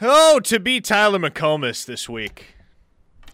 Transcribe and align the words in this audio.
Oh, 0.00 0.40
to 0.40 0.60
be 0.60 0.80
Tyler 0.80 1.18
McComas 1.18 1.84
this 1.84 2.08
week. 2.08 2.54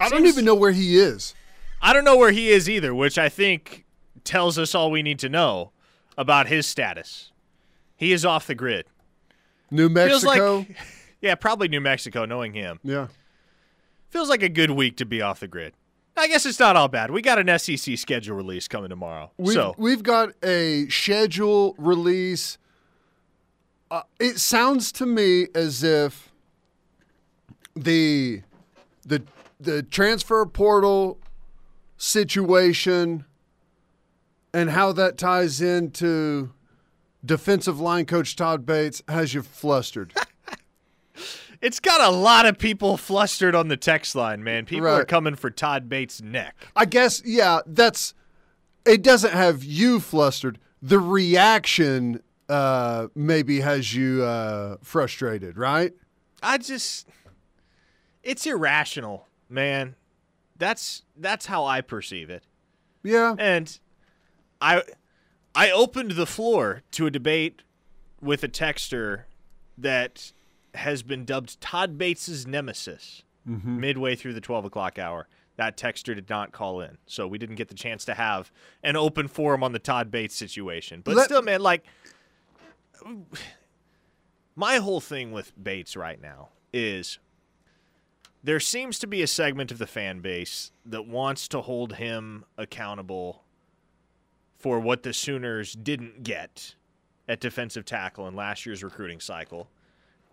I 0.01 0.09
don't 0.09 0.27
even 0.27 0.45
know 0.45 0.55
where 0.55 0.73
he 0.73 0.99
is. 0.99 1.35
I 1.81 1.93
don't 1.93 2.05
know 2.05 2.17
where 2.17 2.33
he 2.33 2.49
is 2.51 2.69
either, 2.69 2.95
which 2.95 3.19
I 3.19 3.29
think 3.29 3.85
tells 4.25 4.59
us 4.59 4.75
all 4.75 4.91
we 4.91 5.03
need 5.03 5.19
to 5.21 5.29
know 5.29 5.73
about 6.17 6.47
his 6.47 6.67
status. 6.67 7.31
He 7.97 8.13
is 8.13 8.25
off 8.25 8.47
the 8.47 8.55
grid. 8.55 8.87
New 9.71 9.89
Feels 9.93 10.25
Mexico. 10.25 10.57
like, 10.59 10.77
yeah, 11.21 11.35
probably 11.35 11.69
New 11.69 11.81
Mexico, 11.81 12.25
knowing 12.25 12.55
him. 12.55 12.81
yeah. 12.83 13.09
Feels 14.09 14.29
like 14.29 14.43
a 14.43 14.49
good 14.49 14.71
week 14.71 14.97
to 14.99 15.05
be 15.05 15.21
off 15.21 15.41
the 15.41 15.49
grid. 15.49 15.75
I 16.17 16.29
guess 16.29 16.47
it's 16.47 16.61
not 16.61 16.77
all 16.77 16.87
bad. 16.87 17.11
We 17.11 17.21
got 17.21 17.41
an 17.41 17.59
SEC 17.59 17.99
schedule 17.99 18.37
release 18.37 18.69
coming 18.69 18.91
tomorrow. 18.91 19.33
We've, 19.37 19.55
so, 19.55 19.75
we've 19.77 20.05
got 20.05 20.31
a 20.45 20.87
schedule 20.89 21.75
release. 21.77 22.57
Uh, 23.91 24.03
it 24.21 24.39
sounds 24.39 24.93
to 24.93 25.07
me 25.07 25.49
as 25.55 25.83
if 25.83 26.33
the 27.75 28.43
the 29.05 29.23
the 29.61 29.83
transfer 29.83 30.45
portal 30.47 31.19
situation 31.97 33.25
and 34.53 34.71
how 34.71 34.93
that 34.93 35.19
ties 35.19 35.61
into 35.61 36.51
defensive 37.25 37.81
line 37.81 38.05
coach 38.07 38.37
Todd 38.37 38.65
Bates 38.67 39.03
has 39.09 39.35
you 39.35 39.43
flustered. 39.43 40.13
it's 41.61 41.81
got 41.81 42.01
a 42.01 42.11
lot 42.11 42.47
of 42.47 42.59
people 42.59 42.97
flustered 42.97 43.55
on 43.55 43.69
the 43.69 43.77
text 43.77 44.15
line, 44.15 44.45
man. 44.45 44.67
People 44.67 44.89
are 44.89 45.05
coming 45.05 45.35
for 45.35 45.51
Todd 45.51 45.89
Bates' 45.89 46.23
neck. 46.23 46.55
I 46.77 46.85
guess 46.85 47.23
yeah, 47.25 47.61
that's 47.67 48.15
it 48.87 49.03
doesn't 49.03 49.33
have 49.33 49.65
you 49.65 50.01
flustered. 50.01 50.59
The 50.83 50.99
reaction 50.99 52.21
uh 52.49 53.09
maybe 53.15 53.61
has 53.61 53.95
you 53.95 54.23
uh 54.23 54.77
frustrated, 54.83 55.57
right? 55.57 55.93
I 56.43 56.59
just 56.59 57.09
it's 58.25 58.47
irrational, 58.47 59.29
man. 59.49 59.95
That's 60.57 61.03
that's 61.17 61.47
how 61.47 61.65
I 61.65 61.81
perceive 61.81 62.31
it. 62.31 62.45
Yeah. 63.03 63.35
And 63.39 63.79
I 64.61 64.83
I 65.55 65.71
opened 65.71 66.13
the 66.13 66.27
floor 66.27 66.83
to 66.93 67.07
a 67.07 67.11
debate 67.11 67.63
with 68.21 68.43
a 68.43 68.49
texter 68.49 69.25
that 69.77 70.33
has 70.75 71.03
been 71.03 71.25
dubbed 71.25 71.61
Todd 71.61 71.99
Bates's 71.99 72.47
nemesis 72.47 73.23
mm-hmm. 73.49 73.81
midway 73.81 74.17
through 74.17 74.35
the 74.35 74.41
twelve 74.41 74.65
o'clock 74.65 74.99
hour. 74.99 75.29
That 75.57 75.77
texter 75.77 76.17
did 76.17 76.29
not 76.29 76.51
call 76.51 76.81
in, 76.81 76.99
so 77.07 77.29
we 77.29 77.39
didn't 77.39 77.55
get 77.55 77.69
the 77.69 77.77
chance 77.77 78.05
to 78.07 78.15
have 78.15 78.51
an 78.83 78.97
open 78.97 79.29
forum 79.29 79.63
on 79.63 79.71
the 79.71 79.79
Todd 79.79 80.11
Bates 80.11 80.35
situation. 80.35 81.01
But 81.05 81.15
Let- 81.15 81.27
still, 81.27 81.43
man, 81.43 81.61
like 81.61 81.85
my 84.57 84.77
whole 84.79 85.01
thing 85.01 85.31
with 85.31 85.53
Bates 85.63 85.97
right 85.97 86.21
now 86.21 86.49
is 86.73 87.21
there 88.45 88.61
seems 88.61 88.99
to 88.99 89.07
be 89.07 89.23
a 89.23 89.27
segment 89.27 89.73
of 89.73 89.79
the 89.79 89.87
fan 89.87 90.21
base 90.21 90.71
that 90.85 91.07
wants 91.07 91.49
to 91.49 91.63
hold 91.63 91.95
him 91.95 92.45
accountable 92.59 93.43
for 94.59 94.79
what 94.79 95.03
the 95.03 95.15
Sooners 95.15 95.73
didn't 95.73 96.23
get 96.23 96.75
at 97.27 97.41
defensive 97.41 97.87
tackle 97.87 98.29
in 98.29 98.37
last 98.37 98.67
year's 98.67 98.85
recruiting 98.85 99.19
cycle. 99.19 99.71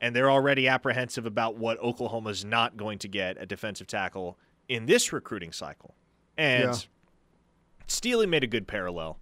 And 0.02 0.14
they're 0.14 0.30
already 0.30 0.68
apprehensive 0.68 1.26
about 1.26 1.56
what 1.56 1.80
Oklahoma's 1.80 2.44
not 2.44 2.76
going 2.76 3.00
to 3.00 3.08
get 3.08 3.38
at 3.38 3.48
defensive 3.48 3.88
tackle 3.88 4.38
in 4.68 4.88
this 4.88 5.14
recruiting 5.14 5.54
cycle. 5.54 5.96
And 6.38 6.66
Yeah. 6.66 6.76
Steely 7.88 8.26
made 8.26 8.44
a 8.44 8.48
good 8.48 8.68
parallel. 8.68 9.20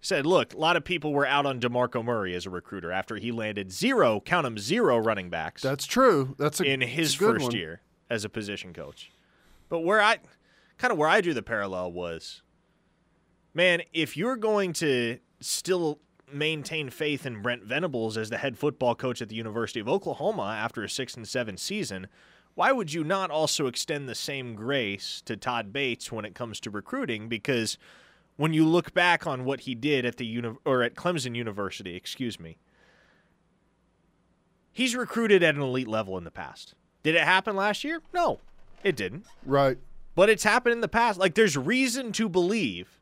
Said, 0.00 0.24
look, 0.24 0.54
a 0.54 0.58
lot 0.58 0.76
of 0.76 0.84
people 0.84 1.12
were 1.12 1.26
out 1.26 1.44
on 1.44 1.60
DeMarco 1.60 2.04
Murray 2.04 2.34
as 2.34 2.46
a 2.46 2.50
recruiter 2.50 2.92
after 2.92 3.16
he 3.16 3.32
landed 3.32 3.72
zero, 3.72 4.20
count 4.20 4.46
'em, 4.46 4.56
zero 4.56 4.96
running 4.96 5.28
backs 5.28 5.60
That's 5.60 5.86
true. 5.86 6.36
That's 6.38 6.60
a 6.60 6.64
in 6.64 6.80
his 6.80 7.14
it's 7.14 7.16
a 7.16 7.18
good 7.18 7.32
first 7.34 7.44
one. 7.46 7.56
year 7.56 7.80
as 8.10 8.24
a 8.24 8.28
position 8.28 8.72
coach. 8.72 9.10
But 9.68 9.80
where 9.80 10.00
I 10.00 10.18
kind 10.78 10.92
of 10.92 10.98
where 10.98 11.08
I 11.08 11.20
drew 11.20 11.34
the 11.34 11.42
parallel 11.42 11.92
was, 11.92 12.42
man, 13.54 13.82
if 13.92 14.16
you're 14.16 14.36
going 14.36 14.72
to 14.74 15.18
still 15.40 15.98
maintain 16.32 16.90
faith 16.90 17.24
in 17.24 17.42
Brent 17.42 17.64
Venables 17.64 18.16
as 18.18 18.30
the 18.30 18.38
head 18.38 18.58
football 18.58 18.94
coach 18.94 19.22
at 19.22 19.28
the 19.28 19.34
University 19.34 19.80
of 19.80 19.88
Oklahoma 19.88 20.56
after 20.58 20.82
a 20.82 20.88
six 20.88 21.14
and 21.16 21.26
seven 21.26 21.56
season, 21.56 22.06
why 22.54 22.72
would 22.72 22.92
you 22.92 23.04
not 23.04 23.30
also 23.30 23.66
extend 23.66 24.08
the 24.08 24.14
same 24.14 24.54
grace 24.54 25.22
to 25.24 25.36
Todd 25.36 25.72
Bates 25.72 26.10
when 26.10 26.24
it 26.24 26.34
comes 26.34 26.60
to 26.60 26.70
recruiting? 26.70 27.28
Because 27.28 27.78
when 28.36 28.52
you 28.52 28.66
look 28.66 28.92
back 28.94 29.26
on 29.26 29.44
what 29.44 29.60
he 29.60 29.74
did 29.74 30.04
at 30.04 30.16
the 30.16 30.26
uni- 30.26 30.56
or 30.64 30.82
at 30.82 30.94
Clemson 30.94 31.36
University, 31.36 31.94
excuse 31.94 32.38
me, 32.38 32.58
he's 34.72 34.94
recruited 34.96 35.42
at 35.42 35.54
an 35.54 35.60
elite 35.60 35.88
level 35.88 36.18
in 36.18 36.24
the 36.24 36.30
past. 36.30 36.74
Did 37.02 37.14
it 37.14 37.22
happen 37.22 37.56
last 37.56 37.84
year? 37.84 38.02
No, 38.12 38.40
it 38.82 38.96
didn't. 38.96 39.24
Right. 39.44 39.78
But 40.14 40.28
it's 40.28 40.44
happened 40.44 40.72
in 40.72 40.80
the 40.80 40.88
past. 40.88 41.18
Like 41.18 41.34
there's 41.34 41.56
reason 41.56 42.12
to 42.12 42.28
believe 42.28 43.00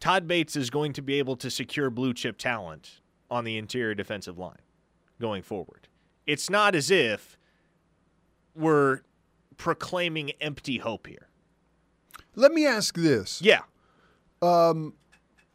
Todd 0.00 0.28
Bates 0.28 0.56
is 0.56 0.70
going 0.70 0.92
to 0.94 1.02
be 1.02 1.18
able 1.18 1.36
to 1.36 1.50
secure 1.50 1.90
blue 1.90 2.14
chip 2.14 2.38
talent 2.38 3.00
on 3.30 3.44
the 3.44 3.56
interior 3.58 3.94
defensive 3.94 4.38
line 4.38 4.60
going 5.20 5.42
forward. 5.42 5.88
It's 6.26 6.48
not 6.48 6.74
as 6.74 6.90
if 6.90 7.36
we're 8.54 9.00
proclaiming 9.56 10.30
empty 10.40 10.78
hope 10.78 11.06
here. 11.06 11.28
Let 12.34 12.52
me 12.52 12.66
ask 12.66 12.94
this. 12.94 13.42
Yeah. 13.42 13.62
Um, 14.40 14.94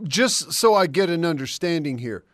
just 0.03 0.51
so 0.51 0.75
I 0.75 0.88
get 0.88 1.09
an 1.09 1.25
understanding 1.25 2.00
here. 2.00 2.25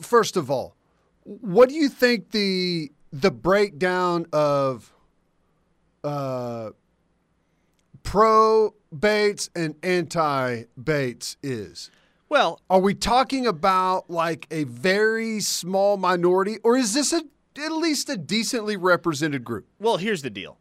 First 0.00 0.36
of 0.36 0.50
all, 0.50 0.74
what 1.22 1.68
do 1.68 1.76
you 1.76 1.88
think 1.88 2.32
the 2.32 2.90
the 3.14 3.30
breakdown 3.30 4.26
of 4.32 4.92
uh, 6.02 6.70
pro 8.02 8.74
Bates 8.96 9.50
and 9.54 9.76
anti 9.82 10.64
Bates 10.82 11.36
is? 11.42 11.90
Well, 12.28 12.60
Are 12.68 12.80
we 12.80 12.94
talking 12.94 13.46
about 13.46 14.10
like 14.10 14.46
a 14.50 14.64
very 14.64 15.38
small 15.40 15.96
minority, 15.96 16.58
or 16.64 16.76
is 16.76 16.92
this 16.94 17.12
a 17.12 17.22
at 17.56 17.70
least 17.70 18.08
a 18.08 18.16
decently 18.16 18.76
represented 18.76 19.44
group? 19.44 19.68
Well, 19.78 19.98
here's 19.98 20.22
the 20.22 20.30
deal. 20.30 20.58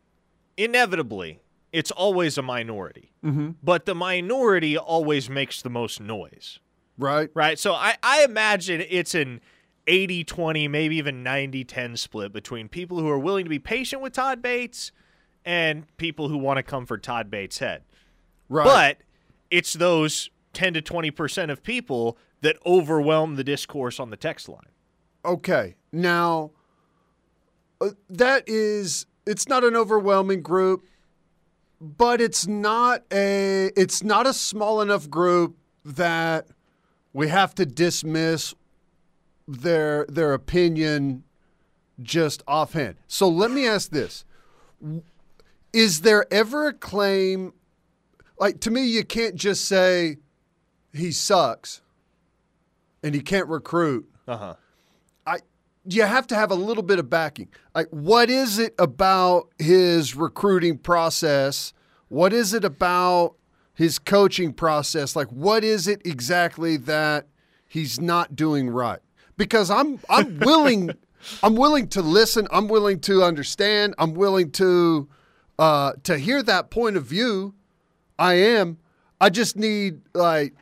Inevitably, 0.56 1.40
it's 1.72 1.90
always 1.90 2.38
a 2.38 2.44
minority, 2.44 3.12
mm-hmm. 3.26 3.52
but 3.64 3.86
the 3.88 3.96
minority 3.96 4.78
always 4.78 5.28
makes 5.28 5.64
the 5.64 5.72
most 5.72 6.00
noise, 6.00 6.60
Right? 7.00 7.32
right? 7.34 7.58
So 7.58 7.74
I, 7.74 7.96
I 8.04 8.24
imagine 8.24 8.84
it's 8.88 9.16
an 9.16 9.42
80 9.88 10.24
20, 10.24 10.68
maybe 10.68 10.96
even 10.98 11.24
90 11.24 11.64
10 11.64 11.98
split 11.98 12.34
between 12.34 12.70
people 12.70 13.00
who 13.00 13.10
are 13.10 13.20
willing 13.20 13.46
to 13.46 13.50
be 13.50 13.60
patient 13.60 14.02
with 14.02 14.14
Todd 14.14 14.42
Bates 14.42 14.92
and 15.46 15.86
people 15.98 16.30
who 16.30 16.38
want 16.38 16.58
to 16.58 16.64
come 16.64 16.86
for 16.86 16.98
Todd 16.98 17.30
Bates' 17.30 17.60
head. 17.60 17.84
Right. 18.50 18.64
But 18.64 18.98
it's 19.50 19.74
those 19.74 20.30
10 20.54 20.76
to 20.76 20.82
20% 20.82 21.52
of 21.52 21.64
people 21.64 22.18
that 22.42 22.58
overwhelm 22.66 23.36
the 23.36 23.44
discourse 23.44 24.00
on 24.00 24.10
the 24.10 24.18
text 24.18 24.48
line. 24.48 24.60
Okay. 25.26 25.76
Now, 25.92 26.52
uh, 27.82 27.92
that 28.10 28.44
is, 28.48 29.06
it's 29.26 29.48
not 29.48 29.64
an 29.64 29.76
overwhelming 29.76 30.42
group, 30.42 30.86
but 31.80 32.22
it's 32.22 32.48
not 32.48 33.04
a, 33.12 33.72
it's 33.76 34.04
not 34.04 34.28
a 34.28 34.34
small 34.34 34.82
enough 34.82 35.10
group 35.10 35.58
that 35.86 36.48
we 37.14 37.28
have 37.28 37.56
to 37.56 37.66
dismiss 37.66 38.54
their 39.48 40.06
their 40.08 40.34
opinion 40.34 41.24
just 42.02 42.44
offhand. 42.48 42.96
So 43.08 43.28
let 43.28 43.52
me 43.52 43.68
ask 43.68 43.92
this: 43.92 44.26
Is 45.72 46.02
there 46.02 46.26
ever 46.32 46.68
a 46.68 46.74
claim? 46.74 47.54
Like 48.40 48.60
to 48.62 48.72
me, 48.72 48.86
you 48.86 49.04
can't 49.04 49.36
just 49.36 49.66
say 49.66 50.18
he 50.92 51.12
sucks 51.12 51.82
and 53.04 53.14
he 53.14 53.22
can't 53.22 53.48
recruit. 53.48 54.10
Uh 54.28 54.38
huh. 54.38 54.56
I 55.28 55.38
you 55.86 56.04
have 56.04 56.28
to 56.28 56.36
have 56.36 56.52
a 56.52 56.56
little 56.56 56.84
bit 56.84 57.00
of 57.00 57.10
backing. 57.10 57.50
Like 57.76 57.90
what 57.90 58.30
is 58.30 58.58
it 58.58 58.74
about 58.80 59.50
his 59.60 60.16
recruiting 60.16 60.78
process? 60.78 61.74
What 62.08 62.32
is 62.34 62.54
it 62.54 62.64
about 62.64 63.36
his 63.74 64.00
coaching 64.00 64.54
process? 64.54 65.16
Like 65.16 65.28
what 65.28 65.64
is 65.64 65.88
it 65.88 66.02
exactly 66.06 66.78
that 66.78 67.28
he's 67.68 68.00
not 68.00 68.36
doing 68.36 68.70
right? 68.70 69.00
Because 69.38 69.70
I'm 69.72 70.00
I'm 70.10 70.40
willing 70.40 70.92
I'm 71.44 71.56
willing 71.56 71.88
to 71.90 72.02
listen, 72.02 72.48
I'm 72.52 72.68
willing 72.68 73.00
to 73.02 73.24
understand, 73.24 73.96
I'm 73.98 74.14
willing 74.14 74.52
to 74.52 75.08
uh 75.60 75.94
to 76.04 76.18
hear 76.18 76.44
that 76.44 76.70
point 76.70 76.98
of 76.98 77.06
view. 77.06 77.54
I 78.20 78.34
am. 78.36 78.78
I 79.22 79.30
just 79.30 79.56
need 79.56 80.02
like 80.14 80.54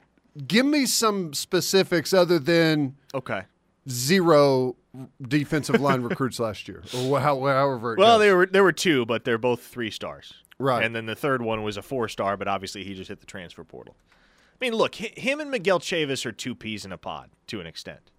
give 0.47 0.65
me 0.65 0.85
some 0.85 1.33
specifics 1.33 2.13
other 2.13 2.39
than 2.39 2.95
Okay. 3.13 3.41
zero 3.89 4.75
defensive 5.21 5.79
line 5.81 6.01
recruits 6.01 6.39
last 6.47 6.67
year, 6.67 6.83
or 6.95 7.19
how, 7.19 7.39
however. 7.45 7.93
It 7.93 7.99
Well, 7.99 8.17
goes. 8.17 8.25
there 8.25 8.37
were 8.37 8.45
there 8.45 8.63
were 8.63 8.71
two, 8.71 9.05
but 9.05 9.25
they're 9.25 9.37
both 9.37 9.61
three 9.63 9.91
stars. 9.91 10.33
Right. 10.59 10.83
And 10.85 10.95
then 10.95 11.07
the 11.07 11.15
third 11.15 11.41
one 11.41 11.63
was 11.63 11.75
a 11.75 11.81
four 11.81 12.07
star, 12.07 12.37
but 12.37 12.47
obviously 12.47 12.83
he 12.83 12.93
just 12.93 13.09
hit 13.09 13.19
the 13.19 13.25
transfer 13.25 13.63
portal. 13.63 13.95
I 14.13 14.65
mean, 14.65 14.73
look, 14.73 14.93
him 14.95 15.39
and 15.39 15.49
Miguel 15.49 15.79
Chavis 15.79 16.23
are 16.25 16.31
two 16.31 16.53
peas 16.53 16.85
in 16.85 16.91
a 16.91 16.97
pod 16.97 17.31
to 17.47 17.59
an 17.59 17.65
extent. 17.65 18.11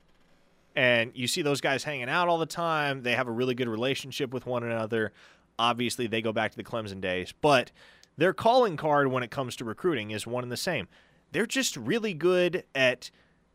And 0.74 1.12
you 1.14 1.26
see 1.26 1.42
those 1.42 1.60
guys 1.60 1.84
hanging 1.84 2.08
out 2.08 2.28
all 2.28 2.38
the 2.38 2.46
time. 2.46 3.02
They 3.02 3.14
have 3.14 3.28
a 3.28 3.32
really 3.32 3.54
good 3.54 3.68
relationship 3.68 4.32
with 4.32 4.46
one 4.46 4.62
another. 4.62 5.12
Obviously, 5.58 6.06
they 6.06 6.22
go 6.22 6.32
back 6.32 6.50
to 6.52 6.56
the 6.56 6.64
Clemson 6.64 7.00
days, 7.00 7.32
but 7.40 7.70
their 8.16 8.32
calling 8.32 8.76
card 8.76 9.08
when 9.08 9.22
it 9.22 9.30
comes 9.30 9.56
to 9.56 9.64
recruiting 9.64 10.10
is 10.10 10.26
one 10.26 10.42
and 10.42 10.52
the 10.52 10.56
same. 10.56 10.88
They're 11.32 11.46
just 11.46 11.76
really 11.76 12.14
good 12.14 12.64
at 12.74 13.10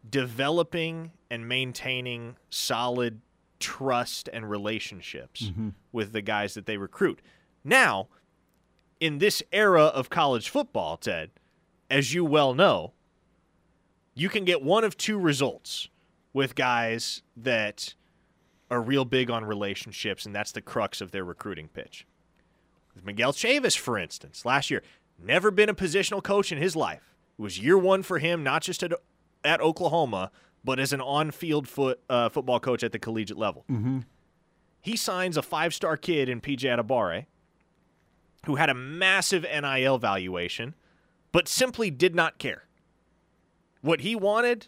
developing 0.08 1.12
and 1.30 1.48
maintaining 1.48 2.38
solid 2.50 3.22
trust 3.60 4.30
and 4.32 4.50
relationships 4.50 5.44
mm-hmm. 5.44 5.70
with 5.92 6.12
the 6.12 6.22
guys 6.22 6.54
that 6.54 6.66
they 6.66 6.78
recruit. 6.78 7.22
Now, 7.64 8.08
in 9.00 9.18
this 9.18 9.44
era 9.52 9.84
of 9.84 10.10
college 10.10 10.50
football, 10.50 10.98
Ted, 10.98 11.32
as 11.90 12.14
you 12.14 12.24
well 12.26 12.54
know, 12.54 12.94
you 14.14 14.30
can 14.30 14.46
get 14.46 14.62
one 14.62 14.84
of 14.84 14.98
two 14.98 15.20
results 15.20 15.90
with 16.38 16.54
guys 16.54 17.24
that 17.36 17.96
are 18.70 18.80
real 18.80 19.06
big 19.06 19.32
on 19.32 19.44
relationships, 19.44 20.24
and 20.24 20.36
that's 20.36 20.52
the 20.52 20.62
crux 20.62 21.02
of 21.02 21.10
their 21.10 21.24
recruiting 21.24 21.68
pitch. 21.68 22.06
With 22.94 23.04
Miguel 23.04 23.34
Chavis, 23.34 23.76
for 23.76 23.98
instance, 23.98 24.46
last 24.46 24.70
year, 24.70 24.84
never 25.18 25.50
been 25.50 25.68
a 25.68 25.74
positional 25.74 26.22
coach 26.22 26.52
in 26.52 26.60
his 26.60 26.76
life. 26.76 27.16
It 27.40 27.42
was 27.42 27.58
year 27.58 27.76
one 27.76 28.04
for 28.04 28.20
him, 28.20 28.44
not 28.44 28.62
just 28.62 28.84
at, 28.84 28.94
at 29.44 29.62
Oklahoma, 29.62 30.30
but 30.64 30.80
as 30.80 30.94
an 30.94 31.02
on-field 31.02 31.68
foot, 31.68 32.02
uh, 32.08 32.30
football 32.30 32.60
coach 32.60 32.84
at 32.84 32.92
the 32.92 33.00
collegiate 33.00 33.40
level. 33.40 33.66
Mm-hmm. 33.68 34.02
He 34.80 34.96
signs 34.96 35.38
a 35.38 35.42
five-star 35.42 35.98
kid 35.98 36.30
in 36.30 36.40
PJ 36.40 36.60
Adebawore, 36.60 37.26
who 38.46 38.58
had 38.58 38.70
a 38.70 38.76
massive 38.76 39.42
NIL 39.42 39.98
valuation, 39.98 40.76
but 41.32 41.48
simply 41.48 41.90
did 41.90 42.14
not 42.14 42.38
care. 42.38 42.66
What 43.82 44.02
he 44.02 44.16
wanted 44.16 44.68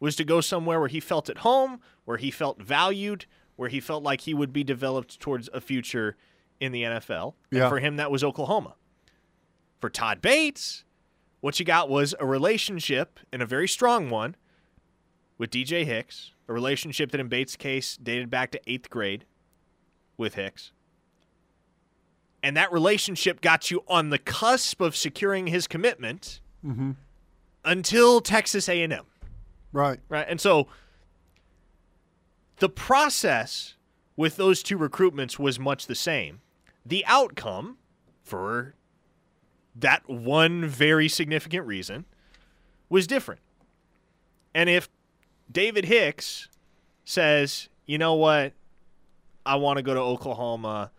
was 0.00 0.16
to 0.16 0.24
go 0.24 0.40
somewhere 0.40 0.80
where 0.80 0.88
he 0.88 0.98
felt 1.00 1.28
at 1.28 1.38
home, 1.38 1.80
where 2.04 2.16
he 2.16 2.30
felt 2.30 2.60
valued, 2.60 3.26
where 3.56 3.68
he 3.68 3.78
felt 3.80 4.02
like 4.02 4.22
he 4.22 4.34
would 4.34 4.52
be 4.52 4.64
developed 4.64 5.20
towards 5.20 5.48
a 5.52 5.60
future 5.60 6.16
in 6.58 6.72
the 6.72 6.82
NFL. 6.82 7.34
Yeah. 7.50 7.62
And 7.64 7.70
for 7.70 7.78
him, 7.78 7.96
that 7.96 8.10
was 8.10 8.24
Oklahoma. 8.24 8.74
For 9.80 9.88
Todd 9.90 10.20
Bates, 10.22 10.84
what 11.40 11.58
you 11.60 11.64
got 11.66 11.88
was 11.88 12.14
a 12.18 12.26
relationship, 12.26 13.20
and 13.32 13.40
a 13.42 13.46
very 13.46 13.68
strong 13.68 14.10
one, 14.10 14.36
with 15.38 15.50
DJ 15.50 15.84
Hicks, 15.84 16.32
a 16.48 16.52
relationship 16.52 17.10
that 17.12 17.20
in 17.20 17.28
Bates' 17.28 17.56
case 17.56 17.96
dated 17.96 18.28
back 18.30 18.50
to 18.50 18.60
eighth 18.66 18.90
grade 18.90 19.24
with 20.18 20.34
Hicks. 20.34 20.72
And 22.42 22.56
that 22.56 22.72
relationship 22.72 23.40
got 23.40 23.70
you 23.70 23.82
on 23.88 24.08
the 24.10 24.18
cusp 24.18 24.80
of 24.80 24.96
securing 24.96 25.46
his 25.48 25.66
commitment 25.66 26.40
Mm-hmm. 26.66 26.90
until 27.64 28.20
Texas 28.20 28.68
A&M 28.68 29.06
Right. 29.72 30.00
right? 30.08 30.26
And 30.28 30.40
so 30.40 30.68
the 32.58 32.68
process 32.68 33.74
with 34.16 34.36
those 34.36 34.62
two 34.62 34.78
recruitments 34.78 35.38
was 35.38 35.58
much 35.58 35.86
the 35.86 35.94
same. 35.94 36.40
The 36.84 37.04
outcome 37.06 37.78
for 38.22 38.74
that 39.74 40.08
one 40.08 40.66
very 40.66 41.08
significant 41.08 41.66
reason 41.66 42.04
was 42.88 43.06
different. 43.06 43.40
And 44.54 44.68
if 44.68 44.88
David 45.50 45.86
Hicks 45.86 46.48
says, 47.04 47.68
"You 47.86 47.98
know 47.98 48.14
what? 48.14 48.52
I 49.46 49.56
want 49.56 49.78
to 49.78 49.82
go 49.82 49.94
to 49.94 50.00
Oklahoma, 50.00 50.90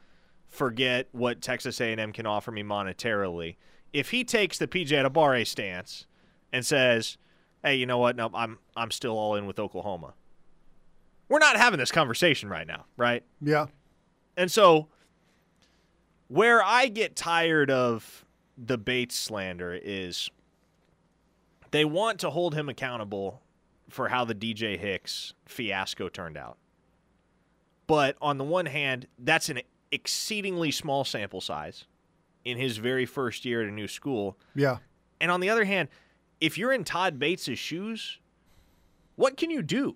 forget 0.47 1.07
what 1.11 1.41
Texas 1.41 1.79
A&M 1.79 2.11
can 2.11 2.25
offer 2.25 2.51
me 2.51 2.63
monetarily." 2.63 3.57
If 3.93 4.11
he 4.11 4.23
takes 4.23 4.57
the 4.57 4.67
PJ 4.67 4.95
Adebawore 4.95 5.45
stance 5.45 6.05
and 6.51 6.65
says, 6.65 7.17
hey, 7.63 7.75
you 7.75 7.85
know 7.85 7.97
what? 7.97 8.15
No, 8.15 8.29
I'm 8.33 8.59
I'm 8.75 8.91
still 8.91 9.17
all 9.17 9.35
in 9.35 9.45
with 9.45 9.59
Oklahoma. 9.59 10.13
We're 11.29 11.39
not 11.39 11.55
having 11.55 11.79
this 11.79 11.91
conversation 11.91 12.49
right 12.49 12.67
now, 12.67 12.85
right? 12.97 13.23
Yeah. 13.41 13.67
And 14.35 14.51
so 14.51 14.87
where 16.27 16.63
I 16.63 16.87
get 16.87 17.15
tired 17.15 17.71
of 17.71 18.25
the 18.57 18.77
Bates 18.77 19.15
slander 19.15 19.73
is 19.81 20.29
they 21.71 21.85
want 21.85 22.19
to 22.19 22.29
hold 22.29 22.53
him 22.53 22.69
accountable 22.69 23.41
for 23.89 24.09
how 24.09 24.25
the 24.25 24.35
DJ 24.35 24.77
Hicks 24.77 25.33
fiasco 25.45 26.09
turned 26.09 26.37
out. 26.37 26.57
But 27.87 28.15
on 28.21 28.37
the 28.37 28.43
one 28.43 28.65
hand, 28.65 29.07
that's 29.19 29.49
an 29.49 29.61
exceedingly 29.91 30.71
small 30.71 31.03
sample 31.03 31.41
size 31.41 31.85
in 32.45 32.57
his 32.57 32.77
very 32.77 33.05
first 33.05 33.43
year 33.45 33.61
at 33.61 33.67
a 33.67 33.71
new 33.71 33.87
school. 33.87 34.37
Yeah. 34.55 34.77
And 35.19 35.29
on 35.29 35.41
the 35.41 35.49
other 35.49 35.65
hand, 35.65 35.89
if 36.41 36.57
you're 36.57 36.73
in 36.73 36.83
Todd 36.83 37.19
Bates' 37.19 37.57
shoes, 37.57 38.19
what 39.15 39.37
can 39.37 39.51
you 39.51 39.61
do? 39.61 39.95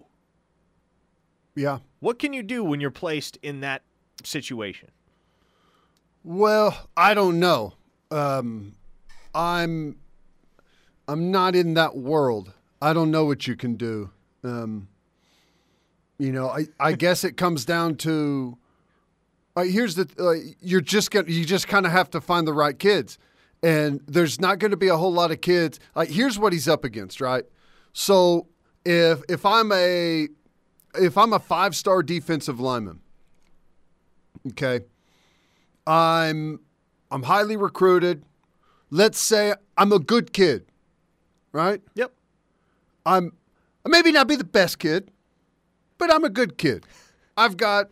Yeah. 1.55 1.79
What 1.99 2.19
can 2.19 2.33
you 2.33 2.43
do 2.43 2.63
when 2.63 2.79
you're 2.79 2.91
placed 2.91 3.37
in 3.41 3.61
that 3.61 3.81
situation? 4.23 4.91
Well, 6.23 6.87
I 6.95 7.13
don't 7.13 7.39
know. 7.39 7.73
Um, 8.11 8.75
I'm 9.33 9.97
I'm 11.07 11.31
not 11.31 11.55
in 11.55 11.73
that 11.75 11.95
world. 11.97 12.53
I 12.81 12.93
don't 12.93 13.11
know 13.11 13.25
what 13.25 13.47
you 13.47 13.55
can 13.55 13.75
do. 13.75 14.09
Um, 14.43 14.87
you 16.17 16.31
know, 16.31 16.49
I, 16.49 16.67
I 16.79 16.91
guess 17.03 17.23
it 17.23 17.37
comes 17.37 17.65
down 17.65 17.95
to 17.97 18.57
uh, 19.55 19.63
here's 19.63 19.95
the 19.95 20.09
uh, 20.19 20.53
you're 20.61 20.81
just 20.81 21.11
gonna 21.11 21.29
you 21.29 21.45
just 21.45 21.67
kind 21.67 21.85
of 21.85 21.91
have 21.91 22.09
to 22.11 22.21
find 22.21 22.47
the 22.47 22.53
right 22.53 22.77
kids, 22.77 23.17
and 23.63 24.01
there's 24.07 24.39
not 24.39 24.59
going 24.59 24.71
to 24.71 24.77
be 24.77 24.87
a 24.87 24.97
whole 24.97 25.13
lot 25.13 25.31
of 25.31 25.41
kids. 25.41 25.79
Like 25.95 26.09
here's 26.09 26.37
what 26.37 26.53
he's 26.53 26.67
up 26.67 26.83
against, 26.83 27.21
right? 27.21 27.43
So 27.93 28.47
if 28.85 29.21
if 29.29 29.45
I'm 29.45 29.71
a 29.71 30.27
if 30.95 31.17
I'm 31.17 31.33
a 31.33 31.39
five 31.39 31.75
star 31.75 32.03
defensive 32.03 32.59
lineman, 32.59 32.99
okay, 34.49 34.81
I'm 35.87 36.59
I'm 37.11 37.23
highly 37.23 37.57
recruited. 37.57 38.23
Let's 38.89 39.19
say 39.19 39.53
I'm 39.77 39.91
a 39.91 39.99
good 39.99 40.33
kid, 40.33 40.65
right? 41.51 41.81
Yep. 41.95 42.13
I'm 43.05 43.33
I 43.85 43.89
maybe 43.89 44.11
not 44.11 44.27
be 44.27 44.35
the 44.35 44.43
best 44.43 44.79
kid, 44.79 45.11
but 45.97 46.13
I'm 46.13 46.23
a 46.23 46.29
good 46.29 46.57
kid. 46.57 46.85
I've 47.37 47.57
got 47.57 47.89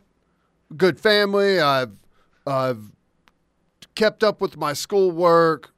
good 0.76 1.00
family. 1.00 1.60
I've 1.60 1.94
I've 2.46 2.92
kept 3.96 4.24
up 4.24 4.42
with 4.42 4.58
my 4.58 4.74
schoolwork. 4.74 5.74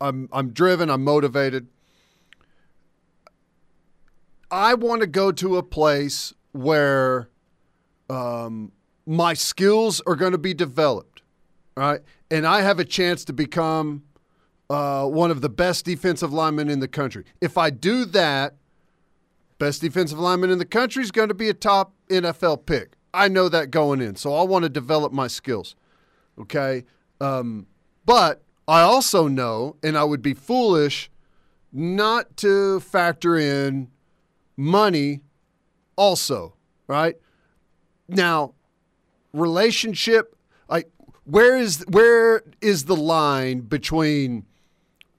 I'm 0.00 0.28
I'm 0.32 0.50
driven. 0.50 0.90
I'm 0.90 1.04
motivated. 1.04 1.68
I 4.50 4.74
want 4.74 5.00
to 5.00 5.06
go 5.06 5.32
to 5.32 5.56
a 5.56 5.62
place 5.62 6.32
where 6.52 7.28
um, 8.08 8.72
my 9.06 9.34
skills 9.34 10.00
are 10.06 10.14
going 10.14 10.32
to 10.32 10.38
be 10.38 10.54
developed, 10.54 11.22
right? 11.76 12.00
And 12.30 12.46
I 12.46 12.62
have 12.62 12.78
a 12.78 12.84
chance 12.84 13.24
to 13.26 13.32
become 13.32 14.04
uh, 14.70 15.06
one 15.06 15.30
of 15.30 15.40
the 15.40 15.48
best 15.48 15.84
defensive 15.84 16.32
linemen 16.32 16.68
in 16.68 16.80
the 16.80 16.88
country. 16.88 17.24
If 17.40 17.58
I 17.58 17.70
do 17.70 18.04
that, 18.06 18.54
best 19.58 19.80
defensive 19.80 20.18
lineman 20.18 20.50
in 20.50 20.58
the 20.58 20.64
country 20.64 21.02
is 21.02 21.10
going 21.10 21.28
to 21.28 21.34
be 21.34 21.48
a 21.48 21.54
top 21.54 21.92
NFL 22.08 22.66
pick. 22.66 22.94
I 23.12 23.28
know 23.28 23.48
that 23.48 23.70
going 23.70 24.00
in, 24.00 24.16
so 24.16 24.34
I 24.34 24.42
want 24.42 24.64
to 24.64 24.68
develop 24.68 25.12
my 25.12 25.26
skills. 25.26 25.76
Okay, 26.38 26.84
um, 27.20 27.66
but 28.04 28.42
I 28.66 28.80
also 28.80 29.28
know, 29.28 29.76
and 29.82 29.96
I 29.96 30.04
would 30.04 30.22
be 30.22 30.34
foolish 30.34 31.10
not 31.72 32.36
to 32.38 32.80
factor 32.80 33.36
in 33.36 33.88
money 34.56 35.20
also, 35.96 36.54
right? 36.86 37.16
Now, 38.08 38.54
relationship 39.32 40.36
like 40.68 40.88
where 41.24 41.56
is 41.56 41.84
where 41.88 42.42
is 42.60 42.84
the 42.84 42.96
line 42.96 43.60
between 43.60 44.46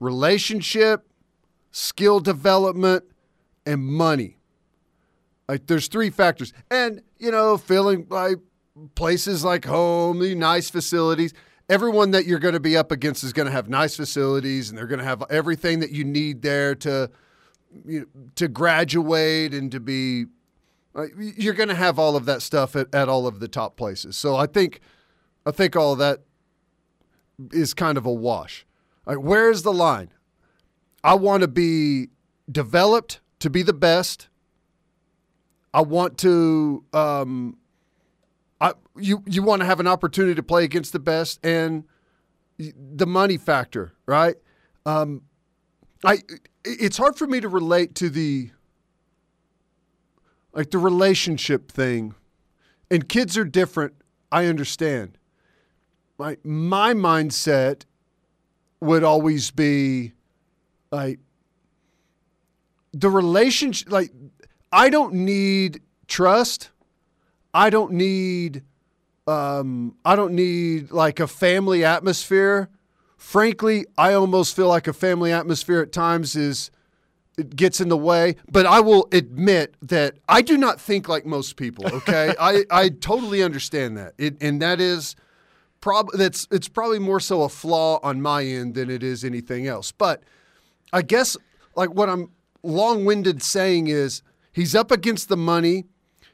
relationship, 0.00 1.06
skill 1.70 2.20
development 2.20 3.04
and 3.64 3.84
money? 3.84 4.38
Like 5.48 5.66
there's 5.66 5.88
three 5.88 6.10
factors. 6.10 6.52
And 6.70 7.02
you 7.18 7.30
know, 7.30 7.56
feeling 7.56 8.06
like 8.08 8.38
places 8.94 9.44
like 9.44 9.64
home, 9.64 10.20
the 10.20 10.34
nice 10.34 10.70
facilities, 10.70 11.32
everyone 11.68 12.12
that 12.12 12.26
you're 12.26 12.38
going 12.38 12.54
to 12.54 12.60
be 12.60 12.76
up 12.76 12.92
against 12.92 13.24
is 13.24 13.32
going 13.32 13.46
to 13.46 13.52
have 13.52 13.68
nice 13.68 13.96
facilities 13.96 14.68
and 14.68 14.78
they're 14.78 14.86
going 14.86 14.98
to 14.98 15.04
have 15.04 15.22
everything 15.30 15.80
that 15.80 15.90
you 15.90 16.04
need 16.04 16.42
there 16.42 16.74
to 16.74 17.10
you 17.84 18.00
know, 18.00 18.06
to 18.36 18.48
graduate 18.48 19.52
and 19.52 19.70
to 19.72 19.80
be 19.80 20.26
you're 21.18 21.54
going 21.54 21.68
to 21.68 21.74
have 21.74 21.98
all 21.98 22.16
of 22.16 22.24
that 22.24 22.40
stuff 22.40 22.74
at, 22.74 22.94
at 22.94 23.08
all 23.08 23.26
of 23.26 23.38
the 23.38 23.48
top 23.48 23.76
places. 23.76 24.16
So 24.16 24.36
I 24.36 24.46
think 24.46 24.80
I 25.44 25.50
think 25.50 25.76
all 25.76 25.94
that 25.96 26.20
is 27.52 27.74
kind 27.74 27.98
of 27.98 28.06
a 28.06 28.12
wash. 28.12 28.66
Like, 29.04 29.18
where 29.18 29.50
is 29.50 29.62
the 29.62 29.72
line? 29.72 30.10
I 31.04 31.14
want 31.14 31.42
to 31.42 31.48
be 31.48 32.08
developed 32.50 33.20
to 33.40 33.50
be 33.50 33.62
the 33.62 33.74
best. 33.74 34.28
I 35.74 35.82
want 35.82 36.16
to 36.18 36.84
um, 36.92 37.58
you 38.98 39.22
you 39.26 39.42
want 39.42 39.60
to 39.60 39.66
have 39.66 39.80
an 39.80 39.86
opportunity 39.86 40.34
to 40.34 40.42
play 40.42 40.64
against 40.64 40.92
the 40.92 40.98
best 40.98 41.44
and 41.44 41.84
the 42.58 43.06
money 43.06 43.36
factor, 43.36 43.92
right? 44.06 44.36
Um, 44.84 45.22
I 46.04 46.18
it's 46.64 46.96
hard 46.96 47.16
for 47.16 47.26
me 47.26 47.40
to 47.40 47.48
relate 47.48 47.94
to 47.96 48.10
the 48.10 48.50
like 50.52 50.70
the 50.70 50.78
relationship 50.78 51.70
thing, 51.70 52.14
and 52.90 53.08
kids 53.08 53.36
are 53.36 53.44
different. 53.44 53.94
I 54.32 54.46
understand. 54.46 55.18
My 56.18 56.38
my 56.44 56.94
mindset 56.94 57.84
would 58.80 59.04
always 59.04 59.50
be 59.50 60.12
like 60.90 61.20
the 62.92 63.10
relationship. 63.10 63.90
Like 63.90 64.12
I 64.72 64.88
don't 64.88 65.14
need 65.14 65.82
trust. 66.06 66.70
I 67.52 67.70
don't 67.70 67.92
need. 67.92 68.62
Um, 69.26 69.96
I 70.04 70.16
don't 70.16 70.34
need 70.34 70.90
like 70.90 71.20
a 71.20 71.26
family 71.26 71.84
atmosphere. 71.84 72.68
Frankly, 73.16 73.86
I 73.98 74.12
almost 74.12 74.54
feel 74.54 74.68
like 74.68 74.86
a 74.86 74.92
family 74.92 75.32
atmosphere 75.32 75.80
at 75.80 75.92
times 75.92 76.36
is 76.36 76.70
it 77.36 77.54
gets 77.54 77.80
in 77.80 77.88
the 77.88 77.96
way. 77.96 78.36
But 78.50 78.66
I 78.66 78.80
will 78.80 79.08
admit 79.12 79.76
that 79.82 80.16
I 80.28 80.42
do 80.42 80.56
not 80.56 80.80
think 80.80 81.08
like 81.08 81.26
most 81.26 81.56
people. 81.56 81.86
Okay, 81.86 82.34
I 82.40 82.64
I 82.70 82.88
totally 82.88 83.42
understand 83.42 83.96
that. 83.96 84.14
It 84.18 84.36
and 84.40 84.60
that 84.62 84.80
is 84.80 85.16
prob 85.80 86.10
that's 86.12 86.46
it's 86.50 86.68
probably 86.68 86.98
more 86.98 87.20
so 87.20 87.42
a 87.42 87.48
flaw 87.48 88.00
on 88.02 88.20
my 88.22 88.44
end 88.44 88.74
than 88.74 88.90
it 88.90 89.02
is 89.02 89.24
anything 89.24 89.66
else. 89.66 89.92
But 89.92 90.22
I 90.92 91.02
guess 91.02 91.36
like 91.74 91.90
what 91.90 92.08
I'm 92.08 92.30
long-winded 92.62 93.42
saying 93.42 93.86
is 93.88 94.22
he's 94.52 94.74
up 94.74 94.90
against 94.90 95.28
the 95.28 95.36
money. 95.36 95.84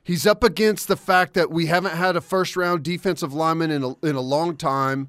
He's 0.04 0.26
up 0.26 0.42
against 0.42 0.88
the 0.88 0.96
fact 0.96 1.34
that 1.34 1.50
we 1.50 1.66
haven't 1.66 1.94
had 1.94 2.16
a 2.16 2.20
first-round 2.20 2.82
defensive 2.82 3.32
lineman 3.32 3.70
in 3.70 3.84
a, 3.84 3.94
in 4.04 4.16
a 4.16 4.20
long 4.20 4.56
time. 4.56 5.08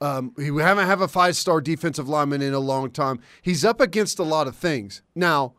Um, 0.00 0.34
we 0.36 0.60
haven't 0.60 0.86
have 0.86 1.00
a 1.00 1.08
five-star 1.08 1.62
defensive 1.62 2.08
lineman 2.08 2.42
in 2.42 2.52
a 2.52 2.58
long 2.58 2.90
time. 2.90 3.20
He's 3.40 3.64
up 3.64 3.80
against 3.80 4.18
a 4.18 4.22
lot 4.22 4.46
of 4.46 4.54
things. 4.54 5.02
Now, 5.14 5.54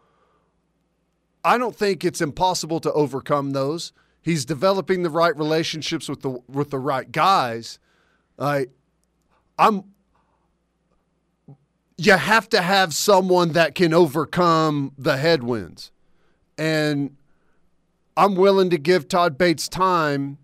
I 1.43 1.57
don't 1.57 1.75
think 1.75 2.03
it's 2.03 2.21
impossible 2.21 2.79
to 2.81 2.91
overcome 2.93 3.51
those. 3.51 3.91
He's 4.21 4.45
developing 4.45 5.03
the 5.03 5.09
right 5.09 5.35
relationships 5.37 6.09
with 6.09 6.21
the 6.21 6.39
with 6.47 6.71
the 6.71 6.79
right 6.79 7.11
guys. 7.11 7.79
I, 8.39 8.67
I'm. 9.57 9.83
You 11.97 12.13
have 12.13 12.49
to 12.49 12.61
have 12.61 12.93
someone 12.93 13.53
that 13.53 13.75
can 13.75 13.93
overcome 13.93 14.93
the 14.97 15.17
headwinds, 15.17 15.91
and 16.57 17.15
I'm 18.17 18.35
willing 18.35 18.69
to 18.69 18.77
give 18.77 19.07
Todd 19.07 19.37
Bates 19.37 19.67
time 19.67 20.37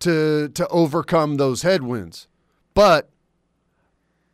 to 0.00 0.48
to 0.48 0.66
overcome 0.68 1.36
those 1.36 1.62
headwinds. 1.62 2.26
But 2.74 3.10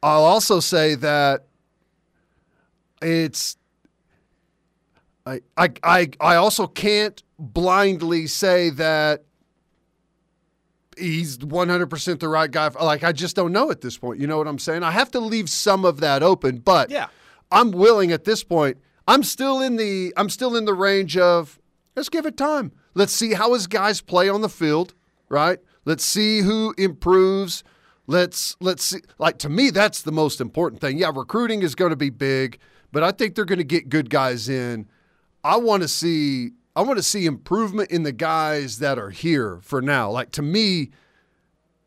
I'll 0.02 0.24
also 0.24 0.60
say 0.60 0.94
that 0.96 1.46
it's 3.02 3.56
I 5.26 5.40
I 5.56 5.68
I, 5.82 6.08
I 6.20 6.34
also 6.36 6.66
can't 6.66 7.22
blindly 7.38 8.26
say 8.26 8.70
that 8.70 9.24
he's 10.96 11.38
100% 11.38 12.18
the 12.18 12.28
right 12.28 12.50
guy. 12.50 12.68
Like 12.68 13.04
I 13.04 13.12
just 13.12 13.36
don't 13.36 13.52
know 13.52 13.70
at 13.70 13.82
this 13.82 13.96
point. 13.98 14.20
You 14.20 14.26
know 14.26 14.38
what 14.38 14.48
I'm 14.48 14.58
saying? 14.58 14.82
I 14.82 14.90
have 14.90 15.10
to 15.12 15.20
leave 15.20 15.48
some 15.48 15.84
of 15.84 16.00
that 16.00 16.22
open, 16.22 16.58
but 16.58 16.90
Yeah. 16.90 17.08
I'm 17.50 17.70
willing 17.70 18.10
at 18.12 18.24
this 18.24 18.42
point. 18.44 18.78
I'm 19.06 19.22
still 19.22 19.60
in 19.60 19.76
the 19.76 20.12
I'm 20.16 20.28
still 20.28 20.56
in 20.56 20.64
the 20.64 20.74
range 20.74 21.16
of 21.16 21.58
let's 21.98 22.08
give 22.08 22.26
it 22.26 22.36
time. 22.36 22.72
Let's 22.94 23.12
see 23.12 23.34
how 23.34 23.52
his 23.54 23.66
guys 23.66 24.00
play 24.00 24.28
on 24.28 24.40
the 24.40 24.48
field, 24.48 24.94
right? 25.28 25.58
Let's 25.84 26.04
see 26.04 26.40
who 26.40 26.74
improves. 26.78 27.62
Let's 28.06 28.56
let's 28.60 28.84
see 28.84 29.00
like 29.18 29.38
to 29.38 29.48
me 29.48 29.70
that's 29.70 30.02
the 30.02 30.12
most 30.12 30.40
important 30.40 30.80
thing. 30.80 30.96
Yeah, 30.98 31.10
recruiting 31.14 31.62
is 31.62 31.74
going 31.74 31.90
to 31.90 31.96
be 31.96 32.10
big, 32.10 32.58
but 32.90 33.02
I 33.02 33.10
think 33.12 33.34
they're 33.34 33.44
going 33.44 33.58
to 33.58 33.64
get 33.64 33.88
good 33.90 34.08
guys 34.10 34.48
in. 34.48 34.86
I 35.44 35.56
want 35.58 35.82
to 35.82 35.88
see 35.88 36.50
I 36.74 36.82
want 36.82 36.96
to 36.98 37.02
see 37.02 37.26
improvement 37.26 37.90
in 37.90 38.04
the 38.04 38.12
guys 38.12 38.78
that 38.78 38.98
are 38.98 39.10
here 39.10 39.58
for 39.62 39.82
now. 39.82 40.10
Like 40.10 40.30
to 40.32 40.42
me, 40.42 40.90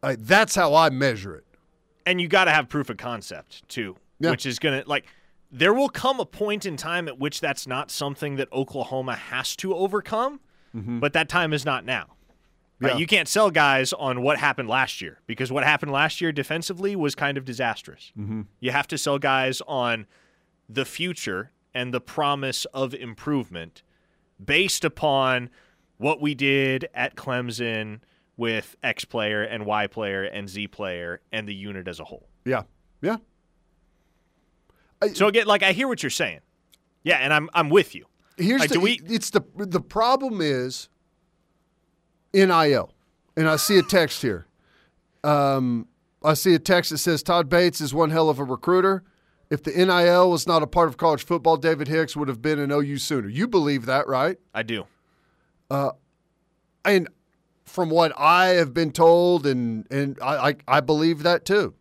like, 0.04 0.20
that's 0.20 0.54
how 0.56 0.76
I 0.76 0.90
measure 0.90 1.36
it. 1.36 1.46
and 2.06 2.20
you 2.20 2.28
got 2.28 2.46
to 2.46 2.52
have 2.52 2.68
proof 2.70 2.90
of 2.90 2.98
concept 2.98 3.68
too, 3.70 3.96
Yeah. 4.20 4.32
which 4.32 4.46
is 4.46 4.60
going 4.60 4.82
to 4.84 4.90
like 4.90 5.06
there 5.52 5.74
will 5.74 5.90
come 5.90 6.20
a 6.20 6.26
point 6.26 6.66
in 6.66 6.78
time 6.78 7.08
at 7.08 7.20
which 7.20 7.42
that's 7.42 7.68
not 7.68 7.92
something 7.92 8.38
that 8.38 8.52
Oklahoma 8.54 9.16
has 9.16 9.56
to 9.58 9.76
overcome, 9.76 10.40
mm-hmm. 10.76 11.00
but 11.00 11.14
that 11.14 11.28
time 11.28 11.54
is 11.54 11.66
not 11.66 11.86
now. 11.86 12.16
Right? 12.80 12.94
Yeah. 12.94 12.98
You 12.98 13.06
can't 13.06 13.28
sell 13.28 13.52
guys 13.52 13.94
on 13.94 14.24
what 14.24 14.40
happened 14.40 14.68
last 14.68 15.02
year 15.02 15.20
because 15.28 15.52
what 15.52 15.64
happened 15.64 15.92
last 15.92 16.20
year 16.20 16.32
defensively 16.32 16.96
was 16.96 17.14
kind 17.14 17.38
of 17.38 17.46
disastrous. 17.46 18.12
Mm-hmm. 18.18 18.42
You 18.60 18.72
have 18.72 18.88
to 18.88 18.98
sell 18.98 19.20
guys 19.20 19.62
on 19.68 20.08
the 20.68 20.86
future 20.86 21.52
and 21.76 21.94
the 21.94 22.02
promise 22.02 22.66
of 22.74 22.94
improvement 22.96 23.84
based 24.44 24.84
upon 24.84 25.50
what 25.98 26.20
we 26.20 26.34
did 26.34 26.90
at 26.96 27.16
Clemson 27.16 28.00
with 28.36 28.76
X 28.82 29.06
player 29.06 29.44
and 29.44 29.66
Y 29.66 29.86
player 29.86 30.24
and 30.24 30.50
Z 30.50 30.68
player 30.70 31.22
and 31.32 31.48
the 31.48 31.54
unit 31.54 31.88
as 31.88 32.00
a 32.00 32.06
whole. 32.06 32.28
Yeah. 32.46 32.64
Yeah. 33.02 33.18
So 35.14 35.28
again, 35.28 35.48
like 35.48 35.64
I 35.64 35.72
hear 35.72 35.88
what 35.88 36.04
you're 36.04 36.10
saying. 36.10 36.40
Yeah, 37.04 37.18
and 37.18 37.34
I'm 37.34 37.50
I'm 37.54 37.70
with 37.70 37.96
you. 37.96 38.06
Here's 38.38 38.62
Like, 38.62 38.70
the 38.72 38.80
we- 38.80 39.02
it's 39.06 39.30
the 39.32 39.42
the 39.56 39.82
problem 39.82 40.42
is 40.42 40.90
NIL. 42.34 42.94
And 43.38 43.48
I 43.48 43.56
see 43.56 43.78
a 43.78 43.84
text 43.84 44.22
here. 44.22 44.46
Um, 45.24 45.88
I 46.24 46.34
see 46.34 46.54
a 46.54 46.60
text 46.60 46.92
that 46.92 46.98
says 46.98 47.24
Todd 47.24 47.50
Bates 47.50 47.82
is 47.82 47.94
one 47.94 48.10
hell 48.10 48.30
of 48.30 48.40
a 48.40 48.44
recruiter. 48.44 49.04
If 49.50 49.64
the 49.64 49.72
NIL 49.72 50.30
was 50.32 50.48
not 50.48 50.64
a 50.64 50.68
part 50.68 50.88
of 50.90 50.98
college 50.98 51.26
football, 51.26 51.58
David 51.58 51.88
Hicks 51.88 52.16
would 52.16 52.28
have 52.28 52.42
been 52.42 52.60
an 52.60 52.72
OU 52.72 52.98
sooner. 52.98 53.28
You 53.28 53.48
believe 53.48 53.86
that, 53.86 54.08
right? 54.08 54.38
I 54.54 54.64
do. 54.64 54.86
Uh, 55.70 55.92
And 56.86 57.08
from 57.66 57.90
what 57.90 58.12
I 58.18 58.48
have 58.50 58.74
been 58.74 58.92
told, 58.92 59.46
and 59.48 59.88
and 59.92 60.18
I, 60.22 60.50
I, 60.50 60.56
I 60.68 60.80
believe 60.82 61.24
that 61.24 61.46
too. 61.46 61.74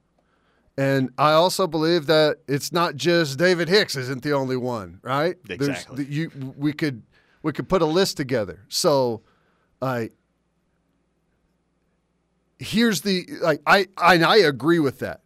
And 0.81 1.11
I 1.19 1.33
also 1.33 1.67
believe 1.67 2.07
that 2.07 2.39
it's 2.49 2.73
not 2.73 2.97
just 2.97 3.39
David 3.39 3.69
Hicks 3.69 3.97
isn't 3.97 4.23
the 4.23 4.33
only 4.33 4.57
one, 4.57 4.99
right? 5.03 5.37
Exactly. 5.49 6.07
You, 6.07 6.31
we 6.57 6.73
could 6.73 7.03
we 7.43 7.53
could 7.53 7.69
put 7.69 7.83
a 7.83 7.87
list 7.87 8.17
together. 8.17 8.65
So, 8.69 9.21
I 9.83 10.09
here's 12.59 13.03
the 13.03 13.27
like 13.43 13.61
I 13.67 13.89
I, 13.99 14.23
I 14.23 14.37
agree 14.39 14.79
with 14.79 15.01
that. 15.01 15.21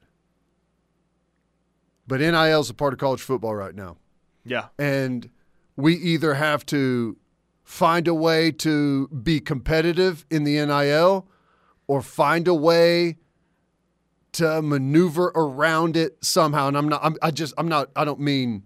But 2.07 2.21
NIL 2.21 2.61
is 2.61 2.69
a 2.69 2.75
part 2.75 2.93
of 2.93 2.99
college 2.99 3.23
football 3.23 3.55
right 3.55 3.75
now 3.75 3.97
Yeah. 4.45 4.67
and 4.79 5.31
we 5.77 5.95
either 5.95 6.35
have 6.35 6.67
to 6.67 7.17
find 7.63 8.07
a 8.09 8.15
way 8.15 8.51
to 8.53 9.09
be 9.09 9.41
competitive 9.41 10.27
in 10.31 10.45
the 10.45 10.55
NIL 10.67 11.27
or 11.87 12.03
find 12.03 12.47
a 12.47 12.55
way 12.55 13.17
to 14.35 14.63
maneuver 14.63 15.33
around 15.35 15.97
it 15.97 16.17
somehow. 16.25 16.69
And 16.69 16.77
I'm 16.77 16.89
not 16.89 17.01
I'm, 17.03 17.17
I 17.23 17.31
just 17.31 17.55
I'm 17.59 17.69
not 17.69 17.91
I 17.97 18.05
don't 18.05 18.21
mean 18.21 18.65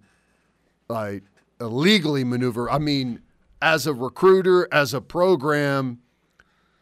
like 0.87 1.23
illegally 1.59 2.23
maneuver. 2.23 2.69
I 2.69 2.77
mean 2.77 3.21
as 3.61 3.87
a 3.87 3.93
recruiter 3.93 4.67
as 4.71 4.93
a 4.93 5.01
program 5.01 5.99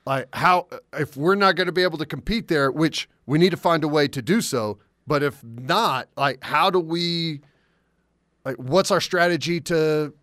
like 0.06 0.28
how 0.34 0.68
if 0.94 1.18
we're 1.18 1.36
not 1.36 1.56
going 1.56 1.66
to 1.66 1.72
be 1.72 1.84
able 1.84 1.98
to 1.98 2.06
compete 2.06 2.48
there 2.48 2.72
which 2.72 3.10
we 3.26 3.40
need 3.40 3.50
to 3.50 3.58
find 3.58 3.84
a 3.84 3.88
way 3.88 4.08
to 4.08 4.22
do 4.22 4.42
so 4.42 4.78
but 5.08 5.24
if 5.24 5.44
not 5.44 6.08
like 6.16 6.44
how 6.44 6.70
do 6.70 6.80
we 6.80 7.42
like 8.46 8.58
what's 8.58 8.92
our 8.92 9.02
strategy 9.02 9.60
to 9.60 10.14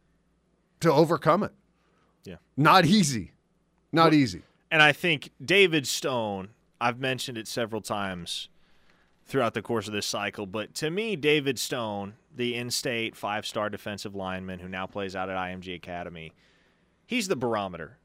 to 0.85 0.93
overcome 0.93 1.43
it? 1.43 1.53
Yeah. 2.25 2.37
not 2.57 2.87
easy. 2.87 3.33
Not 3.93 4.15
easy. 4.15 4.43
And 4.71 4.83
I 4.83 4.93
think 4.93 5.31
David 5.45 5.87
Stone, 5.87 6.49
I've 6.81 6.99
mentioned 6.99 7.39
it 7.39 7.47
several 7.47 7.81
times 7.81 8.49
throughout 9.27 9.55
the 9.55 9.63
course 9.63 9.87
of 9.87 9.93
this 9.93 10.07
cycle, 10.07 10.47
but 10.47 10.75
to 10.75 10.91
me, 10.91 11.17
David 11.17 11.59
Stone, 11.59 12.15
the 12.35 12.55
in 12.55 12.71
state 12.71 13.17
five 13.17 13.47
star 13.47 13.71
defensive 13.71 14.15
lineman 14.15 14.59
who 14.59 14.69
now 14.69 14.87
plays 14.87 15.17
out 15.17 15.31
at 15.31 15.37
IMG 15.37 15.75
Academy, 15.75 16.33
he's 17.07 17.29
the 17.29 17.37
barometer 17.37 17.99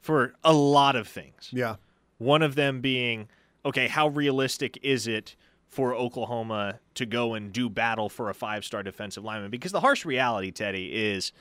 for 0.00 0.34
a 0.44 0.52
lot 0.52 0.96
of 0.96 1.08
things. 1.08 1.50
yeah 1.52 1.76
One 2.18 2.42
of 2.42 2.54
them 2.54 2.80
being, 2.80 3.28
okay, 3.64 3.88
how 3.88 4.08
realistic 4.08 4.78
is 4.82 5.06
it 5.06 5.36
for 5.68 5.94
Oklahoma 5.94 6.80
to 6.94 7.04
go 7.04 7.34
and 7.34 7.52
do 7.52 7.68
battle 7.68 8.08
for 8.08 8.30
a 8.30 8.34
five 8.34 8.64
star 8.64 8.82
defensive 8.82 9.24
lineman? 9.24 9.50
Because 9.50 9.72
the 9.72 9.80
harsh 9.80 10.04
reality, 10.04 10.50
Teddy, 10.50 10.94
is 10.94 11.32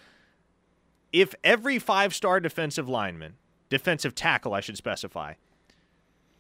if 1.12 1.36
every 1.44 1.80
five 1.80 2.16
star 2.16 2.40
defensive 2.40 2.88
lineman, 2.88 3.36
defensive 3.70 4.16
tackle, 4.16 4.54
I 4.54 4.62
should 4.62 4.78
specify, 4.78 5.34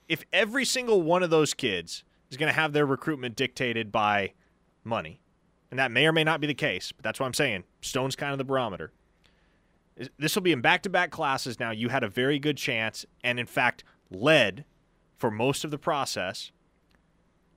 if 0.07 0.23
every 0.31 0.63
single 0.63 1.01
one 1.01 1.23
of 1.23 1.29
those 1.29 1.53
kids 1.53 2.03
is 2.29 2.37
going 2.37 2.47
to 2.47 2.59
have 2.59 2.73
their 2.73 2.85
recruitment 2.85 3.35
dictated 3.35 3.91
by 3.91 4.33
money, 4.83 5.19
and 5.71 5.79
that 5.79 5.91
may 5.91 6.05
or 6.07 6.13
may 6.13 6.23
not 6.23 6.41
be 6.41 6.47
the 6.47 6.53
case, 6.53 6.91
but 6.91 7.03
that's 7.03 7.19
what 7.19 7.25
I'm 7.25 7.33
saying. 7.33 7.63
Stone's 7.81 8.15
kind 8.15 8.31
of 8.31 8.37
the 8.37 8.43
barometer. 8.43 8.91
This 10.19 10.35
will 10.35 10.43
be 10.43 10.51
in 10.51 10.61
back 10.61 10.83
to 10.83 10.89
back 10.89 11.09
classes 11.09 11.59
now. 11.59 11.71
You 11.71 11.89
had 11.89 12.03
a 12.03 12.09
very 12.09 12.37
good 12.37 12.57
chance, 12.57 13.05
and 13.23 13.39
in 13.39 13.47
fact, 13.47 13.83
led 14.11 14.65
for 15.17 15.31
most 15.31 15.63
of 15.63 15.71
the 15.71 15.79
process 15.79 16.51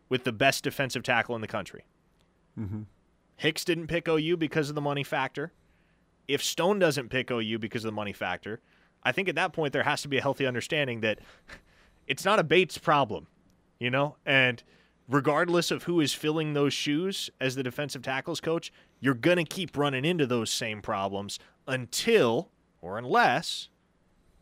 with 0.09 0.25
the 0.25 0.33
best 0.33 0.65
defensive 0.65 1.03
tackle 1.03 1.35
in 1.35 1.41
the 1.41 1.47
country. 1.47 1.85
Mm-hmm. 2.59 2.83
Hicks 3.37 3.65
didn't 3.65 3.87
pick 3.87 4.09
OU 4.09 4.37
because 4.37 4.69
of 4.69 4.75
the 4.75 4.81
money 4.81 5.05
factor. 5.05 5.53
if 6.29 6.43
Stone 6.43 6.79
doesn't 6.79 7.09
pick 7.09 7.31
OU 7.31 7.59
because 7.59 7.85
of 7.85 7.89
the 7.89 7.93
money 7.93 8.13
factor, 8.13 8.61
I 9.03 9.13
think 9.13 9.29
at 9.29 9.35
that 9.35 9.53
point 9.53 9.73
there 9.73 9.83
has 9.83 10.03
to 10.03 10.09
be 10.09 10.19
a 10.19 10.23
healthy 10.23 10.47
understanding 10.47 11.01
that 11.01 11.21
it's 12.07 12.25
not 12.25 12.39
a 12.39 12.45
Bates 12.45 12.79
problem, 12.79 13.27
you 13.81 13.91
know? 13.91 14.17
And 14.25 14.63
regardless 15.09 15.73
of 15.73 15.85
who 15.85 16.01
is 16.01 16.15
filling 16.15 16.53
those 16.53 16.73
shoes 16.73 17.31
as 17.41 17.57
the 17.57 17.65
defensive 17.65 18.03
tackles 18.03 18.41
coach, 18.41 18.73
you're 19.01 19.15
going 19.15 19.39
to 19.39 19.45
keep 19.45 19.77
running 19.77 20.05
into 20.05 20.27
those 20.27 20.51
same 20.51 20.81
problems 20.81 21.41
until 21.67 22.51
or 22.81 22.97
unless 22.97 23.69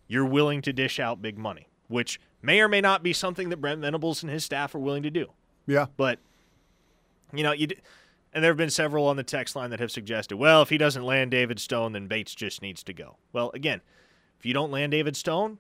you're 0.06 0.26
willing 0.26 0.60
to 0.62 0.72
dish 0.72 1.00
out 1.00 1.22
big 1.22 1.38
money, 1.38 1.68
which 1.88 2.20
may 2.42 2.60
or 2.60 2.68
may 2.68 2.80
not 2.80 3.02
be 3.02 3.12
something 3.12 3.48
that 3.48 3.60
Brent 3.60 3.80
Venables 3.80 4.22
and 4.22 4.30
his 4.30 4.44
staff 4.44 4.74
are 4.74 4.80
willing 4.80 5.02
to 5.02 5.10
do. 5.10 5.26
Yeah. 5.66 5.86
But 5.96 6.18
you 7.32 7.42
know, 7.42 7.52
you 7.52 7.68
d- 7.68 7.76
and 8.32 8.44
there 8.44 8.50
have 8.50 8.58
been 8.58 8.70
several 8.70 9.06
on 9.06 9.16
the 9.16 9.22
text 9.22 9.56
line 9.56 9.70
that 9.70 9.80
have 9.80 9.90
suggested, 9.90 10.36
well, 10.36 10.62
if 10.62 10.68
he 10.68 10.78
doesn't 10.78 11.04
land 11.04 11.30
David 11.30 11.58
Stone, 11.58 11.92
then 11.92 12.06
Bates 12.06 12.34
just 12.34 12.62
needs 12.62 12.82
to 12.84 12.92
go. 12.92 13.16
Well, 13.32 13.50
again, 13.54 13.80
if 14.38 14.46
you 14.46 14.54
don't 14.54 14.70
land 14.70 14.92
David 14.92 15.16
Stone, 15.16 15.58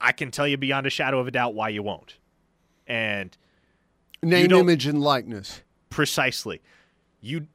I 0.00 0.12
can 0.12 0.30
tell 0.30 0.46
you 0.46 0.56
beyond 0.56 0.86
a 0.86 0.90
shadow 0.90 1.18
of 1.18 1.26
a 1.26 1.30
doubt 1.30 1.54
why 1.54 1.68
you 1.68 1.82
won't. 1.82 2.18
And 2.88 3.36
Name, 4.22 4.50
image, 4.50 4.86
and 4.86 5.00
likeness. 5.00 5.62
precisely, 5.90 6.60
you 7.20 7.46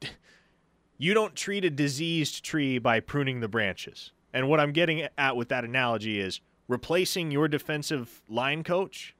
you 0.98 1.14
don't 1.14 1.36
treat 1.36 1.66
a 1.66 1.70
diseased 1.70 2.46
tree 2.46 2.78
by 2.78 3.02
pruning 3.02 3.42
the 3.42 3.50
branches. 3.50 4.12
And 4.32 4.48
what 4.48 4.60
I'm 4.60 4.72
getting 4.72 5.08
at 5.18 5.36
with 5.36 5.50
that 5.50 5.66
analogy 5.66 6.20
is 6.20 6.40
replacing 6.68 7.32
your 7.32 7.48
defensive 7.48 8.22
line 8.30 8.64
coach 8.64 9.16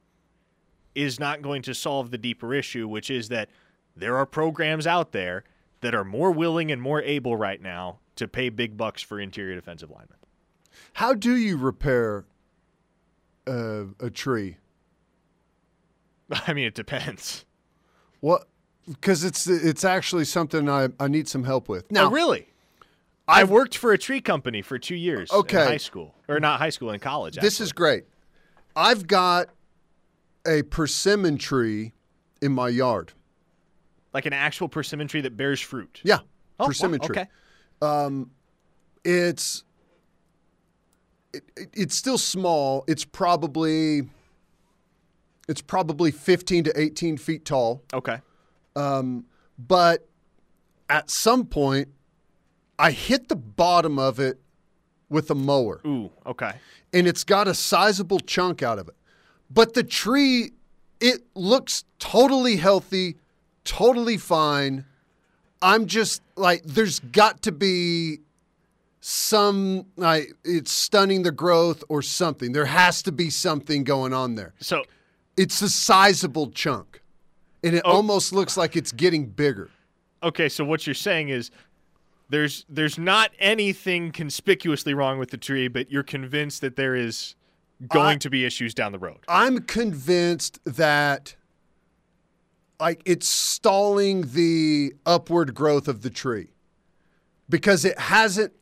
is 0.94 1.20
not 1.20 1.42
going 1.42 1.62
to 1.62 1.74
solve 1.74 2.10
the 2.10 2.18
deeper 2.18 2.54
issue, 2.54 2.88
which 2.88 3.10
is 3.10 3.28
that 3.28 3.50
there 3.96 4.16
are 4.16 4.26
programs 4.26 4.86
out 4.86 5.12
there 5.12 5.44
that 5.80 5.94
are 5.94 6.04
more 6.04 6.30
willing 6.30 6.72
and 6.72 6.80
more 6.80 7.02
able 7.02 7.36
right 7.36 7.60
now 7.60 7.98
to 8.16 8.26
pay 8.26 8.48
big 8.48 8.76
bucks 8.76 9.02
for 9.02 9.20
interior 9.20 9.54
defensive 9.54 9.90
linemen. 9.90 10.18
How 10.94 11.14
do 11.14 11.36
you 11.36 11.56
repair 11.56 12.24
uh, 13.46 13.84
a 14.00 14.10
tree? 14.10 14.56
I 16.46 16.52
mean, 16.52 16.66
it 16.66 16.74
depends. 16.74 17.44
What? 18.20 18.46
Because 18.88 19.24
it's 19.24 19.46
it's 19.46 19.84
actually 19.84 20.24
something 20.24 20.68
I, 20.68 20.88
I 21.00 21.08
need 21.08 21.28
some 21.28 21.44
help 21.44 21.68
with. 21.68 21.84
Oh, 21.84 21.88
now, 21.90 22.06
oh, 22.06 22.10
really? 22.10 22.48
i've 23.26 23.48
worked 23.48 23.74
for 23.78 23.92
a 23.92 23.96
tree 23.98 24.20
company 24.20 24.60
for 24.60 24.78
two 24.78 24.94
years 24.94 25.32
Okay. 25.32 25.62
in 25.62 25.68
high 25.68 25.76
school, 25.78 26.14
or 26.28 26.38
not 26.40 26.58
high 26.58 26.68
school, 26.68 26.90
in 26.90 27.00
college. 27.00 27.36
this 27.36 27.54
actually. 27.54 27.64
is 27.64 27.72
great. 27.72 28.04
I've 28.76 29.06
got 29.06 29.48
a 30.46 30.62
persimmon 30.64 31.38
tree 31.38 31.92
in 32.42 32.52
my 32.52 32.68
yard. 32.68 33.12
like 34.12 34.26
an 34.26 34.34
actual 34.34 34.68
persimmon 34.68 35.08
tree 35.08 35.22
that 35.22 35.36
bears 35.38 35.60
fruit. 35.60 36.00
Yeah, 36.04 36.18
Oh, 36.60 36.64
wow, 36.64 36.66
persimmon 36.66 37.00
tree. 37.00 37.16
Okay. 37.16 37.26
Um, 37.80 38.30
it's 39.04 39.64
it, 41.32 41.44
it- 41.56 41.70
it's 41.72 41.96
still 41.96 42.18
small. 42.18 42.84
It's 42.86 43.04
probably 43.06 44.02
it's 45.48 45.60
probably 45.60 46.10
15 46.10 46.64
to 46.64 46.80
18 46.80 47.16
feet 47.16 47.44
tall. 47.44 47.82
Okay. 47.92 48.18
Um, 48.76 49.26
but 49.58 50.08
at 50.88 51.10
some 51.10 51.46
point 51.46 51.88
I 52.78 52.90
hit 52.90 53.28
the 53.28 53.36
bottom 53.36 53.98
of 53.98 54.18
it 54.18 54.40
with 55.08 55.30
a 55.30 55.34
mower 55.34 55.80
Ooh. 55.86 56.10
Okay. 56.26 56.52
and 56.92 57.06
it's 57.06 57.24
got 57.24 57.46
a 57.46 57.54
sizable 57.54 58.18
chunk 58.20 58.62
out 58.62 58.78
of 58.78 58.88
it. 58.88 58.96
But 59.50 59.74
the 59.74 59.84
tree 59.84 60.52
it 61.00 61.22
looks 61.34 61.84
totally 61.98 62.56
healthy, 62.56 63.16
totally 63.64 64.16
fine. 64.16 64.84
I'm 65.60 65.86
just 65.86 66.22
like 66.36 66.64
there's 66.64 66.98
got 66.98 67.42
to 67.42 67.52
be 67.52 68.18
some 69.00 69.86
like 69.96 70.32
it's 70.44 70.72
stunning 70.72 71.22
the 71.22 71.30
growth 71.30 71.84
or 71.88 72.02
something. 72.02 72.52
There 72.52 72.66
has 72.66 73.02
to 73.02 73.12
be 73.12 73.30
something 73.30 73.84
going 73.84 74.12
on 74.12 74.34
there. 74.34 74.54
So 74.60 74.84
It's 75.36 75.60
a 75.62 75.68
sizable 75.68 76.50
chunk. 76.50 77.02
And 77.62 77.74
it 77.74 77.82
Oh. 77.84 77.92
almost 77.92 78.32
looks 78.32 78.56
like 78.56 78.76
it's 78.76 78.92
getting 78.92 79.26
bigger. 79.26 79.70
okay. 80.22 80.48
So 80.48 80.64
what 80.64 80.86
you're 80.86 80.94
saying 80.94 81.28
is 81.30 81.50
there's 82.30 82.64
there's 82.68 82.98
not 82.98 83.30
anything 83.38 84.10
conspicuously 84.12 84.94
wrong 84.94 85.18
with 85.18 85.30
the 85.30 85.36
tree, 85.36 85.68
but 85.68 85.90
you're 85.90 86.02
convinced 86.02 86.60
that 86.62 86.76
there 86.76 86.94
is 86.94 87.34
going 87.88 88.16
I- 88.16 88.18
to 88.18 88.30
be 88.30 88.44
issues 88.44 88.72
down 88.74 88.92
the 88.92 88.98
road. 88.98 89.18
I'm 89.28 89.60
convinced 89.60 90.60
that 90.64 91.36
like 92.80 93.02
it's 93.04 93.28
stalling 93.28 94.32
the 94.32 94.94
upward 95.06 95.54
growth 95.54 95.88
of 95.88 96.02
the 96.02 96.10
tree 96.10 96.48
because 97.48 97.84
it 97.84 97.98
hasn't 97.98 98.52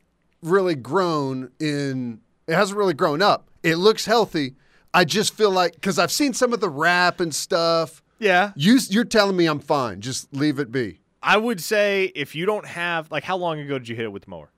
really 0.41 0.75
grown 0.75 1.51
in 1.59 2.19
it 2.47 2.53
hasn't 2.55 2.77
really 2.77 2.93
grown 2.93 3.21
up. 3.21 3.49
It 3.63 3.77
looks 3.77 4.05
healthy. 4.05 4.55
I 4.93 5.05
just 5.05 5.33
feel 5.33 5.51
like 5.51 5.81
cuz 5.81 5.97
I've 5.97 6.11
seen 6.11 6.33
some 6.33 6.53
of 6.53 6.59
the 6.59 6.69
wrap 6.69 7.19
and 7.19 7.33
stuff. 7.33 8.03
Yeah. 8.19 8.51
You 8.55 8.79
you're 8.89 9.05
telling 9.05 9.35
me 9.35 9.47
I'm 9.47 9.59
fine. 9.59 10.01
Just 10.01 10.33
leave 10.33 10.59
it 10.59 10.71
be. 10.71 10.99
I 11.21 11.37
would 11.37 11.61
say 11.61 12.11
if 12.15 12.35
you 12.35 12.45
don't 12.45 12.65
have 12.65 13.09
like 13.11 13.23
how 13.23 13.37
long 13.37 13.59
ago 13.59 13.79
did 13.79 13.87
you 13.89 13.95
hit 13.95 14.05
it 14.05 14.11
with 14.11 14.25
the 14.25 14.29
mower? 14.29 14.51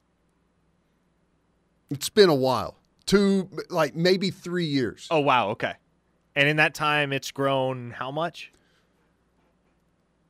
It's 1.90 2.10
been 2.10 2.30
a 2.30 2.36
while. 2.36 2.78
Two 3.06 3.50
like 3.70 3.96
maybe 3.96 4.32
3 4.32 4.66
years. 4.66 5.08
Oh 5.12 5.20
wow. 5.20 5.50
Okay. 5.50 5.74
And 6.36 6.50
in 6.50 6.58
that 6.58 6.74
time, 6.74 7.14
it's 7.14 7.32
grown 7.32 7.92
how 7.92 8.12
much? 8.12 8.52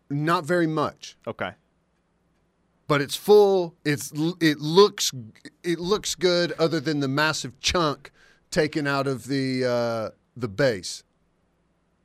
Not 0.09 0.45
very 0.45 0.67
much. 0.67 1.17
Okay. 1.25 1.53
but 2.87 3.01
it's 3.01 3.15
full. 3.15 3.75
It's 3.83 4.11
it 4.39 4.59
looks 4.59 5.11
it 5.63 5.79
looks 5.79 6.15
good, 6.15 6.51
other 6.53 6.79
than 6.79 6.99
the 6.99 7.07
massive 7.07 7.59
chunk 7.59 8.11
taken 8.51 8.87
out 8.87 9.07
of 9.07 9.27
the 9.27 9.65
uh, 9.65 10.09
the 10.35 10.47
base. 10.47 11.03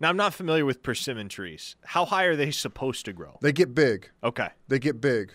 Now 0.01 0.09
I'm 0.09 0.17
not 0.17 0.33
familiar 0.33 0.65
with 0.65 0.83
persimmon 0.83 1.29
trees. 1.29 1.77
How 1.85 2.05
high 2.07 2.25
are 2.25 2.37
they 2.37 2.51
supposed 2.51 3.05
to 3.05 3.13
grow? 3.13 3.39
They 3.43 3.53
get 3.53 3.75
big. 3.75 4.11
Okay. 4.25 4.49
They 4.69 4.79
get 4.79 5.01
big. 5.01 5.35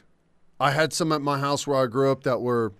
I 0.59 0.71
had 0.71 0.91
some 0.93 1.11
at 1.11 1.21
my 1.21 1.37
house 1.37 1.67
where 1.67 1.81
I 1.83 1.85
grew 1.87 2.11
up 2.11 2.23
that 2.23 2.41
were. 2.41 2.73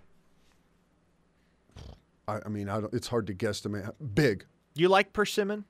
I, 2.28 2.40
I 2.46 2.50
mean, 2.50 2.70
I 2.70 2.82
don't, 2.82 2.94
it's 2.94 3.08
hard 3.08 3.28
to 3.28 3.36
guesstimate. 3.36 3.92
Big. 4.16 4.46
You 4.74 4.90
like 4.90 5.14
persimmon? 5.14 5.66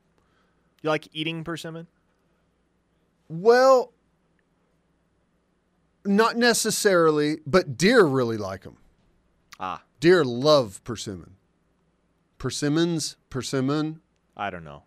You 0.81 0.89
like 0.89 1.09
eating 1.11 1.43
persimmon? 1.43 1.87
Well, 3.27 3.91
not 6.05 6.37
necessarily, 6.37 7.37
but 7.45 7.77
deer 7.77 8.05
really 8.05 8.37
like 8.37 8.63
them. 8.63 8.77
Ah, 9.59 9.83
Deer 9.99 10.23
love 10.23 10.83
persimmon. 10.83 11.34
Persimmons, 12.45 13.17
persimmon. 13.31 14.01
I 14.37 14.51
don't 14.51 14.63
know. 14.63 14.83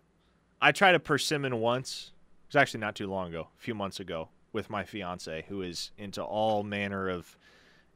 I 0.61 0.71
tried 0.71 0.95
a 0.95 0.99
persimmon 0.99 1.59
once. 1.59 2.13
It 2.45 2.53
was 2.53 2.61
actually 2.61 2.79
not 2.79 2.95
too 2.95 3.07
long 3.07 3.27
ago, 3.27 3.49
a 3.53 3.61
few 3.61 3.75
months 3.75 3.99
ago, 3.99 4.29
with 4.53 4.69
my 4.69 4.85
fiance, 4.85 5.43
who 5.49 5.61
is 5.61 5.91
into 5.97 6.23
all 6.23 6.63
manner 6.63 7.09
of 7.09 7.37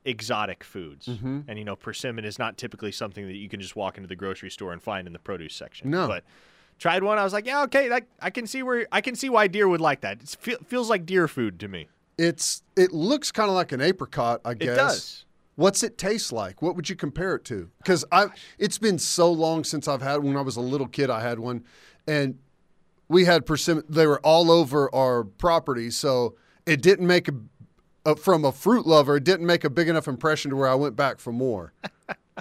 exotic 0.03 0.65
foods. 0.65 1.07
Mm-hmm. 1.07 1.43
And 1.47 1.57
you 1.57 1.63
know, 1.63 1.77
persimmon 1.77 2.25
is 2.25 2.37
not 2.37 2.57
typically 2.57 2.91
something 2.91 3.25
that 3.25 3.37
you 3.37 3.47
can 3.47 3.61
just 3.61 3.73
walk 3.73 3.95
into 3.95 4.09
the 4.09 4.17
grocery 4.17 4.51
store 4.51 4.73
and 4.73 4.83
find 4.83 5.07
in 5.07 5.13
the 5.13 5.19
produce 5.19 5.55
section. 5.55 5.89
No. 5.89 6.09
but 6.09 6.25
tried 6.77 7.01
one. 7.01 7.17
I 7.17 7.23
was 7.23 7.31
like, 7.31 7.45
yeah, 7.45 7.63
okay, 7.63 7.87
like, 7.87 8.07
I 8.19 8.31
can 8.31 8.45
see 8.45 8.63
where 8.63 8.85
I 8.91 8.99
can 8.99 9.15
see 9.15 9.29
why 9.29 9.47
deer 9.47 9.69
would 9.69 9.79
like 9.79 10.01
that. 10.01 10.21
It 10.21 10.35
feel, 10.41 10.57
feels 10.67 10.89
like 10.89 11.05
deer 11.05 11.29
food 11.29 11.57
to 11.61 11.69
me. 11.69 11.87
It's 12.17 12.63
it 12.75 12.91
looks 12.91 13.31
kind 13.31 13.47
of 13.47 13.55
like 13.55 13.71
an 13.71 13.79
apricot, 13.79 14.41
I 14.43 14.55
guess. 14.55 14.67
It 14.67 14.75
does. 14.75 15.25
What's 15.55 15.83
it 15.83 15.97
taste 15.97 16.31
like? 16.31 16.61
What 16.61 16.75
would 16.75 16.89
you 16.89 16.95
compare 16.95 17.35
it 17.35 17.45
to? 17.45 17.69
Because 17.77 18.03
I, 18.11 18.27
it's 18.57 18.77
been 18.79 18.97
so 18.97 19.31
long 19.31 19.63
since 19.63 19.87
I've 19.87 20.01
had. 20.01 20.23
When 20.23 20.35
I 20.35 20.41
was 20.41 20.55
a 20.55 20.61
little 20.61 20.87
kid, 20.87 21.09
I 21.09 21.21
had 21.21 21.39
one, 21.39 21.63
and 22.07 22.39
we 23.07 23.25
had 23.25 23.45
persimmon. 23.45 23.83
They 23.87 24.07
were 24.07 24.19
all 24.21 24.49
over 24.49 24.93
our 24.95 25.23
property, 25.23 25.91
so 25.91 26.35
it 26.65 26.81
didn't 26.81 27.05
make 27.05 27.27
a, 27.27 27.33
a 28.05 28.15
from 28.15 28.43
a 28.45 28.51
fruit 28.51 28.87
lover. 28.87 29.17
It 29.17 29.23
didn't 29.25 29.45
make 29.45 29.63
a 29.63 29.69
big 29.69 29.87
enough 29.89 30.07
impression 30.07 30.49
to 30.49 30.57
where 30.57 30.67
I 30.69 30.75
went 30.75 30.95
back 30.95 31.19
for 31.19 31.31
more. 31.31 31.73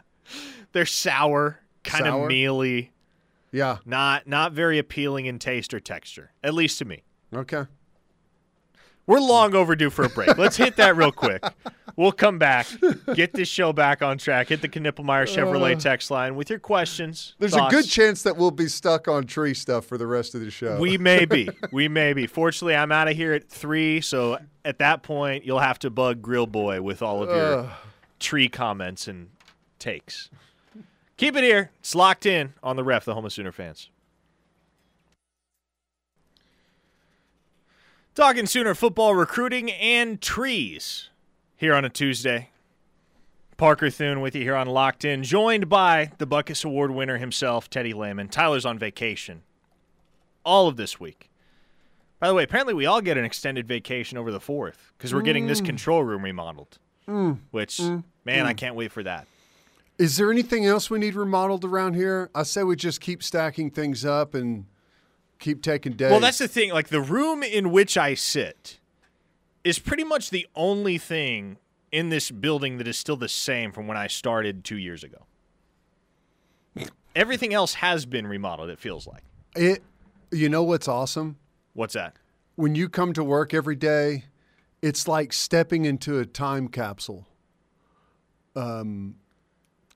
They're 0.73 0.87
sour, 0.87 1.61
kind 1.85 2.07
of 2.07 2.27
mealy, 2.29 2.93
Yeah. 3.51 3.79
not 3.85 4.27
not 4.27 4.53
very 4.53 4.79
appealing 4.79 5.27
in 5.27 5.39
taste 5.39 5.75
or 5.75 5.81
texture, 5.81 6.33
at 6.43 6.55
least 6.55 6.79
to 6.79 6.87
me. 6.87 7.03
Okay. 7.35 7.67
We're 9.07 9.21
long 9.21 9.55
overdue 9.55 9.91
for 9.91 10.05
a 10.05 10.09
break. 10.09 10.39
Let's 10.39 10.57
hit 10.57 10.77
that 10.77 10.97
real 10.97 11.13
quick. 11.13 11.43
We'll 11.97 12.13
come 12.13 12.39
back, 12.39 12.67
get 13.15 13.33
this 13.33 13.49
show 13.49 13.73
back 13.73 14.03
on 14.03 14.19
track. 14.19 14.49
Hit 14.49 14.63
the 14.63 14.69
Knippelmeyer 14.69 15.27
Chevrolet 15.27 15.79
text 15.79 16.11
line 16.11 16.35
with 16.35 16.49
your 16.49 16.59
questions. 16.59 17.33
Uh. 17.33 17.37
There's 17.41 17.53
thoughts. 17.55 17.75
a 17.75 17.77
good 17.77 17.89
chance 17.89 18.23
that 18.23 18.37
we'll 18.37 18.51
be 18.51 18.69
stuck 18.69 19.09
on 19.09 19.27
tree 19.27 19.55
stuff 19.55 19.85
for 19.85 19.99
the 19.99 20.07
rest 20.07 20.35
of 20.35 20.41
the 20.41 20.51
show. 20.51 20.79
We 20.79 20.99
may 20.99 21.25
be. 21.25 21.49
We 21.71 21.89
may 21.89 22.13
be. 22.13 22.27
Fortunately, 22.27 22.75
I'm 22.75 22.93
out 22.93 23.09
of 23.09 23.17
here 23.17 23.33
at 23.33 23.49
three, 23.49 24.01
so 24.01 24.39
at 24.65 24.79
that 24.79 25.03
point, 25.03 25.45
you'll 25.45 25.61
have 25.61 25.79
to 25.81 25.91
bug 25.91 26.21
Grill 26.21 26.47
Boy 26.47 26.83
with 26.83 27.03
all 27.03 27.23
of 27.23 27.31
your 27.31 27.61
Ugh. 27.61 27.71
tree 28.21 28.49
comments 28.49 29.09
and 29.09 29.31
takes. 29.79 30.29
Keep 31.17 31.37
it 31.37 31.45
here. 31.45 31.71
It's 31.81 31.95
locked 31.95 32.27
in 32.27 32.55
on 32.63 32.77
the 32.77 32.85
ref, 32.85 33.05
the 33.05 33.15
home 33.15 33.25
of 33.25 33.33
Sooner 33.33 33.53
fans. 33.53 33.89
Talking 38.15 38.47
Sooner 38.47 38.75
football 38.75 39.15
recruiting 39.15 39.71
and 39.71 40.21
trees 40.21 41.09
here 41.63 41.75
on 41.77 41.85
a 41.85 41.89
Tuesday. 41.89 42.51
Parker 43.57 43.89
Thune 43.89 44.21
with 44.21 44.35
you 44.35 44.43
here 44.43 44.57
on 44.57 44.67
Locked 44.67 45.05
In, 45.05 45.23
joined 45.23 45.69
by 45.69 46.11
the 46.19 46.27
Butkus 46.27 46.65
Award 46.65 46.91
winner 46.91 47.19
himself, 47.19 47.71
Teddy 47.71 47.93
Lehman. 47.93 48.29
Tyler's 48.29 48.67
on 48.67 48.81
vacation 48.81 49.45
all 50.45 50.67
of 50.67 50.77
this 50.77 50.99
week. 50.99 51.31
By 52.19 52.27
the 52.27 52.35
way, 52.35 52.43
apparently 52.43 52.75
we 52.75 52.85
all 52.87 53.01
get 53.01 53.17
an 53.17 53.25
extended 53.25 53.69
vacation 53.69 54.19
over 54.19 54.33
the 54.33 54.41
4th 54.41 54.75
because 54.99 55.15
we're 55.15 55.23
getting 55.23 55.47
this 55.47 55.61
mm. 55.61 55.67
control 55.67 56.03
room 56.03 56.25
remodeled, 56.25 56.79
mm. 57.07 57.39
which, 57.53 57.77
mm. 57.77 58.03
man, 58.25 58.45
I 58.45 58.55
can't 58.55 58.75
wait 58.75 58.91
for 58.91 59.05
that. 59.05 59.29
Is 59.99 60.17
there 60.17 60.33
anything 60.33 60.67
else 60.67 60.91
we 60.91 60.99
need 60.99 61.15
remodeled 61.15 61.65
around 61.65 61.95
here? 61.95 62.29
I 62.35 62.43
say 62.43 62.65
we 62.65 62.75
just 62.75 63.01
keep 63.01 63.23
stacking 63.23 63.71
things 63.71 64.05
up 64.05 64.35
and 64.35 64.67
keep 65.39 65.63
taking 65.63 65.93
days. 65.93 66.11
Well, 66.11 66.19
that's 66.19 66.39
the 66.39 66.49
thing. 66.49 66.73
Like, 66.73 66.89
the 66.89 67.01
room 67.01 67.45
in 67.45 67.71
which 67.71 67.97
I 67.97 68.15
sit 68.15 68.81
is 69.65 69.79
pretty 69.79 70.05
much 70.05 70.31
the 70.31 70.47
only 70.55 70.99
thing 70.99 71.59
in 71.91 72.09
this 72.09 72.31
building 72.31 72.79
that 72.79 72.89
is 72.89 72.99
still 72.99 73.17
the 73.17 73.29
same 73.29 73.71
from 73.73 73.87
when 73.87 73.97
I 73.97 74.07
started 74.07 74.65
two 74.65 74.79
years 74.79 75.05
ago. 75.05 75.27
Everything 77.15 77.53
else 77.53 77.75
has 77.75 78.07
been 78.07 78.27
remodeled, 78.27 78.71
it 78.71 78.79
feels 78.79 79.07
like. 79.07 79.23
it. 79.55 79.83
You 80.31 80.49
know 80.49 80.63
what's 80.63 80.89
awesome? 80.89 81.37
What's 81.75 81.93
that? 81.93 82.17
When 82.57 82.75
you 82.75 82.89
come 82.89 83.13
to 83.13 83.23
work 83.23 83.53
every 83.53 83.77
day, 83.77 84.25
it's 84.81 85.07
like 85.07 85.33
stepping 85.35 85.85
into 85.85 86.19
a 86.19 86.25
time 86.25 86.69
capsule. 86.69 87.27
Um, 88.57 89.17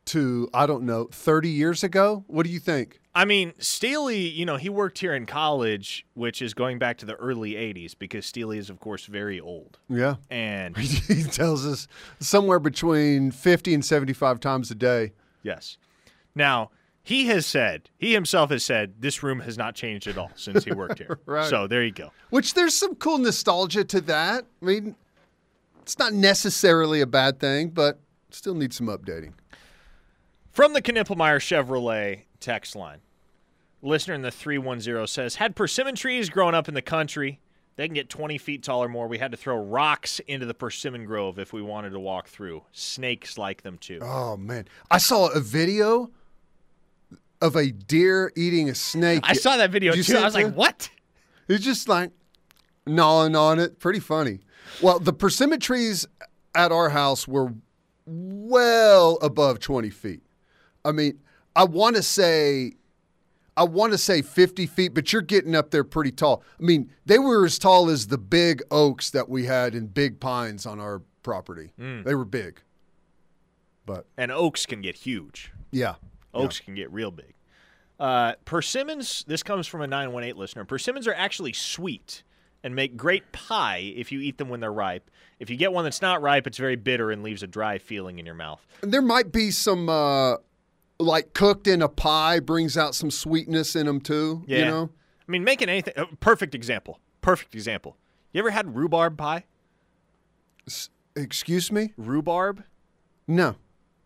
to 0.06 0.48
I 0.54 0.66
don't 0.66 0.84
know, 0.84 1.04
thirty 1.12 1.50
years 1.50 1.82
ago. 1.84 2.24
What 2.26 2.44
do 2.46 2.50
you 2.52 2.58
think? 2.60 3.00
I 3.14 3.24
mean, 3.24 3.54
Steely, 3.58 4.28
you 4.28 4.44
know, 4.44 4.56
he 4.56 4.68
worked 4.68 4.98
here 4.98 5.14
in 5.14 5.24
college, 5.24 6.04
which 6.14 6.42
is 6.42 6.52
going 6.52 6.78
back 6.78 6.98
to 6.98 7.06
the 7.06 7.14
early 7.14 7.52
80s 7.52 7.94
because 7.98 8.26
Steely 8.26 8.58
is, 8.58 8.68
of 8.68 8.78
course, 8.78 9.06
very 9.06 9.40
old. 9.40 9.78
Yeah, 9.88 10.16
And 10.30 10.76
he 10.76 11.22
tells 11.22 11.64
us 11.64 11.88
somewhere 12.20 12.58
between 12.58 13.30
fifty 13.30 13.72
and 13.72 13.82
seventy-five 13.84 14.38
times 14.40 14.70
a 14.70 14.74
day. 14.74 15.12
yes. 15.42 15.78
Now, 16.34 16.70
he 17.02 17.28
has 17.28 17.46
said, 17.46 17.88
he 17.96 18.12
himself 18.12 18.50
has 18.50 18.62
said, 18.62 18.96
this 19.00 19.22
room 19.22 19.40
has 19.40 19.56
not 19.56 19.74
changed 19.74 20.06
at 20.08 20.18
all 20.18 20.30
since 20.34 20.64
he 20.64 20.72
worked 20.74 20.98
here. 20.98 21.18
Right. 21.26 21.48
So 21.48 21.66
there 21.66 21.82
you 21.82 21.92
go. 21.92 22.10
Which 22.28 22.52
there's 22.52 22.74
some 22.74 22.96
cool 22.96 23.16
nostalgia 23.18 23.84
to 23.84 24.00
that. 24.02 24.44
I 24.60 24.64
mean, 24.64 24.96
it's 25.80 25.98
not 25.98 26.12
necessarily 26.12 27.00
a 27.00 27.06
bad 27.06 27.40
thing, 27.40 27.70
but 27.70 28.00
still 28.30 28.54
needs 28.54 28.76
some 28.76 28.88
updating. 28.88 29.32
From 30.56 30.72
the 30.72 30.80
Knippelmeyer 30.80 31.36
Chevrolet 31.36 32.22
text 32.40 32.74
line, 32.74 33.00
listener 33.82 34.14
in 34.14 34.22
the 34.22 34.30
310 34.30 35.06
says, 35.06 35.34
Had 35.34 35.54
persimmon 35.54 35.94
trees 35.94 36.30
grown 36.30 36.54
up 36.54 36.66
in 36.66 36.72
the 36.72 36.80
country, 36.80 37.40
they 37.76 37.86
can 37.86 37.92
get 37.92 38.08
20 38.08 38.38
feet 38.38 38.62
tall 38.62 38.82
or 38.82 38.88
more. 38.88 39.06
We 39.06 39.18
had 39.18 39.32
to 39.32 39.36
throw 39.36 39.58
rocks 39.58 40.18
into 40.20 40.46
the 40.46 40.54
persimmon 40.54 41.04
grove 41.04 41.38
if 41.38 41.52
we 41.52 41.60
wanted 41.60 41.90
to 41.90 42.00
walk 42.00 42.28
through. 42.28 42.62
Snakes 42.72 43.36
like 43.36 43.64
them 43.64 43.76
too. 43.76 43.98
Oh 44.00 44.38
man, 44.38 44.66
I 44.90 44.96
saw 44.96 45.26
a 45.26 45.40
video 45.40 46.10
of 47.42 47.54
a 47.54 47.70
deer 47.70 48.32
eating 48.34 48.70
a 48.70 48.74
snake. 48.74 49.24
I 49.24 49.34
saw 49.34 49.58
that 49.58 49.70
video 49.70 49.92
Did 49.92 50.06
too. 50.06 50.16
I 50.16 50.24
was 50.24 50.34
like, 50.34 50.54
what? 50.54 50.88
It's 51.48 51.66
just 51.66 51.86
like 51.86 52.12
gnawing 52.86 53.36
on 53.36 53.58
it. 53.58 53.78
Pretty 53.78 54.00
funny. 54.00 54.40
Well, 54.80 55.00
the 55.00 55.12
persimmon 55.12 55.60
trees 55.60 56.06
at 56.54 56.72
our 56.72 56.88
house 56.88 57.28
were 57.28 57.52
well 58.06 59.18
above 59.20 59.60
20 59.60 59.90
feet. 59.90 60.22
I 60.86 60.92
mean, 60.92 61.18
I 61.54 61.64
want 61.64 61.96
to 61.96 62.02
say, 62.02 62.74
I 63.56 63.64
want 63.64 63.92
to 63.92 63.98
say 63.98 64.22
50 64.22 64.66
feet, 64.66 64.94
but 64.94 65.12
you're 65.12 65.22
getting 65.22 65.54
up 65.54 65.70
there 65.70 65.84
pretty 65.84 66.12
tall. 66.12 66.42
I 66.60 66.62
mean, 66.62 66.90
they 67.06 67.18
were 67.18 67.44
as 67.44 67.58
tall 67.58 67.88
as 67.90 68.06
the 68.06 68.18
big 68.18 68.62
oaks 68.70 69.10
that 69.10 69.28
we 69.28 69.46
had 69.46 69.74
in 69.74 69.86
big 69.88 70.20
pines 70.20 70.66
on 70.66 70.78
our 70.80 71.02
property. 71.22 71.72
They 71.78 72.14
were 72.14 72.24
big. 72.24 72.60
But 73.84 74.06
And 74.16 74.30
oaks 74.32 74.66
can 74.66 74.80
get 74.80 74.96
huge. 74.96 75.52
yeah. 75.70 75.94
Oaks 76.34 76.60
can 76.60 76.74
get 76.74 76.92
real 76.92 77.10
big. 77.10 77.32
Uh, 77.98 78.34
persimmons, 78.44 79.24
this 79.26 79.42
comes 79.42 79.66
from 79.66 79.80
a 79.80 79.86
918 79.86 80.36
listener. 80.38 80.64
Persimmons 80.66 81.08
are 81.08 81.14
actually 81.14 81.54
sweet 81.54 82.22
and 82.62 82.74
make 82.74 82.94
great 82.94 83.32
pie 83.32 83.90
if 83.96 84.12
you 84.12 84.20
eat 84.20 84.36
them 84.36 84.50
when 84.50 84.60
they're 84.60 84.70
ripe. 84.72 85.10
If 85.40 85.48
you 85.48 85.56
get 85.56 85.72
one 85.72 85.84
that's 85.84 86.02
not 86.02 86.20
ripe, 86.20 86.46
it's 86.46 86.58
very 86.58 86.76
bitter 86.76 87.10
and 87.10 87.22
leaves 87.22 87.42
a 87.42 87.46
dry 87.46 87.78
feeling 87.78 88.18
in 88.18 88.26
your 88.26 88.34
mouth. 88.34 88.60
There 88.82 89.00
might 89.00 89.32
be 89.32 89.50
some 89.50 89.88
uh 89.88 90.36
like 90.98 91.34
cooked 91.34 91.66
in 91.66 91.82
a 91.82 91.88
pie 91.88 92.40
brings 92.40 92.76
out 92.78 92.94
some 92.94 93.10
sweetness 93.10 93.76
in 93.76 93.86
them 93.86 94.00
too, 94.00 94.44
Yeah. 94.46 94.58
you 94.58 94.64
know? 94.64 94.90
I 95.28 95.30
mean, 95.32 95.44
making 95.44 95.68
anything, 95.68 95.94
uh, 95.96 96.06
perfect 96.20 96.54
example. 96.54 97.00
Perfect 97.20 97.54
example. 97.54 97.96
You 98.32 98.38
ever 98.40 98.50
had 98.50 98.74
rhubarb 98.76 99.16
pie? 99.18 99.44
S- 100.66 100.90
excuse 101.14 101.70
me? 101.72 101.92
Rhubarb? 101.96 102.64
No. 103.26 103.56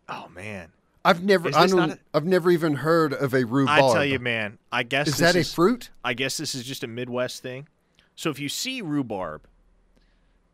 Oh, 0.09 0.27
man. 0.33 0.71
I've 1.03 1.23
never 1.23 1.49
I 1.55 1.65
don't 1.65 1.89
not 1.89 1.99
I've 2.13 2.25
never 2.25 2.51
even 2.51 2.75
heard 2.75 3.13
of 3.13 3.33
a 3.33 3.43
rhubarb. 3.43 3.83
I 3.83 3.93
tell 3.93 4.05
you, 4.05 4.19
man, 4.19 4.59
I 4.71 4.83
guess 4.83 5.07
Is 5.07 5.17
that 5.17 5.35
a 5.35 5.43
fruit? 5.43 5.89
I 6.03 6.13
guess 6.13 6.37
this 6.37 6.53
is 6.53 6.63
just 6.63 6.83
a 6.83 6.87
Midwest 6.87 7.41
thing. 7.41 7.67
So 8.15 8.29
if 8.29 8.39
you 8.39 8.49
see 8.49 8.81
rhubarb, 8.83 9.41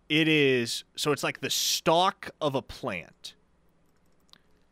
it 0.08 0.30
is 0.30 0.86
so 0.96 1.12
it's 1.12 1.24
like 1.24 1.42
the 1.42 1.50
stalk 1.50 2.30
of 2.40 2.56
a 2.56 2.62
plant, 2.62 3.34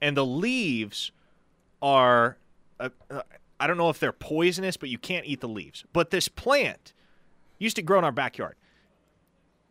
and 0.01 0.15
the 0.15 0.25
leaves 0.25 1.11
are 1.85 2.37
uh, 2.79 2.89
uh, 3.11 3.21
I 3.59 3.67
don't 3.67 3.77
know 3.77 3.89
if 3.89 3.99
they're 3.99 4.11
poisonous, 4.11 4.75
but 4.75 4.89
you 4.89 4.97
can't 4.97 5.25
eat 5.25 5.39
the 5.39 5.47
leaves. 5.47 5.85
But 5.93 6.09
this 6.09 6.27
plant 6.27 6.93
used 7.59 7.75
to 7.75 7.83
grow 7.83 7.99
in 7.99 8.03
our 8.03 8.11
backyard. 8.11 8.55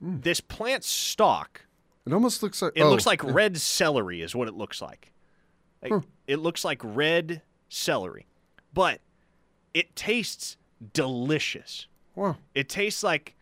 This 0.00 0.40
plant 0.40 0.84
stalk 0.84 1.66
It 2.06 2.12
almost 2.12 2.42
looks 2.42 2.62
like 2.62 2.72
it 2.76 2.82
oh, 2.82 2.90
looks 2.90 3.04
like 3.04 3.22
red 3.24 3.56
celery, 3.58 4.22
is 4.22 4.34
what 4.34 4.48
it 4.48 4.54
looks 4.54 4.80
like. 4.80 5.12
Like, 5.82 6.02
It 6.26 6.36
looks 6.38 6.64
like 6.64 6.80
red 6.82 7.42
celery, 7.68 8.26
but 8.72 9.00
it 9.74 9.94
tastes 9.96 10.56
delicious. 10.92 11.88
Wow. 12.14 12.36
It 12.54 12.68
tastes 12.68 13.02
like 13.02 13.34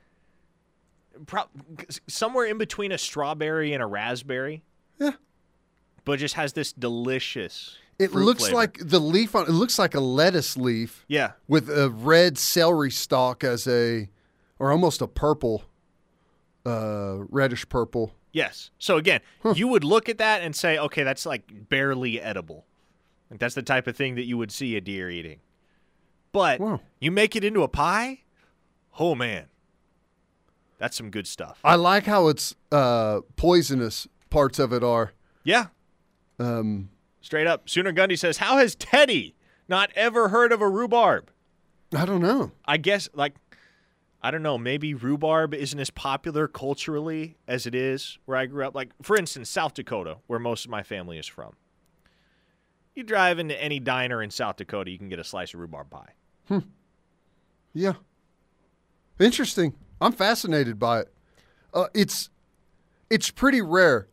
pro- 1.26 1.50
somewhere 2.06 2.46
in 2.46 2.58
between 2.58 2.90
a 2.90 2.98
strawberry 2.98 3.74
and 3.74 3.82
a 3.82 3.86
raspberry, 3.86 4.62
Yeah. 4.98 5.12
but 6.04 6.18
just 6.18 6.34
has 6.34 6.54
this 6.54 6.72
delicious. 6.72 7.76
It 8.02 8.12
looks 8.14 8.42
flavor. 8.44 8.56
like 8.56 8.78
the 8.80 8.98
leaf 9.00 9.34
on 9.34 9.44
it 9.46 9.52
looks 9.52 9.78
like 9.78 9.94
a 9.94 10.00
lettuce 10.00 10.56
leaf 10.56 11.04
yeah, 11.08 11.32
with 11.48 11.68
a 11.70 11.90
red 11.90 12.36
celery 12.38 12.90
stalk 12.90 13.44
as 13.44 13.66
a 13.66 14.08
or 14.58 14.70
almost 14.72 15.00
a 15.02 15.06
purple 15.06 15.64
uh 16.64 17.16
reddish 17.28 17.68
purple. 17.68 18.14
yes. 18.32 18.70
So 18.78 18.96
again, 18.96 19.20
you 19.54 19.68
would 19.68 19.84
look 19.84 20.08
at 20.08 20.18
that 20.18 20.42
and 20.42 20.54
say, 20.54 20.78
okay, 20.78 21.02
that's 21.02 21.26
like 21.26 21.68
barely 21.68 22.20
edible. 22.20 22.66
Like 23.30 23.40
that's 23.40 23.54
the 23.54 23.62
type 23.62 23.86
of 23.86 23.96
thing 23.96 24.14
that 24.16 24.24
you 24.24 24.36
would 24.38 24.52
see 24.52 24.76
a 24.76 24.80
deer 24.80 25.10
eating. 25.10 25.40
But 26.32 26.60
Wow. 26.60 26.80
you 27.00 27.10
make 27.10 27.34
it 27.36 27.44
into 27.44 27.62
a 27.62 27.68
pie, 27.68 28.20
oh 28.98 29.14
man, 29.14 29.46
that's 30.78 30.96
some 30.96 31.10
good 31.10 31.26
stuff. 31.26 31.58
I 31.64 31.74
like 31.76 32.04
how 32.06 32.28
it's 32.28 32.54
uh 32.70 33.20
poisonous 33.36 34.06
parts 34.30 34.58
of 34.58 34.72
it 34.72 34.82
are. 34.84 35.12
Yeah, 35.44 35.66
Um 36.38 36.90
straight 37.22 37.46
up. 37.46 37.68
Sooner 37.68 37.92
Gundy 37.92 38.18
says, 38.18 38.36
"How 38.36 38.58
has 38.58 38.74
Teddy 38.74 39.34
not 39.68 39.90
ever 39.94 40.28
heard 40.28 40.52
of 40.52 40.60
a 40.60 40.68
rhubarb?" 40.68 41.30
I 41.96 42.04
don't 42.04 42.20
know. 42.20 42.52
I 42.66 42.76
guess 42.76 43.08
like 43.14 43.34
I 44.22 44.30
don't 44.30 44.42
know, 44.42 44.58
maybe 44.58 44.94
rhubarb 44.94 45.54
isn't 45.54 45.78
as 45.78 45.90
popular 45.90 46.46
culturally 46.46 47.36
as 47.48 47.66
it 47.66 47.74
is 47.74 48.18
where 48.24 48.36
I 48.36 48.46
grew 48.46 48.66
up. 48.66 48.74
Like 48.74 48.90
for 49.02 49.16
instance, 49.16 49.48
South 49.48 49.74
Dakota, 49.74 50.18
where 50.26 50.38
most 50.38 50.64
of 50.64 50.70
my 50.70 50.82
family 50.82 51.18
is 51.18 51.26
from. 51.26 51.54
You 52.94 53.02
drive 53.02 53.38
into 53.38 53.60
any 53.60 53.80
diner 53.80 54.22
in 54.22 54.30
South 54.30 54.56
Dakota, 54.56 54.90
you 54.90 54.98
can 54.98 55.08
get 55.08 55.18
a 55.18 55.24
slice 55.24 55.54
of 55.54 55.60
rhubarb 55.60 55.88
pie. 55.88 56.10
Hmm. 56.48 56.58
Yeah. 57.72 57.94
Interesting. 59.18 59.74
I'm 60.00 60.12
fascinated 60.12 60.78
by 60.78 61.00
it. 61.00 61.14
Uh, 61.72 61.86
it's 61.94 62.28
it's 63.08 63.30
pretty 63.30 63.60
rare. 63.60 64.08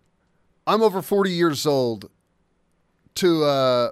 I'm 0.65 0.81
over 0.81 1.01
40 1.01 1.31
years 1.31 1.65
old 1.65 2.09
to 3.19 3.43
uh, 3.43 3.91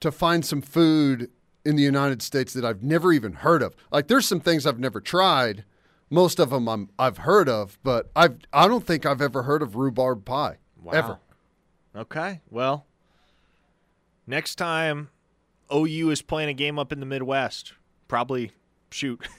to 0.00 0.10
find 0.10 0.44
some 0.44 0.60
food 0.60 1.30
in 1.64 1.76
the 1.76 1.82
United 1.82 2.22
States 2.22 2.52
that 2.54 2.64
I've 2.64 2.82
never 2.82 3.12
even 3.12 3.34
heard 3.34 3.62
of. 3.62 3.74
Like 3.90 4.08
there's 4.08 4.26
some 4.26 4.40
things 4.40 4.66
I've 4.66 4.78
never 4.80 5.00
tried. 5.00 5.64
Most 6.10 6.38
of 6.38 6.50
them 6.50 6.68
I'm 6.68 6.90
I've 6.98 7.18
heard 7.18 7.48
of, 7.48 7.78
but 7.82 8.10
I've 8.16 8.38
I 8.52 8.68
don't 8.68 8.86
think 8.86 9.06
I've 9.06 9.22
ever 9.22 9.44
heard 9.44 9.62
of 9.62 9.76
rhubarb 9.76 10.24
pie 10.24 10.58
ever. 10.92 11.18
Okay. 11.94 12.40
Well, 12.50 12.86
next 14.26 14.56
time 14.56 15.10
OU 15.72 16.10
is 16.10 16.22
playing 16.22 16.48
a 16.48 16.54
game 16.54 16.78
up 16.78 16.92
in 16.92 17.00
the 17.00 17.06
Midwest, 17.06 17.74
probably 18.08 18.52
shoot. 18.90 19.26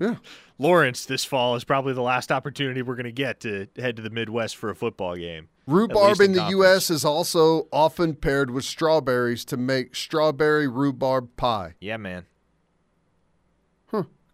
Yeah. 0.00 0.16
Lawrence 0.58 1.06
this 1.06 1.24
fall 1.24 1.54
is 1.54 1.62
probably 1.62 1.92
the 1.92 2.02
last 2.02 2.32
opportunity 2.32 2.82
we're 2.82 2.96
going 2.96 3.04
to 3.04 3.12
get 3.12 3.40
to 3.40 3.68
head 3.76 3.96
to 3.96 4.02
the 4.02 4.10
Midwest 4.10 4.56
for 4.56 4.70
a 4.70 4.74
football 4.74 5.16
game. 5.16 5.48
Rhubarb 5.66 6.20
in 6.20 6.26
in 6.30 6.32
the. 6.32 6.48
U.S. 6.50 6.90
is 6.90 7.04
also 7.04 7.68
often 7.72 8.14
paired 8.14 8.50
with 8.50 8.64
strawberries 8.64 9.44
to 9.46 9.56
make 9.56 9.94
strawberry 9.94 10.66
rhubarb 10.68 11.36
pie. 11.36 11.74
Yeah, 11.80 11.96
man. 11.96 12.26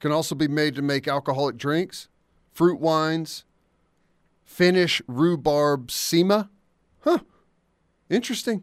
Can 0.01 0.12
also 0.12 0.35
be 0.35 0.49
made 0.49 0.75
to 0.77 0.83
make 0.83 1.07
alcoholic 1.07 1.59
drinks, 1.59 2.09
fruit 2.55 2.81
wines, 2.81 3.44
Finnish 4.51 5.01
rhubarb 5.07 5.88
sima. 5.88 6.49
Huh. 7.03 7.18
Interesting. 8.09 8.62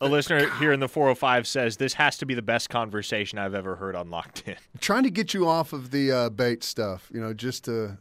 A 0.00 0.08
listener 0.08 0.50
here 0.58 0.72
in 0.72 0.80
the 0.80 0.88
405 0.88 1.46
says 1.46 1.78
this 1.78 1.94
has 1.94 2.18
to 2.18 2.26
be 2.26 2.34
the 2.34 2.42
best 2.42 2.68
conversation 2.68 3.38
I've 3.38 3.54
ever 3.54 3.76
heard 3.76 3.96
on 3.96 4.10
Locked 4.10 4.42
In. 4.46 4.56
trying 4.80 5.04
to 5.04 5.10
get 5.10 5.32
you 5.32 5.48
off 5.48 5.72
of 5.72 5.90
the 5.90 6.12
uh, 6.12 6.28
Bates 6.30 6.66
stuff, 6.66 7.10
you 7.12 7.20
know, 7.20 7.32
just 7.32 7.64
to. 7.64 7.98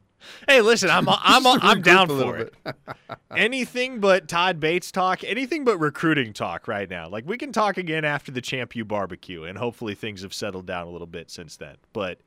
Hey, 0.49 0.59
listen, 0.61 0.89
I'm 0.89 1.07
I'm 1.09 1.45
I'm 1.47 1.81
down 1.81 2.07
regroup 2.07 2.09
a 2.09 2.13
little 2.13 2.33
for 2.33 2.37
it. 2.39 2.53
anything 3.37 3.99
but 3.99 4.27
Todd 4.27 4.59
Bates 4.59 4.91
talk, 4.91 5.23
anything 5.23 5.63
but 5.63 5.77
recruiting 5.77 6.33
talk 6.33 6.67
right 6.67 6.89
now. 6.89 7.07
Like 7.07 7.25
we 7.25 7.37
can 7.37 7.53
talk 7.53 7.77
again 7.77 8.03
after 8.03 8.31
the 8.31 8.41
Champ 8.41 8.75
U 8.75 8.83
barbecue, 8.83 9.43
and 9.43 9.57
hopefully 9.57 9.95
things 9.95 10.21
have 10.23 10.33
settled 10.33 10.65
down 10.65 10.87
a 10.87 10.89
little 10.89 11.07
bit 11.07 11.31
since 11.31 11.55
then. 11.55 11.77
But 11.93 12.19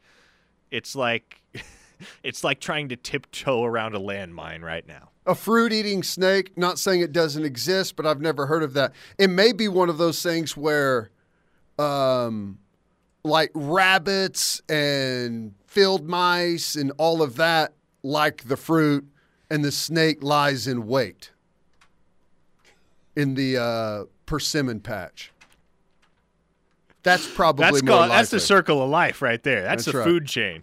it's 0.70 0.96
like 0.96 1.42
it's 2.22 2.42
like 2.44 2.60
trying 2.60 2.88
to 2.88 2.96
tiptoe 2.96 3.64
around 3.64 3.94
a 3.94 4.00
landmine 4.00 4.62
right 4.62 4.86
now. 4.86 5.10
A 5.28 5.34
fruit 5.34 5.72
eating 5.72 6.02
snake. 6.02 6.56
Not 6.56 6.78
saying 6.78 7.02
it 7.02 7.12
doesn't 7.12 7.44
exist, 7.44 7.94
but 7.94 8.06
I've 8.06 8.20
never 8.20 8.46
heard 8.46 8.64
of 8.64 8.72
that. 8.72 8.92
It 9.18 9.28
may 9.28 9.52
be 9.52 9.68
one 9.68 9.88
of 9.88 9.98
those 9.98 10.22
things 10.22 10.56
where, 10.56 11.10
um, 11.78 12.58
like 13.22 13.50
rabbits 13.54 14.62
and 14.68 15.54
field 15.66 16.08
mice 16.08 16.74
and 16.74 16.90
all 16.98 17.22
of 17.22 17.36
that 17.36 17.74
like 18.02 18.48
the 18.48 18.56
fruit, 18.56 19.06
and 19.50 19.64
the 19.64 19.72
snake 19.72 20.22
lies 20.22 20.66
in 20.66 20.86
wait 20.86 21.30
in 23.16 23.34
the 23.34 23.56
uh, 23.56 24.04
persimmon 24.26 24.80
patch. 24.80 25.32
That's 27.02 27.26
probably 27.26 27.64
That's 27.64 27.82
called, 27.82 28.10
that's 28.10 28.30
the 28.30 28.40
circle 28.40 28.82
of 28.82 28.90
life 28.90 29.22
right 29.22 29.42
there. 29.42 29.62
That's, 29.62 29.84
That's 29.84 29.92
the 29.92 29.98
right. 29.98 30.04
food 30.04 30.26
chain. 30.26 30.62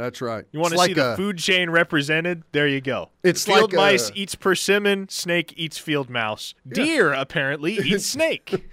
That's 0.00 0.22
right. 0.22 0.46
You 0.50 0.60
want 0.60 0.72
to 0.72 0.78
see 0.78 0.94
like 0.94 0.94
the 0.94 1.14
food 1.14 1.36
chain 1.36 1.68
represented? 1.68 2.42
There 2.52 2.66
you 2.66 2.80
go. 2.80 3.10
It's 3.22 3.44
field 3.44 3.74
like 3.74 3.76
mice 3.92 4.08
a- 4.08 4.14
eats 4.14 4.34
persimmon, 4.34 5.10
snake 5.10 5.52
eats 5.58 5.76
field 5.76 6.08
mouse. 6.08 6.54
Deer 6.66 7.12
apparently 7.12 7.74
eats 7.74 8.06
snake. 8.16 8.66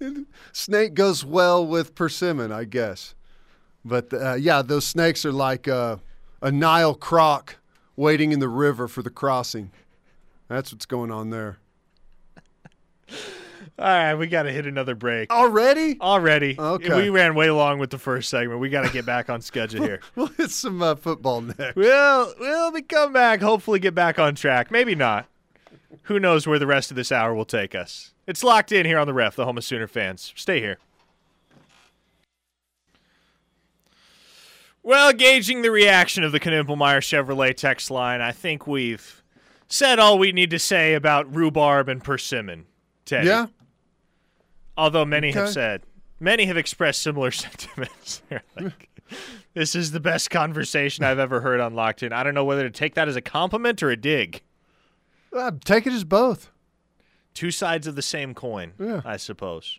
snake 0.52 0.94
goes 0.94 1.24
well 1.24 1.64
with 1.64 1.94
persimmon, 1.94 2.50
I 2.50 2.64
guess. 2.64 3.14
But 3.84 4.12
uh, 4.12 4.34
yeah, 4.34 4.62
those 4.62 4.84
snakes 4.84 5.24
are 5.24 5.30
like 5.30 5.68
uh, 5.68 5.98
a 6.42 6.50
Nile 6.50 6.96
croc 6.96 7.58
waiting 7.94 8.32
in 8.32 8.40
the 8.40 8.48
river 8.48 8.88
for 8.88 9.02
the 9.02 9.10
crossing. 9.10 9.70
That's 10.48 10.72
what's 10.72 10.86
going 10.86 11.12
on 11.12 11.30
there. 11.30 11.58
All 13.78 13.84
right, 13.86 14.14
we 14.14 14.26
got 14.26 14.42
to 14.42 14.52
hit 14.52 14.66
another 14.66 14.96
break. 14.96 15.30
Already? 15.30 16.00
Already. 16.00 16.56
Okay. 16.58 16.96
We 16.96 17.10
ran 17.10 17.36
way 17.36 17.48
long 17.52 17.78
with 17.78 17.90
the 17.90 17.98
first 17.98 18.28
segment. 18.28 18.58
We 18.58 18.70
got 18.70 18.84
to 18.84 18.92
get 18.92 19.06
back 19.06 19.30
on 19.30 19.40
schedule 19.40 19.84
here. 19.84 20.00
We'll 20.16 20.26
hit 20.26 20.50
some 20.50 20.82
uh, 20.82 20.96
football 20.96 21.42
next. 21.42 21.76
We'll, 21.76 22.34
we'll 22.40 22.72
be 22.72 22.82
come 22.82 23.12
back, 23.12 23.40
hopefully 23.40 23.78
get 23.78 23.94
back 23.94 24.18
on 24.18 24.34
track. 24.34 24.72
Maybe 24.72 24.96
not. 24.96 25.26
Who 26.04 26.18
knows 26.18 26.44
where 26.46 26.58
the 26.58 26.66
rest 26.66 26.90
of 26.90 26.96
this 26.96 27.12
hour 27.12 27.34
will 27.34 27.44
take 27.44 27.76
us. 27.76 28.12
It's 28.26 28.42
locked 28.42 28.72
in 28.72 28.84
here 28.84 28.98
on 28.98 29.06
the 29.06 29.14
ref, 29.14 29.36
the 29.36 29.44
home 29.44 29.58
of 29.58 29.64
Sooner 29.64 29.86
fans. 29.86 30.32
Stay 30.34 30.60
here. 30.60 30.78
Well, 34.82 35.12
gauging 35.12 35.62
the 35.62 35.70
reaction 35.70 36.24
of 36.24 36.32
the 36.32 36.40
Knippelmeyer 36.40 37.00
Chevrolet 37.00 37.54
text 37.54 37.90
line, 37.90 38.20
I 38.20 38.32
think 38.32 38.66
we've 38.66 39.22
said 39.68 39.98
all 39.98 40.18
we 40.18 40.32
need 40.32 40.50
to 40.50 40.58
say 40.58 40.94
about 40.94 41.32
rhubarb 41.32 41.88
and 41.88 42.02
persimmon. 42.02 42.66
Teddy. 43.04 43.28
Yeah? 43.28 43.46
Although 44.78 45.04
many 45.04 45.32
have 45.32 45.48
said, 45.50 45.82
many 46.20 46.46
have 46.46 46.56
expressed 46.56 47.02
similar 47.02 47.30
sentiments. 47.32 48.22
Like, 48.58 48.88
this 49.52 49.74
is 49.74 49.90
the 49.90 50.00
best 50.00 50.30
conversation 50.30 51.04
I've 51.04 51.18
ever 51.18 51.40
heard 51.40 51.60
on 51.60 51.74
Locked 51.74 52.02
In. 52.04 52.12
I 52.12 52.22
don't 52.22 52.34
know 52.34 52.44
whether 52.44 52.62
to 52.62 52.70
take 52.70 52.94
that 52.94 53.08
as 53.08 53.16
a 53.16 53.20
compliment 53.20 53.82
or 53.82 53.90
a 53.90 53.96
dig. 53.96 54.42
Uh, 55.36 55.50
take 55.64 55.86
it 55.86 55.92
as 55.92 56.04
both. 56.04 56.50
Two 57.34 57.50
sides 57.50 57.86
of 57.86 57.96
the 57.96 58.02
same 58.02 58.34
coin, 58.34 58.72
Yeah. 58.78 59.02
I 59.04 59.16
suppose. 59.16 59.78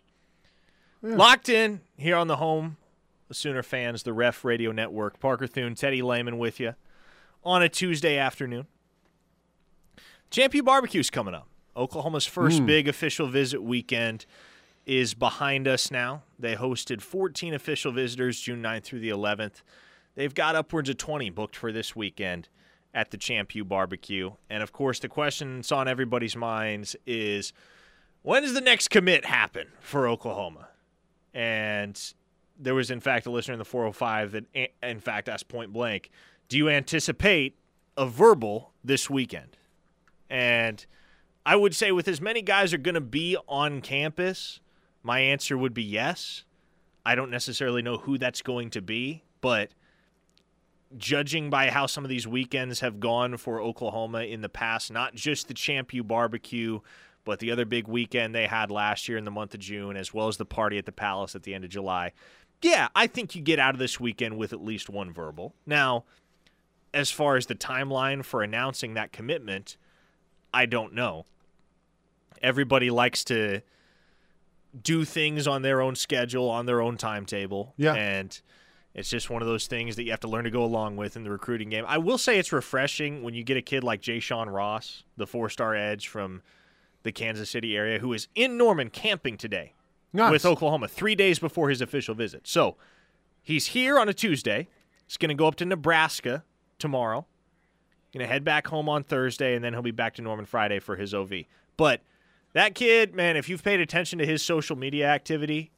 Locked 1.02 1.48
In 1.48 1.80
here 1.96 2.16
on 2.16 2.26
the 2.28 2.36
home, 2.36 2.76
the 3.28 3.34
Sooner 3.34 3.62
fans, 3.62 4.02
the 4.02 4.12
Ref 4.12 4.44
Radio 4.44 4.70
Network. 4.70 5.18
Parker 5.18 5.46
Thune, 5.46 5.74
Teddy 5.74 6.02
Lehman 6.02 6.36
with 6.38 6.60
you 6.60 6.74
on 7.42 7.62
a 7.62 7.68
Tuesday 7.70 8.18
afternoon. 8.18 8.66
Champ 10.30 10.54
U 10.54 10.62
Barbecue's 10.62 11.08
coming 11.10 11.34
up. 11.34 11.48
Oklahoma's 11.76 12.26
first 12.26 12.66
big 12.66 12.86
official 12.88 13.26
visit 13.28 13.62
weekend 13.62 14.26
is 14.86 15.14
behind 15.14 15.68
us 15.68 15.90
now. 15.90 16.22
They 16.38 16.56
hosted 16.56 17.00
14 17.00 17.54
official 17.54 17.92
visitors 17.92 18.40
June 18.40 18.62
9th 18.62 18.84
through 18.84 19.00
the 19.00 19.10
11th. 19.10 19.62
They've 20.14 20.34
got 20.34 20.56
upwards 20.56 20.88
of 20.88 20.96
20 20.96 21.30
booked 21.30 21.56
for 21.56 21.72
this 21.72 21.94
weekend 21.94 22.48
at 22.92 23.10
the 23.10 23.16
Champ 23.16 23.54
U 23.54 23.64
Barbecue. 23.64 24.32
And 24.48 24.62
of 24.62 24.72
course, 24.72 24.98
the 24.98 25.08
question 25.08 25.56
that's 25.56 25.72
on 25.72 25.86
everybody's 25.86 26.36
minds 26.36 26.96
is 27.06 27.52
when 28.22 28.42
does 28.42 28.54
the 28.54 28.60
next 28.60 28.88
commit 28.88 29.24
happen 29.24 29.68
for 29.80 30.08
Oklahoma? 30.08 30.68
And 31.32 32.00
there 32.58 32.74
was, 32.74 32.90
in 32.90 33.00
fact, 33.00 33.26
a 33.26 33.30
listener 33.30 33.54
in 33.54 33.58
the 33.58 33.64
405 33.64 34.32
that, 34.32 34.44
in 34.82 35.00
fact, 35.00 35.28
asked 35.28 35.48
point 35.48 35.72
blank, 35.72 36.10
Do 36.48 36.58
you 36.58 36.68
anticipate 36.68 37.56
a 37.96 38.06
verbal 38.06 38.72
this 38.84 39.08
weekend? 39.08 39.56
And 40.28 40.84
I 41.46 41.56
would 41.56 41.74
say, 41.74 41.92
with 41.92 42.08
as 42.08 42.20
many 42.20 42.42
guys 42.42 42.74
are 42.74 42.78
going 42.78 42.94
to 42.94 43.00
be 43.00 43.36
on 43.48 43.80
campus, 43.80 44.60
my 45.02 45.20
answer 45.20 45.56
would 45.56 45.74
be 45.74 45.82
yes. 45.82 46.44
I 47.04 47.14
don't 47.14 47.30
necessarily 47.30 47.82
know 47.82 47.98
who 47.98 48.18
that's 48.18 48.42
going 48.42 48.70
to 48.70 48.82
be, 48.82 49.22
but 49.40 49.70
judging 50.96 51.50
by 51.50 51.70
how 51.70 51.86
some 51.86 52.04
of 52.04 52.10
these 52.10 52.26
weekends 52.26 52.80
have 52.80 53.00
gone 53.00 53.36
for 53.36 53.60
Oklahoma 53.60 54.22
in 54.22 54.40
the 54.40 54.48
past, 54.48 54.92
not 54.92 55.14
just 55.14 55.48
the 55.48 55.54
Champ 55.54 55.94
U 55.94 56.02
barbecue, 56.02 56.80
but 57.24 57.38
the 57.38 57.50
other 57.50 57.64
big 57.64 57.86
weekend 57.86 58.34
they 58.34 58.46
had 58.46 58.70
last 58.70 59.08
year 59.08 59.16
in 59.16 59.24
the 59.24 59.30
month 59.30 59.54
of 59.54 59.60
June, 59.60 59.96
as 59.96 60.12
well 60.12 60.28
as 60.28 60.36
the 60.36 60.44
party 60.44 60.78
at 60.78 60.86
the 60.86 60.92
Palace 60.92 61.34
at 61.34 61.42
the 61.44 61.54
end 61.54 61.64
of 61.64 61.70
July. 61.70 62.12
Yeah, 62.62 62.88
I 62.94 63.06
think 63.06 63.34
you 63.34 63.40
get 63.40 63.58
out 63.58 63.74
of 63.74 63.78
this 63.78 63.98
weekend 63.98 64.36
with 64.36 64.52
at 64.52 64.62
least 64.62 64.90
one 64.90 65.12
verbal. 65.12 65.54
Now, 65.64 66.04
as 66.92 67.10
far 67.10 67.36
as 67.36 67.46
the 67.46 67.54
timeline 67.54 68.24
for 68.24 68.42
announcing 68.42 68.94
that 68.94 69.12
commitment, 69.12 69.76
I 70.52 70.66
don't 70.66 70.92
know. 70.92 71.24
Everybody 72.42 72.90
likes 72.90 73.22
to 73.24 73.60
do 74.82 75.04
things 75.04 75.46
on 75.46 75.62
their 75.62 75.80
own 75.80 75.94
schedule, 75.96 76.48
on 76.48 76.66
their 76.66 76.80
own 76.80 76.96
timetable. 76.96 77.74
Yeah. 77.76 77.94
And 77.94 78.40
it's 78.94 79.08
just 79.10 79.30
one 79.30 79.42
of 79.42 79.48
those 79.48 79.66
things 79.66 79.96
that 79.96 80.04
you 80.04 80.10
have 80.10 80.20
to 80.20 80.28
learn 80.28 80.44
to 80.44 80.50
go 80.50 80.64
along 80.64 80.96
with 80.96 81.16
in 81.16 81.24
the 81.24 81.30
recruiting 81.30 81.68
game. 81.70 81.84
I 81.86 81.98
will 81.98 82.18
say 82.18 82.38
it's 82.38 82.52
refreshing 82.52 83.22
when 83.22 83.34
you 83.34 83.42
get 83.44 83.56
a 83.56 83.62
kid 83.62 83.84
like 83.84 84.00
Jay 84.00 84.20
Sean 84.20 84.48
Ross, 84.48 85.04
the 85.16 85.26
four 85.26 85.48
star 85.48 85.74
edge 85.74 86.08
from 86.08 86.42
the 87.02 87.12
Kansas 87.12 87.48
City 87.50 87.76
area, 87.76 87.98
who 87.98 88.12
is 88.12 88.28
in 88.34 88.56
Norman 88.58 88.90
camping 88.90 89.36
today 89.36 89.74
Nice. 90.12 90.30
with 90.32 90.44
Oklahoma 90.46 90.88
three 90.88 91.14
days 91.14 91.38
before 91.38 91.68
his 91.70 91.80
official 91.80 92.14
visit. 92.14 92.46
So 92.46 92.76
he's 93.42 93.66
here 93.68 93.98
on 93.98 94.08
a 94.08 94.14
Tuesday. 94.14 94.68
He's 95.06 95.16
going 95.16 95.30
to 95.30 95.34
go 95.34 95.46
up 95.46 95.56
to 95.56 95.64
Nebraska 95.64 96.44
tomorrow. 96.78 97.26
Going 98.12 98.26
to 98.26 98.32
head 98.32 98.44
back 98.44 98.66
home 98.66 98.88
on 98.88 99.04
Thursday, 99.04 99.54
and 99.54 99.64
then 99.64 99.72
he'll 99.72 99.82
be 99.82 99.92
back 99.92 100.14
to 100.14 100.22
Norman 100.22 100.44
Friday 100.46 100.80
for 100.80 100.96
his 100.96 101.14
OV. 101.14 101.32
But 101.76 102.02
that 102.52 102.74
kid, 102.74 103.14
man, 103.14 103.36
if 103.36 103.48
you've 103.48 103.62
paid 103.62 103.80
attention 103.80 104.18
to 104.18 104.26
his 104.26 104.42
social 104.42 104.76
media 104.76 105.08
activity, 105.08 105.70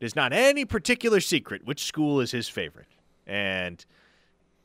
it 0.00 0.04
is 0.04 0.16
not 0.16 0.32
any 0.32 0.64
particular 0.64 1.20
secret 1.20 1.64
which 1.64 1.84
school 1.84 2.20
is 2.20 2.30
his 2.30 2.48
favorite. 2.48 2.88
And 3.26 3.84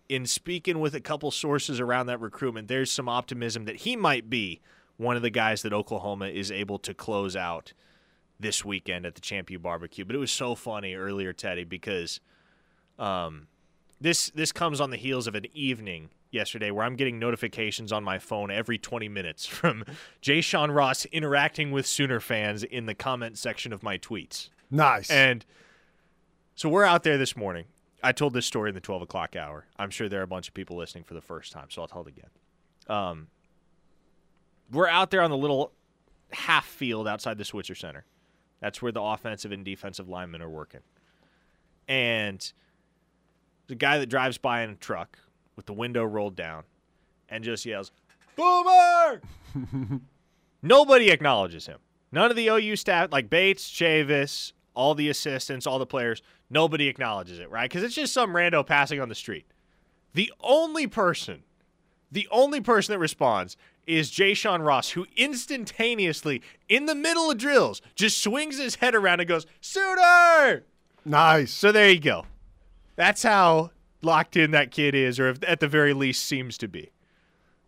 in 0.08 0.26
speaking 0.26 0.80
with 0.80 0.95
a 0.95 1.00
couple 1.00 1.32
sources 1.32 1.80
around 1.80 2.08
that 2.08 2.19
recruitment, 2.19 2.67
there's 2.67 2.91
some 2.91 3.08
optimism 3.08 3.65
that 3.65 3.78
he 3.78 3.95
might 3.95 4.30
be 4.30 4.62
one 4.98 5.15
of 5.15 5.22
the 5.22 5.30
guys 5.30 5.62
that 5.62 5.72
Oklahoma 5.72 6.28
is 6.28 6.52
able 6.52 6.80
to 6.80 6.93
close 6.93 7.36
out 7.36 7.74
this 8.39 8.65
weekend 8.65 9.06
at 9.06 9.15
the 9.15 9.22
Champ 9.22 9.50
U 9.52 9.60
Barbecue. 9.60 10.04
But 10.04 10.15
it 10.15 10.19
was 10.19 10.32
so 10.32 10.56
funny 10.56 10.95
earlier, 10.95 11.32
Teddy, 11.32 11.63
because 11.63 12.19
um, 12.98 13.48
this 14.02 14.30
this 14.32 14.52
comes 14.52 14.82
on 14.82 14.89
the 14.89 14.98
heels 14.98 15.28
of 15.28 15.36
an 15.36 15.45
evening 15.54 16.10
yesterday 16.31 16.71
where 16.71 16.85
I'm 16.85 16.95
getting 16.95 17.19
notifications 17.19 17.91
on 17.91 18.03
my 18.03 18.19
phone 18.19 18.51
every 18.51 18.77
20 18.77 19.09
minutes 19.09 19.45
from 19.47 19.83
Jay 20.21 20.41
Sean 20.41 20.71
Ross 20.71 21.05
interacting 21.05 21.71
with 21.71 21.85
Sooner 21.85 22.19
fans 22.19 22.63
in 22.63 22.85
the 22.85 22.95
comment 22.95 23.37
section 23.37 23.73
of 23.73 23.83
my 23.83 23.97
tweets. 23.97 24.49
nice. 24.69 25.09
And 25.09 25.45
so 26.55 26.69
we're 26.69 26.83
out 26.83 27.03
there 27.03 27.17
this 27.17 27.37
morning. 27.37 27.65
I 28.03 28.11
told 28.11 28.33
this 28.33 28.45
story 28.45 28.69
in 28.69 28.75
the 28.75 28.81
12 28.81 29.03
o'clock 29.03 29.35
hour. 29.35 29.65
I'm 29.77 29.89
sure 29.89 30.07
there 30.07 30.21
are 30.21 30.23
a 30.23 30.27
bunch 30.27 30.47
of 30.47 30.53
people 30.53 30.77
listening 30.77 31.03
for 31.03 31.13
the 31.13 31.21
first 31.21 31.51
time, 31.51 31.67
so 31.69 31.81
I'll 31.81 31.87
tell 31.87 32.01
it 32.01 32.07
again. 32.07 32.29
Um, 32.87 33.27
we're 34.71 34.87
out 34.87 35.11
there 35.11 35.21
on 35.21 35.29
the 35.29 35.37
little 35.37 35.73
half 36.31 36.65
field 36.65 37.07
outside 37.07 37.37
the 37.37 37.45
Switzer 37.45 37.75
Center. 37.75 38.05
That's 38.61 38.81
where 38.81 38.91
the 38.91 39.01
offensive 39.01 39.51
and 39.51 39.63
defensive 39.63 40.07
linemen 40.09 40.41
are 40.41 40.49
working. 40.49 40.81
And 41.87 42.51
the 43.67 43.75
guy 43.75 43.97
that 43.97 44.07
drives 44.07 44.37
by 44.37 44.61
in 44.61 44.71
a 44.71 44.75
truck 44.75 45.17
with 45.60 45.65
the 45.65 45.74
window 45.74 46.06
rolled 46.06 46.38
down 46.38 46.63
and 47.28 47.43
just 47.43 47.65
yells, 47.65 47.91
Boomer! 48.38 49.19
Nobody 50.62 51.10
acknowledges 51.10 51.65
him. 51.67 51.80
None 52.13 52.32
of 52.32 52.38
the 52.38 52.48
OU 52.48 52.78
staff, 52.78 53.10
like 53.12 53.30
Bates, 53.30 53.69
Chavis, 53.69 54.54
all 54.74 54.95
the 54.95 55.10
assistants, 55.10 55.67
all 55.67 55.78
the 55.78 55.86
players, 55.86 56.22
nobody 56.50 56.88
acknowledges 56.88 57.39
it, 57.39 57.52
right? 57.52 57.69
Because 57.69 57.84
it's 57.84 57.93
just 57.93 58.13
some 58.13 58.32
rando 58.32 58.65
passing 58.65 59.02
on 59.02 59.10
the 59.10 59.15
street. 59.15 59.45
The 60.13 60.32
only 60.39 60.88
person 60.88 61.43
The 62.10 62.28
only 62.32 62.62
person 62.62 62.93
that 62.93 63.00
responds 63.00 63.58
is 63.86 64.10
Jay 64.10 64.34
Sean 64.34 64.62
Ross, 64.62 64.91
who 64.91 65.06
instantaneously, 65.17 66.41
in 66.69 66.86
the 66.86 66.95
middle 66.95 67.30
of 67.30 67.38
drills, 67.38 67.82
just 67.95 68.22
swings 68.24 68.58
his 68.58 68.76
head 68.76 68.95
around 68.95 69.19
and 69.19 69.28
goes, 69.28 69.45
Sooner! 69.60 70.63
Nice. 71.04 71.52
So 71.52 71.72
there 71.74 71.89
you 71.89 72.00
go. 72.00 72.26
That's 72.95 73.24
how 73.24 73.72
locked 74.01 74.38
in 74.38 74.51
that 74.51 74.71
kid 74.71 74.95
is, 74.95 75.19
or 75.19 75.29
if, 75.29 75.39
at 75.47 75.59
the 75.59 75.67
very 75.67 75.93
least 75.93 76.23
seems 76.23 76.57
to 76.59 76.67
be. 76.67 76.91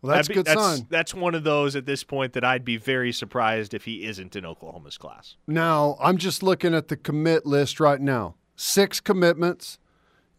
Well, 0.01 0.15
that's 0.15 0.29
a 0.29 0.33
good 0.33 0.45
that's, 0.45 0.61
sign. 0.61 0.87
That's 0.89 1.13
one 1.13 1.35
of 1.35 1.43
those 1.43 1.75
at 1.75 1.85
this 1.85 2.03
point 2.03 2.33
that 2.33 2.43
I'd 2.43 2.65
be 2.65 2.77
very 2.77 3.11
surprised 3.11 3.73
if 3.73 3.85
he 3.85 4.03
isn't 4.05 4.35
in 4.35 4.45
Oklahoma's 4.45 4.97
class. 4.97 5.35
Now, 5.45 5.95
I'm 5.99 6.17
just 6.17 6.41
looking 6.41 6.73
at 6.73 6.87
the 6.87 6.97
commit 6.97 7.45
list 7.45 7.79
right 7.79 8.01
now. 8.01 8.35
Six 8.55 8.99
commitments. 8.99 9.77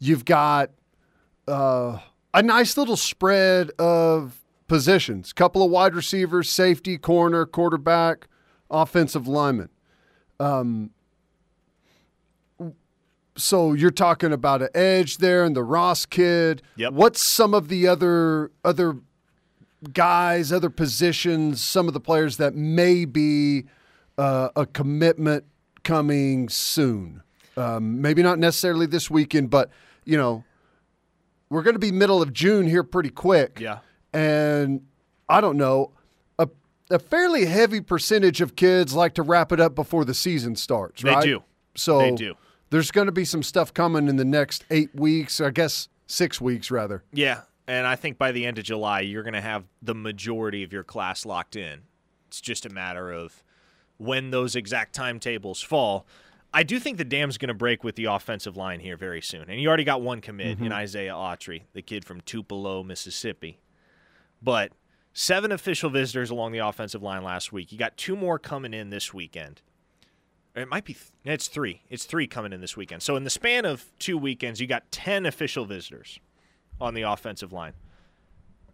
You've 0.00 0.24
got 0.24 0.70
uh, 1.46 1.98
a 2.34 2.42
nice 2.42 2.76
little 2.76 2.96
spread 2.96 3.70
of 3.78 4.40
positions. 4.66 5.32
Couple 5.32 5.64
of 5.64 5.70
wide 5.70 5.94
receivers, 5.94 6.50
safety, 6.50 6.98
corner, 6.98 7.46
quarterback, 7.46 8.26
offensive 8.68 9.28
lineman. 9.28 9.68
Um, 10.40 10.90
so 13.36 13.72
you're 13.72 13.90
talking 13.90 14.32
about 14.32 14.62
an 14.62 14.68
edge 14.74 15.18
there 15.18 15.44
and 15.44 15.56
the 15.56 15.62
Ross 15.62 16.06
kid. 16.06 16.62
Yep. 16.76 16.92
What's 16.92 17.22
some 17.22 17.54
of 17.54 17.68
the 17.68 17.86
other 17.88 18.50
other 18.64 18.96
guys, 19.92 20.52
other 20.52 20.70
positions, 20.70 21.60
some 21.62 21.88
of 21.88 21.94
the 21.94 22.00
players 22.00 22.36
that 22.36 22.54
may 22.54 23.04
be 23.04 23.64
uh, 24.18 24.50
a 24.54 24.66
commitment 24.66 25.44
coming 25.82 26.48
soon. 26.48 27.22
Um, 27.56 28.00
maybe 28.00 28.22
not 28.22 28.38
necessarily 28.38 28.86
this 28.86 29.10
weekend, 29.10 29.50
but 29.50 29.70
you 30.04 30.16
know, 30.16 30.44
we're 31.50 31.62
going 31.62 31.74
to 31.74 31.80
be 31.80 31.92
middle 31.92 32.22
of 32.22 32.32
June 32.32 32.66
here 32.66 32.82
pretty 32.82 33.10
quick. 33.10 33.58
Yeah. 33.60 33.78
And 34.12 34.86
I 35.28 35.40
don't 35.40 35.56
know, 35.56 35.92
a, 36.38 36.48
a 36.90 36.98
fairly 36.98 37.46
heavy 37.46 37.80
percentage 37.80 38.40
of 38.40 38.56
kids 38.56 38.94
like 38.94 39.14
to 39.14 39.22
wrap 39.22 39.52
it 39.52 39.60
up 39.60 39.74
before 39.74 40.04
the 40.04 40.14
season 40.14 40.56
starts, 40.56 41.02
They 41.02 41.10
right? 41.10 41.22
do. 41.24 41.42
So 41.74 41.98
They 41.98 42.12
do. 42.12 42.34
There's 42.72 42.90
going 42.90 43.06
to 43.06 43.12
be 43.12 43.26
some 43.26 43.42
stuff 43.42 43.72
coming 43.74 44.08
in 44.08 44.16
the 44.16 44.24
next 44.24 44.64
eight 44.70 44.94
weeks, 44.94 45.40
I 45.42 45.50
guess 45.50 45.88
six 46.06 46.40
weeks 46.40 46.70
rather. 46.70 47.04
Yeah, 47.12 47.42
and 47.68 47.86
I 47.86 47.96
think 47.96 48.16
by 48.16 48.32
the 48.32 48.46
end 48.46 48.58
of 48.58 48.64
July, 48.64 49.00
you're 49.00 49.22
going 49.22 49.34
to 49.34 49.42
have 49.42 49.64
the 49.82 49.94
majority 49.94 50.62
of 50.62 50.72
your 50.72 50.82
class 50.82 51.26
locked 51.26 51.54
in. 51.54 51.82
It's 52.28 52.40
just 52.40 52.64
a 52.64 52.70
matter 52.70 53.12
of 53.12 53.42
when 53.98 54.30
those 54.30 54.56
exact 54.56 54.94
timetables 54.94 55.60
fall. 55.60 56.06
I 56.54 56.62
do 56.62 56.80
think 56.80 56.96
the 56.96 57.04
dam's 57.04 57.36
going 57.36 57.48
to 57.48 57.54
break 57.54 57.84
with 57.84 57.94
the 57.94 58.06
offensive 58.06 58.56
line 58.56 58.80
here 58.80 58.96
very 58.96 59.20
soon. 59.20 59.50
And 59.50 59.60
you 59.60 59.68
already 59.68 59.84
got 59.84 60.00
one 60.00 60.22
commit 60.22 60.58
in 60.58 60.64
mm-hmm. 60.64 60.72
Isaiah 60.72 61.12
Autry, 61.12 61.64
the 61.74 61.82
kid 61.82 62.06
from 62.06 62.22
Tupelo, 62.22 62.82
Mississippi. 62.82 63.60
But 64.42 64.72
seven 65.12 65.52
official 65.52 65.90
visitors 65.90 66.30
along 66.30 66.52
the 66.52 66.58
offensive 66.58 67.02
line 67.02 67.22
last 67.22 67.52
week. 67.52 67.70
You 67.70 67.76
got 67.76 67.98
two 67.98 68.16
more 68.16 68.38
coming 68.38 68.72
in 68.72 68.88
this 68.88 69.12
weekend. 69.12 69.60
It 70.54 70.68
might 70.68 70.84
be, 70.84 70.92
th- 70.94 71.06
it's 71.24 71.48
three. 71.48 71.82
It's 71.88 72.04
three 72.04 72.26
coming 72.26 72.52
in 72.52 72.60
this 72.60 72.76
weekend. 72.76 73.02
So 73.02 73.16
in 73.16 73.24
the 73.24 73.30
span 73.30 73.64
of 73.64 73.86
two 73.98 74.18
weekends, 74.18 74.60
you 74.60 74.66
got 74.66 74.90
10 74.92 75.24
official 75.24 75.64
visitors 75.64 76.18
on 76.80 76.94
the 76.94 77.02
offensive 77.02 77.52
line. 77.52 77.72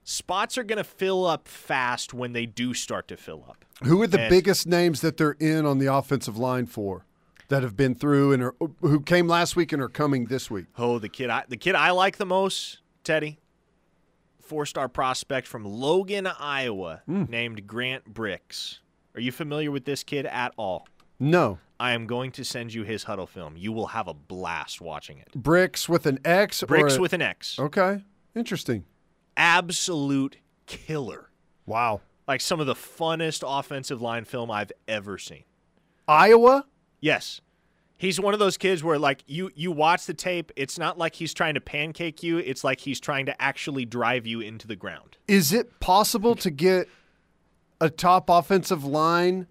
Spots 0.02 0.56
are 0.58 0.64
going 0.64 0.78
to 0.78 0.84
fill 0.84 1.26
up 1.26 1.46
fast 1.46 2.14
when 2.14 2.32
they 2.32 2.46
do 2.46 2.74
start 2.74 3.06
to 3.08 3.16
fill 3.16 3.44
up. 3.48 3.64
Who 3.84 4.00
are 4.02 4.06
the 4.06 4.20
And- 4.20 4.30
biggest 4.30 4.66
names 4.66 5.02
that 5.02 5.16
they're 5.18 5.36
in 5.38 5.66
on 5.66 5.78
the 5.78 5.86
offensive 5.92 6.36
line 6.36 6.66
for 6.66 7.04
that 7.48 7.62
have 7.62 7.76
been 7.76 7.94
through 7.94 8.32
and 8.32 8.42
are, 8.42 8.54
who 8.80 9.00
came 9.00 9.28
last 9.28 9.54
week 9.54 9.72
and 9.72 9.80
are 9.80 9.88
coming 9.88 10.26
this 10.26 10.50
week? 10.50 10.66
Oh, 10.78 10.98
the 10.98 11.08
kid 11.08 11.30
I 11.30 11.44
the 11.48 11.56
kid 11.56 11.74
I 11.74 11.90
like 11.90 12.16
the 12.16 12.26
most, 12.26 12.80
Teddy. 13.04 13.38
Four-star 14.40 14.88
prospect 14.88 15.46
from 15.46 15.64
Logan, 15.64 16.26
Iowa, 16.26 17.02
hmm. 17.04 17.24
named 17.28 17.66
Grant 17.66 18.12
Brix. 18.14 18.78
Are 19.14 19.20
you 19.20 19.30
familiar 19.30 19.70
with 19.70 19.84
this 19.84 20.02
kid 20.02 20.24
at 20.24 20.54
all? 20.56 20.88
No. 21.20 21.58
I 21.80 21.92
am 21.92 22.06
going 22.06 22.32
to 22.32 22.44
send 22.44 22.74
you 22.74 22.82
his 22.82 23.04
huddle 23.04 23.26
film. 23.26 23.56
You 23.56 23.72
will 23.72 23.88
have 23.88 24.08
a 24.08 24.14
blast 24.14 24.80
watching 24.80 25.18
it. 25.18 25.28
Brix 25.36 25.88
with 25.88 26.06
an 26.06 26.18
X 26.24 26.62
Brix 26.66 26.94
or 26.94 26.96
a- 26.96 27.00
with 27.00 27.12
an 27.12 27.22
X. 27.22 27.58
Okay. 27.58 28.02
Interesting. 28.34 28.84
Absolute 29.36 30.36
killer. 30.66 31.30
Wow. 31.66 32.00
Like 32.26 32.40
some 32.40 32.60
of 32.60 32.66
the 32.66 32.74
funnest 32.74 33.42
offensive 33.46 34.02
line 34.02 34.24
film 34.24 34.50
I've 34.50 34.72
ever 34.86 35.18
seen. 35.18 35.44
Iowa? 36.06 36.66
Yes. 37.00 37.40
He's 37.96 38.20
one 38.20 38.32
of 38.32 38.38
those 38.40 38.56
kids 38.56 38.84
where 38.84 38.98
like 38.98 39.22
you 39.26 39.50
you 39.54 39.72
watch 39.72 40.06
the 40.06 40.14
tape, 40.14 40.52
it's 40.56 40.78
not 40.78 40.98
like 40.98 41.14
he's 41.16 41.34
trying 41.34 41.54
to 41.54 41.60
pancake 41.60 42.22
you, 42.22 42.38
it's 42.38 42.62
like 42.62 42.80
he's 42.80 43.00
trying 43.00 43.26
to 43.26 43.42
actually 43.42 43.84
drive 43.84 44.26
you 44.26 44.40
into 44.40 44.66
the 44.68 44.76
ground. 44.76 45.16
Is 45.26 45.52
it 45.52 45.80
possible 45.80 46.34
to 46.36 46.50
get 46.50 46.88
a 47.80 47.90
top 47.90 48.28
offensive 48.30 48.84
line 48.84 49.46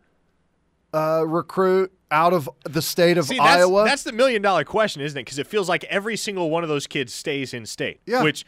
uh, 0.98 1.24
recruit 1.24 1.92
out 2.10 2.34
of 2.34 2.50
the 2.64 2.82
state 2.82 3.18
of 3.18 3.26
See, 3.26 3.38
that's, 3.38 3.62
Iowa? 3.64 3.84
that's 3.86 4.04
the 4.04 4.12
million 4.12 4.42
dollar 4.42 4.64
question, 4.64 5.02
isn't 5.02 5.18
it? 5.18 5.24
Because 5.26 5.38
it 5.40 5.48
feels 5.48 5.68
like 5.70 5.84
every 5.86 6.16
single 6.16 6.50
one 6.50 6.64
of 6.64 6.70
those 6.70 6.88
kids 6.88 7.14
stays 7.14 7.54
in 7.54 7.66
state, 7.66 8.00
Yeah. 8.06 8.24
which 8.24 8.46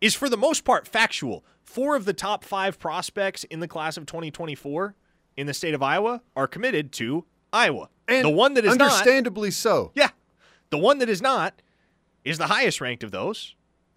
is 0.00 0.14
for 0.14 0.28
the 0.28 0.36
most 0.36 0.64
part 0.64 0.86
factual. 0.86 1.44
Four 1.62 1.96
of 1.96 2.04
the 2.04 2.12
top 2.12 2.44
five 2.44 2.78
prospects 2.78 3.44
in 3.44 3.60
the 3.60 3.68
class 3.68 3.96
of 3.96 4.06
2024 4.06 4.94
in 5.36 5.46
the 5.46 5.54
state 5.54 5.74
of 5.74 5.82
Iowa 5.82 6.22
are 6.36 6.46
committed 6.46 6.92
to 6.92 7.24
Iowa. 7.52 7.88
and 8.08 8.24
the 8.24 8.30
one 8.30 8.54
that 8.54 8.64
is 8.64 8.76
not, 8.76 8.90
understandably 8.90 9.50
so. 9.50 9.90
yeah, 9.94 10.10
the 10.70 10.78
one 10.78 10.98
that 10.98 11.08
is 11.08 11.20
not 11.22 11.60
is 12.24 12.38
the 12.38 12.46
highest 12.48 12.80
ranked 12.80 13.02
of 13.02 13.10
those, 13.10 13.54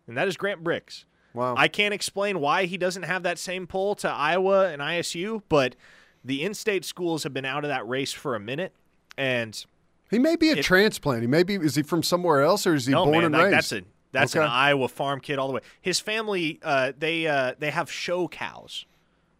and 0.07 0.17
that 0.17 0.27
is 0.27 0.35
Grant 0.37 0.63
Brix. 0.63 1.05
Wow. 1.33 1.53
I 1.57 1.67
can't 1.67 1.93
explain 1.93 2.39
why 2.39 2.65
he 2.65 2.77
doesn't 2.77 3.03
have 3.03 3.23
that 3.23 3.37
same 3.37 3.67
pull 3.67 3.93
to 3.95 4.09
Iowa 4.09 4.69
and 4.69 4.81
ISU, 4.81 5.41
but 5.49 5.75
the 6.25 6.43
in-state 6.43 6.83
schools 6.83 7.23
have 7.23 7.33
been 7.33 7.45
out 7.45 7.63
of 7.63 7.69
that 7.69 7.87
race 7.87 8.11
for 8.11 8.35
a 8.35 8.39
minute, 8.39 8.73
and 9.17 9.63
he 10.11 10.19
may 10.19 10.35
be 10.35 10.49
a 10.49 10.55
It- 10.57 10.63
transplant. 10.63 11.21
He 11.21 11.27
may 11.27 11.43
be. 11.43 11.55
Is 11.55 11.75
he 11.75 11.83
from 11.83 12.03
somewhere 12.03 12.41
else, 12.41 12.65
or 12.67 12.73
is 12.73 12.85
he 12.87 12.91
no 12.91 13.03
born 13.05 13.17
man, 13.17 13.23
and 13.25 13.33
like, 13.33 13.43
raised? 13.45 13.55
that's 13.55 13.71
a 13.71 13.81
that's 14.11 14.35
an 14.35 14.41
Iowa 14.43 14.87
farm 14.87 15.19
kid 15.19 15.37
all 15.39 15.47
the 15.47 15.53
way. 15.53 15.61
His 15.81 15.99
family, 15.99 16.59
uh, 16.63 16.93
they 16.97 17.27
uh, 17.27 17.53
they 17.59 17.69
have 17.71 17.91
show 17.91 18.27
cows, 18.27 18.85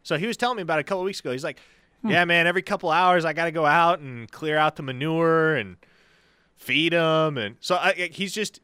so 0.04 0.18
he 0.18 0.28
was 0.28 0.38
telling 0.38 0.58
me 0.58 0.62
about 0.64 0.78
it 0.80 0.82
a 0.82 0.84
couple 0.84 1.04
weeks 1.04 1.20
ago. 1.22 1.32
He's 1.32 1.44
like, 1.44 1.60
Hmm. 2.02 2.10
"Yeah, 2.12 2.26
man, 2.26 2.46
every 2.46 2.62
couple 2.62 2.90
hours 2.92 3.26
I 3.26 3.34
got 3.34 3.46
to 3.46 3.52
go 3.52 3.66
out 3.66 4.00
and 4.00 4.30
clear 4.32 4.58
out 4.58 4.76
the 4.76 4.84
manure 4.84 5.56
and 5.56 5.78
feed 6.56 6.94
them," 6.94 7.38
and 7.38 7.56
so 7.62 7.76
I, 7.76 8.10
he's 8.12 8.34
just 8.34 8.60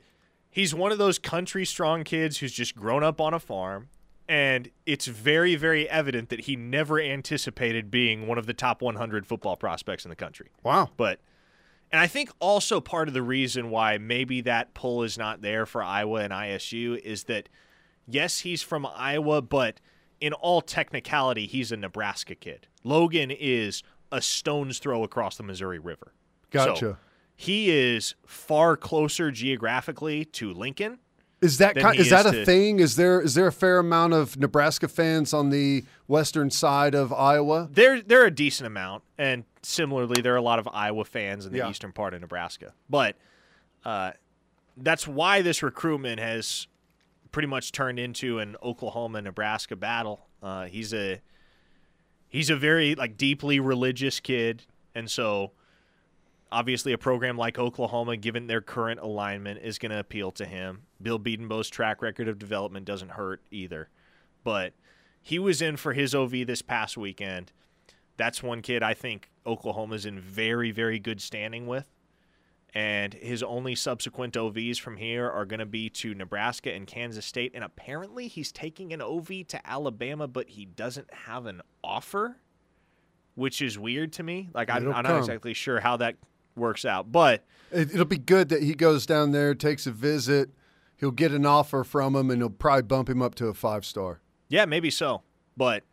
he's 0.49 0.75
one 0.75 0.91
of 0.91 0.97
those 0.97 1.17
country 1.17 1.65
strong 1.65 2.03
kids 2.03 2.37
who's 2.39 2.51
just 2.51 2.75
grown 2.75 3.03
up 3.03 3.19
on 3.21 3.33
a 3.33 3.39
farm. 3.39 3.87
And 4.31 4.69
it's 4.85 5.07
very, 5.07 5.55
very 5.55 5.89
evident 5.89 6.29
that 6.29 6.41
he 6.41 6.55
never 6.55 7.01
anticipated 7.01 7.91
being 7.91 8.27
one 8.27 8.37
of 8.37 8.45
the 8.45 8.53
top 8.53 8.81
100 8.81 9.27
football 9.27 9.57
prospects 9.57 10.05
in 10.05 10.09
the 10.09 10.15
country. 10.15 10.51
wow. 10.63 10.89
But 10.95 11.19
and 11.91 11.99
I 11.99 12.07
think 12.07 12.31
also 12.39 12.79
part 12.79 13.09
of 13.09 13.13
the 13.13 13.21
reason 13.21 13.69
why 13.69 13.97
maybe 13.97 14.39
that 14.41 14.73
pull 14.73 15.03
is 15.03 15.17
not 15.17 15.41
there 15.41 15.65
for 15.65 15.83
Iowa 15.83 16.21
and 16.21 16.31
ISU 16.31 16.97
is 16.97 17.25
that 17.25 17.49
yes, 18.07 18.39
he's 18.39 18.63
from 18.63 18.87
Iowa, 18.95 19.41
but 19.41 19.81
in 20.21 20.31
all 20.31 20.61
technicality, 20.61 21.45
he's 21.45 21.73
a 21.73 21.75
Nebraska 21.75 22.33
kid. 22.33 22.67
Logan 22.85 23.31
is 23.31 23.83
a 24.13 24.21
stone's 24.21 24.79
throw 24.79 25.03
across 25.03 25.35
the 25.35 25.43
Missouri 25.43 25.79
River. 25.79 26.13
So 26.53 26.67
Gotcha. 26.67 26.99
he 27.35 27.69
is 27.69 28.15
far 28.25 28.77
closer 28.77 29.29
geographically 29.29 30.23
to 30.23 30.53
Lincoln. 30.53 30.99
Is 31.41 31.57
that 31.57 31.75
kind, 31.75 31.95
he 31.95 32.01
is 32.01 32.09
that 32.11 32.25
is 32.27 32.31
a 32.33 32.35
to- 32.35 32.45
thing? 32.45 32.79
Is 32.79 32.95
there 32.95 33.19
is 33.19 33.33
there 33.33 33.47
a 33.47 33.51
fair 33.51 33.79
amount 33.79 34.13
of 34.13 34.37
Nebraska 34.37 34.87
fans 34.87 35.33
on 35.33 35.49
the 35.49 35.83
western 36.07 36.51
side 36.51 36.93
of 36.93 37.11
Iowa? 37.11 37.67
There, 37.71 37.99
there 38.01 38.21
are 38.21 38.27
a 38.27 38.31
decent 38.31 38.67
amount, 38.67 39.03
and 39.17 39.43
similarly, 39.63 40.21
there 40.21 40.33
are 40.33 40.37
a 40.37 40.41
lot 40.41 40.59
of 40.59 40.67
Iowa 40.71 41.03
fans 41.03 41.45
in 41.47 41.51
the 41.51 41.57
Yeah. 41.59 41.69
eastern 41.69 41.93
part 41.93 42.13
of 42.13 42.21
Nebraska. 42.21 42.73
But 42.89 43.15
uh, 43.83 44.11
that's 44.77 45.07
why 45.07 45.41
this 45.41 45.63
recruitment 45.63 46.19
has 46.19 46.67
pretty 47.31 47.47
much 47.47 47.71
turned 47.71 47.97
into 47.97 48.37
an 48.39 48.55
Oklahoma 48.61 49.21
Nebraska 49.21 49.75
battle. 49.75 50.27
Uh, 50.43 50.65
he's 50.65 50.93
a 50.93 51.21
he's 52.27 52.51
a 52.51 52.55
very 52.55 52.93
like 52.93 53.17
deeply 53.17 53.59
religious 53.59 54.19
kid, 54.19 54.63
and 54.93 55.09
so 55.09 55.53
obviously 56.51 56.91
a 56.93 56.97
program 56.97 57.37
like 57.37 57.57
Oklahoma, 57.57 58.17
given 58.17 58.47
their 58.47 58.61
current 58.61 58.99
alignment, 58.99 59.59
is 59.63 59.79
going 59.79 59.91
to 59.91 59.99
appeal 59.99 60.31
to 60.31 60.45
him. 60.45 60.83
Bill 61.01 61.19
Bedenbaugh's 61.19 61.69
track 61.69 62.01
record 62.01 62.27
of 62.27 62.39
development 62.39 62.85
doesn't 62.85 63.11
hurt 63.11 63.41
either, 63.51 63.89
but 64.43 64.73
he 65.21 65.39
was 65.39 65.61
in 65.61 65.77
for 65.77 65.93
his 65.93 66.13
OV 66.13 66.31
this 66.45 66.61
past 66.61 66.97
weekend. 66.97 67.51
That's 68.17 68.43
one 68.43 68.61
kid 68.61 68.83
I 68.83 68.93
think 68.93 69.29
Oklahoma's 69.45 70.05
in 70.05 70.19
very, 70.19 70.71
very 70.71 70.99
good 70.99 71.21
standing 71.21 71.67
with. 71.67 71.85
And 72.73 73.13
his 73.13 73.43
only 73.43 73.75
subsequent 73.75 74.35
OVs 74.35 74.79
from 74.79 74.95
here 74.95 75.29
are 75.29 75.45
going 75.45 75.59
to 75.59 75.65
be 75.65 75.89
to 75.89 76.13
Nebraska 76.13 76.71
and 76.71 76.87
Kansas 76.87 77.25
State. 77.25 77.51
And 77.53 77.65
apparently 77.65 78.27
he's 78.29 78.51
taking 78.51 78.93
an 78.93 79.01
OV 79.01 79.47
to 79.49 79.59
Alabama, 79.65 80.27
but 80.27 80.49
he 80.49 80.65
doesn't 80.65 81.13
have 81.13 81.47
an 81.47 81.61
offer, 81.83 82.37
which 83.35 83.61
is 83.61 83.77
weird 83.77 84.13
to 84.13 84.23
me. 84.23 84.49
Like, 84.53 84.69
I'm, 84.69 84.93
I'm 84.93 85.03
not 85.03 85.17
exactly 85.17 85.53
sure 85.53 85.81
how 85.81 85.97
that 85.97 86.15
works 86.55 86.85
out. 86.85 87.11
But 87.11 87.43
It, 87.71 87.93
it'll 87.93 88.05
be 88.05 88.17
good 88.17 88.49
that 88.49 88.63
he 88.63 88.73
goes 88.73 89.05
down 89.05 89.31
there, 89.31 89.55
takes 89.55 89.87
a 89.87 89.91
visit. 89.91 90.49
He'll 90.97 91.11
get 91.11 91.31
an 91.31 91.45
offer 91.45 91.83
from 91.83 92.15
him, 92.15 92.29
and 92.29 92.41
he'll 92.41 92.49
probably 92.49 92.83
bump 92.83 93.09
him 93.09 93.21
up 93.21 93.33
to 93.35 93.47
a 93.47 93.53
five 93.53 93.85
star. 93.85 94.21
Yeah, 94.49 94.65
maybe 94.65 94.91
so. 94.91 95.23
But 95.57 95.83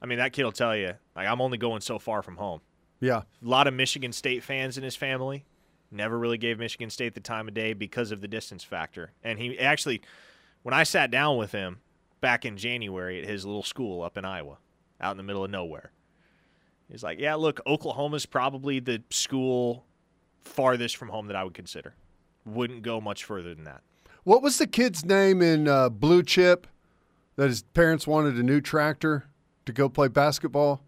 I 0.00 0.06
mean, 0.06 0.18
that 0.18 0.32
kid 0.32 0.44
will 0.44 0.52
tell 0.52 0.76
you, 0.76 0.92
like, 1.16 1.26
I'm 1.26 1.40
only 1.40 1.58
going 1.58 1.80
so 1.80 1.98
far 1.98 2.22
from 2.22 2.36
home. 2.36 2.60
Yeah. 3.00 3.18
A 3.18 3.24
lot 3.42 3.66
of 3.66 3.74
Michigan 3.74 4.12
State 4.12 4.42
fans 4.42 4.78
in 4.78 4.84
his 4.84 4.96
family. 4.96 5.44
Never 5.90 6.18
really 6.18 6.38
gave 6.38 6.58
Michigan 6.58 6.90
State 6.90 7.14
the 7.14 7.20
time 7.20 7.48
of 7.48 7.54
day 7.54 7.72
because 7.72 8.10
of 8.10 8.20
the 8.20 8.28
distance 8.28 8.64
factor. 8.64 9.12
And 9.22 9.38
he 9.38 9.58
actually, 9.58 10.02
when 10.62 10.74
I 10.74 10.82
sat 10.82 11.10
down 11.10 11.36
with 11.36 11.52
him 11.52 11.80
back 12.20 12.44
in 12.44 12.56
January 12.56 13.20
at 13.22 13.28
his 13.28 13.44
little 13.44 13.62
school 13.62 14.02
up 14.02 14.16
in 14.16 14.24
Iowa, 14.24 14.58
out 15.00 15.12
in 15.12 15.16
the 15.16 15.22
middle 15.22 15.44
of 15.44 15.50
nowhere, 15.50 15.92
he's 16.90 17.02
like, 17.02 17.18
Yeah, 17.18 17.34
look, 17.34 17.60
Oklahoma's 17.66 18.26
probably 18.26 18.80
the 18.80 19.02
school 19.10 19.84
farthest 20.44 20.96
from 20.96 21.08
home 21.08 21.26
that 21.28 21.36
I 21.36 21.44
would 21.44 21.54
consider. 21.54 21.94
Wouldn't 22.46 22.82
go 22.82 23.00
much 23.00 23.24
further 23.24 23.54
than 23.54 23.64
that. 23.64 23.80
What 24.24 24.42
was 24.42 24.58
the 24.58 24.66
kid's 24.66 25.04
name 25.04 25.42
in 25.42 25.68
uh, 25.68 25.88
Blue 25.88 26.22
Chip 26.22 26.66
that 27.36 27.48
his 27.48 27.62
parents 27.62 28.06
wanted 28.06 28.36
a 28.36 28.42
new 28.42 28.60
tractor 28.60 29.24
to 29.66 29.72
go 29.72 29.88
play 29.88 30.08
basketball? 30.08 30.82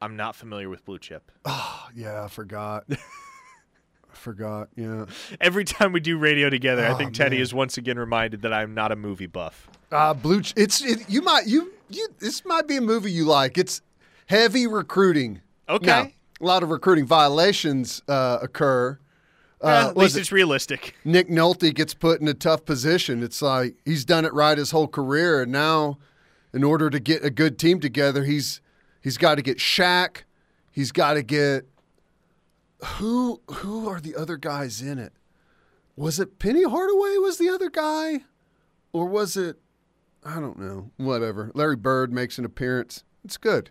I'm 0.00 0.16
not 0.16 0.36
familiar 0.36 0.68
with 0.68 0.84
Blue 0.84 0.98
Chip. 0.98 1.30
Oh, 1.44 1.88
yeah, 1.94 2.24
I 2.24 2.28
forgot. 2.28 2.84
I 2.90 4.14
forgot, 4.14 4.68
yeah. 4.76 5.06
Every 5.40 5.64
time 5.64 5.92
we 5.92 6.00
do 6.00 6.18
radio 6.18 6.50
together, 6.50 6.84
I 6.86 6.90
Oh, 6.92 6.96
think 6.96 7.14
Teddy 7.14 7.36
man. 7.36 7.42
is 7.42 7.54
once 7.54 7.76
again 7.78 7.98
reminded 7.98 8.42
that 8.42 8.52
I'm 8.52 8.74
not 8.74 8.92
a 8.92 8.96
movie 8.96 9.26
buff. 9.26 9.68
Uh, 9.92 10.14
Blue 10.14 10.42
Ch- 10.42 10.52
it's 10.56 10.82
it, 10.82 11.08
you 11.08 11.22
might 11.22 11.46
you 11.46 11.72
you 11.88 12.08
this 12.18 12.44
might 12.44 12.66
be 12.66 12.76
a 12.76 12.80
movie 12.80 13.12
you 13.12 13.24
like. 13.24 13.56
It's 13.56 13.80
heavy 14.26 14.66
recruiting. 14.66 15.40
Okay. 15.68 15.86
Now, 15.86 16.10
a 16.40 16.44
lot 16.44 16.62
of 16.62 16.70
recruiting 16.70 17.06
violations 17.06 18.02
uh, 18.08 18.38
occur. 18.42 18.98
Uh, 19.62 19.86
at 19.90 19.96
least 19.96 20.16
it- 20.16 20.20
it's 20.20 20.32
realistic. 20.32 20.94
Nick 21.04 21.28
Nolte 21.28 21.74
gets 21.74 21.94
put 21.94 22.20
in 22.20 22.28
a 22.28 22.34
tough 22.34 22.64
position. 22.66 23.22
It's 23.22 23.40
like 23.40 23.76
he's 23.84 24.04
done 24.04 24.24
it 24.24 24.32
right 24.34 24.56
his 24.58 24.70
whole 24.70 24.86
career, 24.88 25.42
and 25.42 25.50
now, 25.50 25.98
in 26.52 26.62
order 26.62 26.90
to 26.90 27.00
get 27.00 27.24
a 27.24 27.30
good 27.30 27.58
team 27.58 27.80
together, 27.80 28.24
he's 28.24 28.60
he's 29.00 29.16
got 29.16 29.36
to 29.36 29.42
get 29.42 29.56
Shaq. 29.58 30.18
He's 30.70 30.92
got 30.92 31.14
to 31.14 31.22
get 31.22 31.64
who 32.84 33.40
who 33.50 33.88
are 33.88 34.00
the 34.00 34.14
other 34.14 34.36
guys 34.36 34.82
in 34.82 34.98
it? 34.98 35.14
Was 35.96 36.20
it 36.20 36.38
Penny 36.38 36.62
Hardaway? 36.64 37.16
Was 37.16 37.38
the 37.38 37.48
other 37.48 37.70
guy, 37.70 38.24
or 38.92 39.06
was 39.06 39.36
it? 39.38 39.56
I 40.22 40.38
don't 40.40 40.58
know. 40.58 40.90
Whatever. 40.98 41.50
Larry 41.54 41.76
Bird 41.76 42.12
makes 42.12 42.36
an 42.38 42.44
appearance. 42.44 43.04
It's 43.24 43.38
good. 43.38 43.70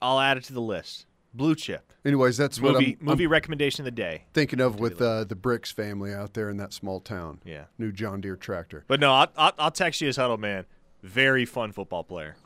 I'll 0.00 0.20
add 0.20 0.36
it 0.36 0.44
to 0.44 0.52
the 0.52 0.60
list. 0.60 1.06
Blue 1.34 1.54
Chip. 1.54 1.92
Anyways, 2.04 2.36
that's 2.36 2.60
what 2.60 2.74
Movie 2.74 2.96
I'm, 3.00 3.06
movie 3.06 3.24
I'm 3.24 3.30
recommendation 3.30 3.82
of 3.82 3.84
the 3.86 3.90
day. 3.90 4.24
thinking 4.34 4.60
of 4.60 4.80
with 4.80 5.00
uh, 5.00 5.24
the 5.24 5.34
Brix 5.36 5.72
family 5.72 6.12
out 6.12 6.34
there 6.34 6.50
in 6.50 6.58
that 6.58 6.72
small 6.72 7.00
town. 7.00 7.40
Yeah. 7.44 7.64
New 7.78 7.92
John 7.92 8.20
Deere 8.20 8.36
tractor. 8.36 8.84
But 8.86 9.00
no, 9.00 9.12
I'll, 9.12 9.28
I'll, 9.36 9.52
I'll 9.58 9.70
text 9.70 10.00
you 10.00 10.08
his 10.08 10.16
huddle 10.16 10.36
man. 10.36 10.66
Very 11.02 11.46
fun 11.46 11.72
football 11.72 12.04
player. 12.04 12.36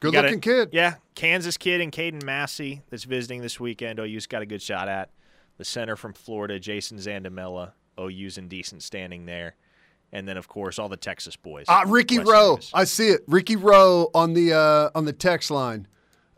Good 0.00 0.14
looking 0.14 0.40
kid. 0.40 0.70
Yeah, 0.72 0.94
Kansas 1.14 1.56
kid 1.56 1.80
and 1.80 1.92
Caden 1.92 2.24
Massey 2.24 2.82
that's 2.88 3.04
visiting 3.04 3.42
this 3.42 3.60
weekend. 3.60 3.98
OU's 4.00 4.26
got 4.26 4.42
a 4.42 4.46
good 4.46 4.62
shot 4.62 4.88
at. 4.88 5.10
The 5.58 5.64
center 5.64 5.94
from 5.94 6.14
Florida, 6.14 6.58
Jason 6.58 6.96
Zandamela. 6.98 7.72
OU's 7.98 8.38
in 8.38 8.48
decent 8.48 8.82
standing 8.82 9.26
there. 9.26 9.56
And 10.12 10.26
then, 10.26 10.38
of 10.38 10.48
course, 10.48 10.78
all 10.78 10.88
the 10.88 10.96
Texas 10.96 11.36
boys. 11.36 11.66
Ah, 11.68 11.84
Ricky 11.86 12.18
Western 12.18 12.34
Roe. 12.34 12.56
Miss. 12.56 12.70
I 12.72 12.84
see 12.84 13.08
it. 13.08 13.20
Ricky 13.28 13.56
Roe 13.56 14.10
on 14.14 14.32
the 14.32 14.54
uh, 14.54 14.90
on 14.94 15.04
the 15.04 15.12
text 15.12 15.50
line. 15.50 15.86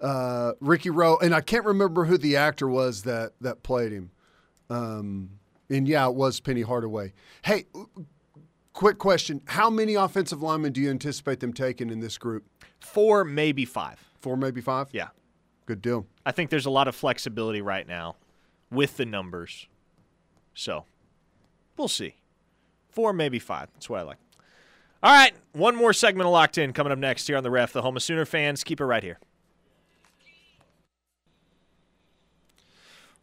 Uh, 0.03 0.53
Ricky 0.61 0.91
Roe, 0.91 1.17
and 1.19 1.33
I 1.35 1.41
can't 1.41 1.65
remember 1.65 2.05
who 2.05 2.19
the 2.19 2.37
actor 2.37 2.69
was 2.69 3.03
that 3.05 3.33
that 3.41 3.63
played 3.63 3.93
him. 3.93 4.11
Um, 4.69 5.31
and 5.71 5.87
yeah, 5.87 6.07
it 6.09 6.15
was 6.15 6.41
Penny 6.41 6.63
Hardaway. 6.63 7.13
Hey, 7.43 7.67
quick 8.73 8.99
question: 8.99 9.43
How 9.47 9.71
many 9.71 9.95
offensive 9.95 10.43
linemen 10.43 10.73
do 10.73 10.81
you 10.81 10.91
anticipate 10.91 11.39
them 11.39 11.53
taking 11.53 11.89
in 11.89 12.01
this 12.01 12.19
group? 12.19 12.45
Four, 12.81 13.25
maybe 13.25 13.65
five. 13.65 14.01
Four, 14.19 14.37
maybe 14.37 14.61
five. 14.61 14.89
Yeah. 14.93 15.09
Good 15.67 15.81
deal. 15.81 16.07
I 16.27 16.33
think 16.33 16.51
there's 16.51 16.67
a 16.67 16.71
lot 16.71 16.89
of 16.89 16.97
flexibility 16.97 17.63
right 17.63 17.87
now 17.87 18.17
with 18.71 18.97
the 18.97 19.07
numbers. 19.07 19.69
So 20.55 20.85
we'll 21.77 21.89
see. 21.89 22.17
Four, 22.91 23.13
maybe 23.13 23.39
five. 23.39 23.69
That's 23.75 23.89
what 23.89 24.01
I 24.01 24.03
like. 24.03 24.19
All 25.03 25.13
right. 25.13 25.33
One 25.53 25.77
more 25.77 25.93
segment 25.93 26.27
of 26.27 26.33
Locked 26.33 26.59
In 26.59 26.73
coming 26.73 26.93
up 26.93 26.99
next 26.99 27.27
here 27.27 27.37
on 27.37 27.43
the 27.43 27.51
ref. 27.51 27.73
The 27.73 27.83
home 27.83 27.97
of 27.97 28.03
Sooner 28.03 28.25
fans. 28.25 28.65
Keep 28.65 28.81
it 28.81 28.85
right 28.85 29.03
here. 29.03 29.19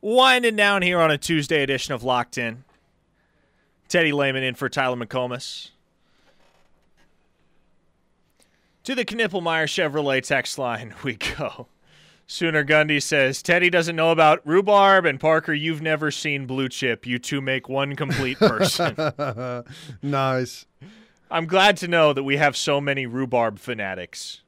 Winding 0.02 0.56
down 0.56 0.82
here 0.82 1.00
on 1.00 1.12
a 1.12 1.18
Tuesday 1.18 1.62
edition 1.62 1.94
of 1.94 2.04
Locked 2.04 2.38
In. 2.38 2.64
Teddy 3.88 4.12
Lehman 4.12 4.44
in 4.44 4.56
for 4.56 4.70
Tyler 4.70 4.96
McComas. 4.96 5.72
To 8.84 8.96
the 8.96 9.04
Knippelmeyer 9.04 9.66
Chevrolet 9.66 10.24
text 10.26 10.58
line 10.58 10.94
we 11.04 11.16
go. 11.16 11.68
Sooner 12.28 12.64
Gundy 12.64 13.02
says 13.02 13.42
Teddy 13.42 13.70
doesn't 13.72 13.96
know 13.96 14.12
about 14.12 14.46
rhubarb, 14.46 15.06
and 15.06 15.20
Parker, 15.20 15.52
you've 15.54 15.82
never 15.82 16.12
seen 16.12 16.46
blue 16.46 16.70
chip. 16.70 17.06
You 17.08 17.18
two 17.20 17.42
make 17.42 17.68
one 17.68 17.96
complete 17.96 18.38
person. 18.40 18.96
nice. 20.04 20.66
I'm 21.32 21.46
glad 21.48 21.78
to 21.78 21.88
know 21.88 22.14
that 22.14 22.24
we 22.24 22.38
have 22.38 22.56
so 22.56 22.80
many 22.80 23.06
rhubarb 23.08 23.60
fanatics 23.60 24.42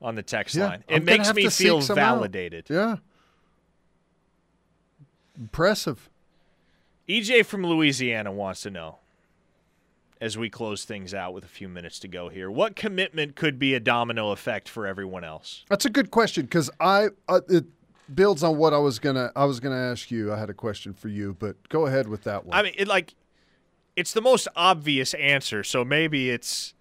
on 0.00 0.14
the 0.14 0.22
text 0.22 0.54
Yeah, 0.54 0.66
line. 0.66 0.84
I'm 0.90 0.96
It 0.96 1.04
makes 1.04 1.32
me 1.34 1.48
feel 1.48 1.80
some 1.80 1.98
out. 1.98 2.16
validated. 2.16 2.66
Yeah. 2.70 2.96
Impressive. 5.38 6.08
EJ 7.08 7.44
from 7.46 7.64
Louisiana 7.64 8.32
wants 8.32 8.62
to 8.62 8.70
know, 8.70 8.98
as 10.20 10.36
we 10.36 10.50
close 10.50 10.84
things 10.84 11.14
out 11.14 11.34
with 11.34 11.44
a 11.44 11.48
few 11.48 11.68
minutes 11.68 11.98
to 12.00 12.08
go 12.08 12.28
here, 12.28 12.50
what 12.50 12.74
commitment 12.74 13.36
could 13.36 13.58
be 13.58 13.74
a 13.74 13.80
domino 13.80 14.30
effect 14.32 14.68
for 14.68 14.86
everyone 14.86 15.24
else? 15.24 15.64
That's 15.68 15.84
a 15.84 15.90
good 15.90 16.10
question 16.10 16.44
because 16.46 16.70
I 16.80 17.08
uh, 17.28 17.42
it 17.48 17.66
builds 18.12 18.42
on 18.42 18.56
what 18.56 18.72
I 18.72 18.78
was 18.78 18.98
gonna 18.98 19.30
I 19.36 19.44
was 19.44 19.60
gonna 19.60 19.76
ask 19.76 20.10
you. 20.10 20.32
I 20.32 20.38
had 20.38 20.50
a 20.50 20.54
question 20.54 20.94
for 20.94 21.08
you, 21.08 21.36
but 21.38 21.68
go 21.68 21.86
ahead 21.86 22.08
with 22.08 22.24
that 22.24 22.44
one. 22.46 22.56
I 22.56 22.62
mean, 22.62 22.74
it 22.76 22.88
like 22.88 23.14
it's 23.94 24.12
the 24.12 24.20
most 24.20 24.48
obvious 24.56 25.14
answer, 25.14 25.62
so 25.62 25.84
maybe 25.84 26.30
it's 26.30 26.74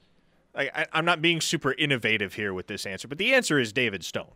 like 0.56 0.72
I, 0.76 0.88
I'm 0.93 1.06
not 1.06 1.22
being 1.22 1.41
super 1.41 1.74
innovative 1.74 2.34
here 2.34 2.53
with 2.53 2.68
this 2.68 2.86
answer, 2.86 3.08
but 3.08 3.18
the 3.18 3.34
answer 3.34 3.60
is 3.60 3.72
David 3.74 4.03
Stone. 4.03 4.32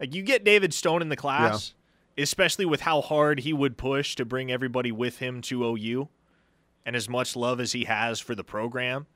Like 0.00 0.14
you 0.14 0.22
get 0.22 0.44
David 0.44 0.72
Stone 0.72 1.02
in 1.02 1.08
the 1.08 1.16
class, 1.16 1.74
especially 2.18 2.66
with 2.66 2.82
how 2.82 3.00
hard 3.00 3.40
he 3.40 3.52
would 3.52 3.76
push 3.76 4.14
to 4.16 4.24
bring 4.24 4.50
everybody 4.50 4.92
with 4.92 5.18
him 5.18 5.40
to 5.42 5.64
OU, 5.64 6.08
and 6.84 6.96
as 6.96 7.08
much 7.08 7.36
love 7.36 7.60
as 7.60 7.72
he 7.72 7.84
has 7.84 8.20
for 8.20 8.34
the 8.34 8.44
program. 8.44 9.06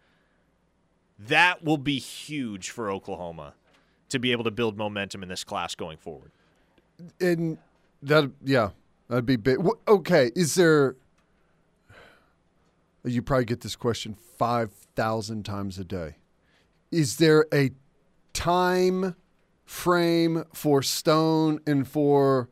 That 1.19 1.63
will 1.63 1.79
be 1.79 1.99
huge 1.99 2.71
for 2.71 2.91
Oklahoma 2.91 3.55
to 4.09 4.19
be 4.19 4.33
able 4.33 4.45
to 4.45 4.51
build 4.51 4.77
momentum 4.77 5.23
in 5.23 5.29
this 5.29 5.45
class 5.45 5.75
going 5.75 5.97
forward. 5.97 6.31
and 7.21 7.59
that 8.03 8.31
yeah, 8.43 8.71
that'd 9.09 9.27
be 9.27 9.37
big. 9.37 9.59
Okay, 9.87 10.31
is 10.35 10.55
there? 10.55 10.97
You 13.05 13.23
probably 13.23 13.45
get 13.45 13.61
this 13.61 13.77
question 13.77 14.15
five 14.39 14.73
thousand 14.95 15.45
times 15.45 15.79
a 15.79 15.85
day. 15.85 16.17
Is 16.91 17.17
there 17.17 17.47
a 17.53 17.71
time 18.33 19.17
frame 19.65 20.45
for 20.53 20.83
Stone 20.83 21.61
and 21.67 21.87
for 21.89 22.49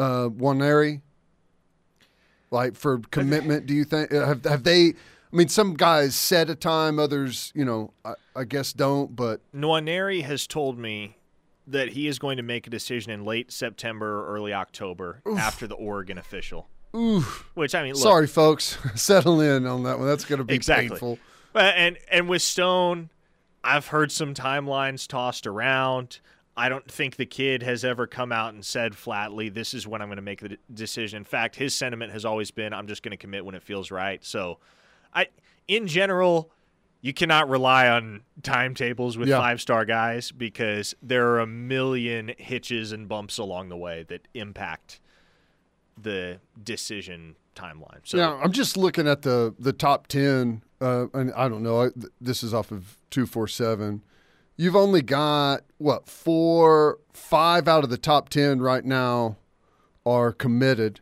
uh, 0.00 0.28
Nwaneri? 0.30 1.00
Like 2.50 2.74
for 2.74 2.98
commitment, 3.10 3.66
do 3.66 3.74
you 3.74 3.84
think 3.84 4.10
have 4.10 4.44
have 4.44 4.64
they? 4.64 4.88
I 5.32 5.36
mean, 5.36 5.46
some 5.48 5.74
guys 5.74 6.16
set 6.16 6.50
a 6.50 6.56
time, 6.56 6.98
others, 6.98 7.52
you 7.54 7.64
know, 7.64 7.92
I, 8.04 8.14
I 8.34 8.42
guess 8.44 8.72
don't. 8.72 9.14
But 9.14 9.40
Nwaneri 9.54 10.22
has 10.24 10.48
told 10.48 10.76
me 10.76 11.16
that 11.68 11.90
he 11.90 12.08
is 12.08 12.18
going 12.18 12.36
to 12.38 12.42
make 12.42 12.66
a 12.66 12.70
decision 12.70 13.12
in 13.12 13.24
late 13.24 13.52
September 13.52 14.18
or 14.24 14.34
early 14.34 14.52
October 14.52 15.22
after 15.36 15.68
the 15.68 15.76
Oregon 15.76 16.18
official. 16.18 16.66
oof, 16.96 17.48
Which 17.54 17.76
I 17.76 17.84
mean, 17.84 17.92
look, 17.92 18.02
sorry, 18.02 18.26
folks, 18.26 18.76
settle 18.96 19.40
in 19.40 19.64
on 19.66 19.84
that 19.84 20.00
one. 20.00 20.08
That's 20.08 20.24
going 20.24 20.38
to 20.40 20.44
be 20.44 20.54
Exactly. 20.54 20.88
painful. 20.88 21.18
Uh, 21.54 21.58
and 21.58 21.98
and 22.10 22.28
with 22.28 22.42
Stone, 22.42 23.10
I've 23.62 23.86
heard 23.88 24.10
some 24.10 24.34
timelines 24.34 25.06
tossed 25.06 25.46
around. 25.46 26.18
I 26.60 26.68
don't 26.68 26.90
think 26.90 27.16
the 27.16 27.26
kid 27.26 27.62
has 27.62 27.84
ever 27.84 28.06
come 28.06 28.32
out 28.32 28.52
and 28.54 28.64
said 28.64 28.94
flatly, 28.94 29.48
"This 29.48 29.72
is 29.74 29.86
when 29.86 30.02
I'm 30.02 30.08
going 30.08 30.16
to 30.16 30.22
make 30.22 30.40
the 30.40 30.58
decision." 30.72 31.16
In 31.18 31.24
fact, 31.24 31.56
his 31.56 31.74
sentiment 31.74 32.12
has 32.12 32.24
always 32.24 32.50
been, 32.50 32.72
"I'm 32.72 32.86
just 32.86 33.02
going 33.02 33.12
to 33.12 33.16
commit 33.16 33.44
when 33.44 33.54
it 33.54 33.62
feels 33.62 33.90
right." 33.90 34.24
So, 34.24 34.58
I, 35.14 35.28
in 35.68 35.86
general, 35.86 36.50
you 37.00 37.14
cannot 37.14 37.48
rely 37.48 37.88
on 37.88 38.22
timetables 38.42 39.16
with 39.16 39.28
Yeah. 39.28 39.38
five 39.38 39.60
star 39.60 39.84
guys 39.86 40.32
because 40.32 40.94
there 41.02 41.28
are 41.28 41.40
a 41.40 41.46
million 41.46 42.32
hitches 42.36 42.92
and 42.92 43.08
bumps 43.08 43.38
along 43.38 43.70
the 43.70 43.76
way 43.76 44.04
that 44.08 44.28
impact 44.34 45.00
the 46.00 46.40
decision 46.62 47.36
timeline. 47.56 48.00
So, 48.04 48.16
Yeah, 48.18 48.34
I'm 48.42 48.52
just 48.52 48.76
looking 48.76 49.08
at 49.08 49.22
the 49.22 49.54
the 49.58 49.72
top 49.72 50.06
ten, 50.08 50.62
uh, 50.80 51.06
and 51.14 51.32
I 51.34 51.48
don't 51.48 51.62
know. 51.62 51.84
I, 51.84 51.88
this 52.20 52.42
is 52.42 52.52
off 52.52 52.70
of 52.70 52.98
two 53.10 53.26
four 53.26 53.48
seven. 53.48 54.02
You've 54.60 54.76
only 54.76 55.00
got 55.00 55.62
what 55.78 56.06
four, 56.06 56.98
five 57.14 57.66
out 57.66 57.82
of 57.82 57.88
the 57.88 57.96
top 57.96 58.28
ten 58.28 58.60
right 58.60 58.84
now 58.84 59.38
are 60.04 60.32
committed. 60.32 61.00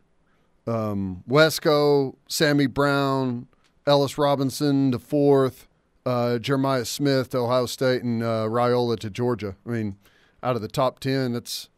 Um, 0.64 1.24
Wesco, 1.28 2.14
Sammy 2.28 2.66
Brown, 2.68 3.48
Ellis 3.84 4.16
Robinson, 4.16 4.92
the 4.92 5.00
fourth, 5.00 5.66
uh, 6.06 6.38
Jeremiah 6.38 6.84
Smith 6.84 7.30
to 7.30 7.38
Ohio 7.38 7.66
State 7.66 8.04
and 8.04 8.22
uh, 8.22 8.46
Raiola 8.48 8.96
to 9.00 9.11
Georgia. 9.11 9.56
I 9.66 9.70
mean, 9.70 9.96
out 10.40 10.54
of 10.54 10.62
the 10.62 10.68
top 10.68 11.00
ten, 11.00 11.34
it's. 11.34 11.68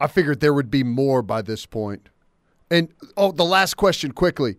I 0.00 0.06
figured 0.06 0.40
there 0.40 0.54
would 0.54 0.70
be 0.70 0.82
more 0.82 1.20
by 1.20 1.42
this 1.42 1.66
point. 1.66 2.08
And 2.70 2.88
oh, 3.18 3.32
the 3.32 3.44
last 3.44 3.74
question 3.74 4.12
quickly. 4.12 4.56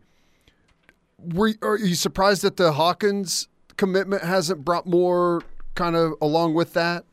Were 1.18 1.56
are 1.64 1.80
you 1.80 1.96
surprised 1.96 2.44
that 2.44 2.58
the 2.58 2.74
Hawkins 2.74 3.48
commitment 3.76 4.22
hasn't 4.22 4.64
brought 4.64 4.86
more 4.86 5.42
kind 5.78 5.96
of 5.96 6.16
along 6.22 6.54
with 6.54 6.74
that? 6.74 7.06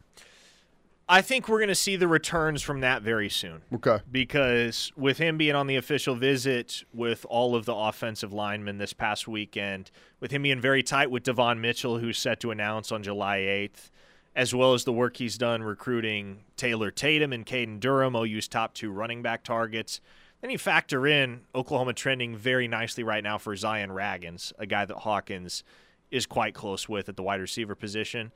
I 1.07 1.21
think 1.21 1.49
we're 1.49 1.59
going 1.59 1.69
to 1.69 1.75
see 1.75 1.97
the 1.97 2.09
returns 2.09 2.63
from 2.63 2.81
that 2.81 3.03
very 3.03 3.29
soon. 3.29 3.61
Okay. 3.75 3.99
Because 4.11 4.91
with 4.97 5.19
him 5.19 5.37
being 5.37 5.55
on 5.55 5.67
the 5.67 5.77
official 5.77 6.15
visit 6.15 6.83
with 6.95 7.27
all 7.29 7.55
of 7.55 7.67
the 7.67 7.75
offensive 7.75 8.33
linemen 8.33 8.79
this 8.79 8.95
past 8.95 9.29
weekend, 9.29 9.91
with 10.19 10.31
him 10.31 10.43
being 10.43 10.63
very 10.63 10.83
tight 10.83 11.11
with 11.11 11.25
Devon 11.25 11.61
Mitchell, 11.61 11.99
who's 11.99 12.17
set 12.17 12.41
to 12.41 12.51
announce 12.51 12.91
on 12.91 13.03
July 13.03 13.39
8th, 13.41 13.91
as 14.35 14.55
well 14.55 14.73
as 14.73 14.85
the 14.85 14.95
work 14.95 15.19
he's 15.19 15.37
done 15.37 15.63
recruiting 15.63 16.45
Taylor 16.57 16.91
Tatum 16.91 17.35
and 17.35 17.45
Caden 17.45 17.81
Durham, 17.81 18.17
OU's 18.17 18.49
top 18.49 18.73
two 18.73 18.91
running 18.91 19.21
back 19.21 19.45
targets. 19.45 20.01
Then 20.41 20.51
you 20.51 20.59
factor 20.59 21.07
in 21.07 21.43
Oklahoma 21.55 21.93
trending 21.93 22.35
very 22.35 22.67
nicely 22.67 23.05
right 23.05 23.23
now 23.23 23.37
for 23.37 23.55
Zion 23.57 23.93
Raggins, 23.93 24.55
a 24.59 24.65
guy 24.65 24.87
that 24.87 24.97
Hawkins 24.99 25.65
is 26.11 26.25
quite 26.25 26.55
close 26.55 26.89
with 26.89 27.11
at 27.11 27.17
the 27.17 27.23
wide 27.23 27.41
receiver 27.41 27.75
position 27.75 28.33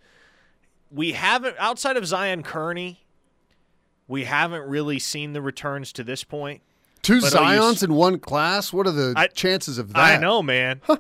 we 0.91 1.13
haven't 1.13 1.57
outside 1.59 1.97
of 1.97 2.07
Zion 2.07 2.43
Kearney, 2.43 3.05
we 4.07 4.25
haven't 4.25 4.69
really 4.69 4.99
seen 4.99 5.33
the 5.33 5.43
returns 5.43 5.93
to 5.95 6.05
this 6.05 6.25
point. 6.25 6.63
Two 7.03 7.21
but 7.21 7.33
Zions 7.33 7.83
in 7.83 7.95
one 7.95 8.19
class. 8.19 8.73
What 8.73 8.87
are 8.87 8.93
the 8.93 9.15
I, 9.17 9.29
chances 9.29 9.79
of 9.79 9.93
that? 9.93 9.99
I 9.99 10.17
know, 10.17 10.43
man. 10.43 10.81
Huh. 10.85 10.99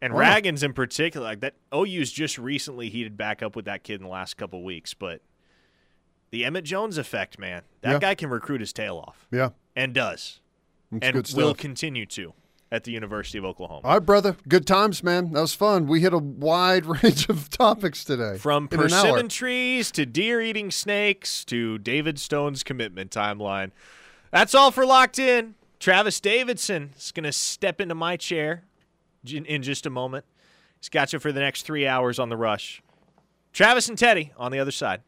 And 0.00 0.14
wow. 0.14 0.20
Raggins 0.20 0.62
in 0.62 0.72
particular, 0.72 1.26
like 1.26 1.40
that 1.40 1.54
OU's 1.74 2.12
just 2.12 2.38
recently 2.38 2.88
heated 2.88 3.16
back 3.16 3.42
up 3.42 3.56
with 3.56 3.64
that 3.64 3.82
kid 3.82 3.94
in 3.94 4.02
the 4.02 4.08
last 4.08 4.36
couple 4.36 4.62
weeks, 4.62 4.94
but 4.94 5.22
the 6.30 6.44
Emmett 6.44 6.64
Jones 6.64 6.98
effect, 6.98 7.38
man. 7.38 7.62
That 7.80 7.92
yeah. 7.92 7.98
guy 7.98 8.14
can 8.14 8.30
recruit 8.30 8.60
his 8.60 8.72
tail 8.72 8.98
off. 8.98 9.26
Yeah. 9.32 9.50
And 9.74 9.92
does. 9.92 10.40
And 11.02 11.28
will 11.34 11.54
continue 11.54 12.06
to 12.06 12.32
at 12.70 12.84
the 12.84 12.92
University 12.92 13.38
of 13.38 13.44
Oklahoma. 13.44 13.80
All 13.84 13.94
right, 13.94 14.04
brother. 14.04 14.36
Good 14.48 14.66
times, 14.66 15.02
man. 15.02 15.32
That 15.32 15.40
was 15.40 15.54
fun. 15.54 15.86
We 15.86 16.00
hit 16.00 16.12
a 16.12 16.18
wide 16.18 16.86
range 17.02 17.28
of 17.28 17.48
topics 17.50 18.04
today. 18.04 18.36
From 18.38 18.68
persimmon 18.68 19.28
trees 19.28 19.90
to 19.92 20.04
deer 20.04 20.40
eating 20.40 20.70
snakes 20.70 21.44
to 21.46 21.78
David 21.78 22.18
Stone's 22.18 22.62
commitment 22.62 23.10
timeline. 23.10 23.70
That's 24.30 24.54
all 24.54 24.70
for 24.70 24.84
Locked 24.84 25.18
In. 25.18 25.54
Travis 25.80 26.20
Davidson 26.20 26.90
is 26.96 27.12
going 27.12 27.24
to 27.24 27.32
step 27.32 27.80
into 27.80 27.94
my 27.94 28.16
chair 28.16 28.64
in 29.24 29.62
just 29.62 29.86
a 29.86 29.90
moment. 29.90 30.24
He's 30.80 30.88
got 30.88 31.12
you 31.12 31.18
for 31.18 31.32
the 31.32 31.40
next 31.40 31.62
three 31.62 31.86
hours 31.86 32.18
on 32.18 32.28
the 32.28 32.36
rush. 32.36 32.82
Travis 33.52 33.88
and 33.88 33.96
Teddy 33.96 34.32
on 34.36 34.52
the 34.52 34.58
other 34.58 34.70
side. 34.70 35.02